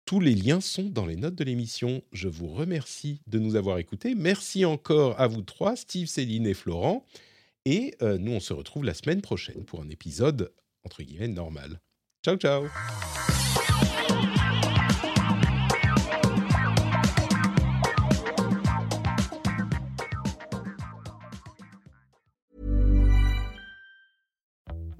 Tous 0.05 0.19
les 0.19 0.35
liens 0.35 0.61
sont 0.61 0.89
dans 0.89 1.05
les 1.05 1.15
notes 1.15 1.35
de 1.35 1.43
l'émission. 1.43 2.03
Je 2.11 2.27
vous 2.27 2.47
remercie 2.47 3.21
de 3.27 3.39
nous 3.39 3.55
avoir 3.55 3.77
écoutés. 3.79 4.13
Merci 4.13 4.65
encore 4.65 5.19
à 5.19 5.27
vous 5.27 5.41
trois, 5.41 5.75
Steve, 5.75 6.07
Céline 6.07 6.45
et 6.45 6.53
Florent. 6.53 7.05
Et 7.65 7.95
euh, 8.01 8.17
nous, 8.19 8.31
on 8.31 8.39
se 8.39 8.53
retrouve 8.53 8.83
la 8.83 8.93
semaine 8.93 9.21
prochaine 9.21 9.65
pour 9.65 9.81
un 9.81 9.89
épisode, 9.89 10.53
entre 10.83 11.01
guillemets, 11.01 11.27
normal. 11.27 11.79
Ciao, 12.23 12.37
ciao 12.37 12.65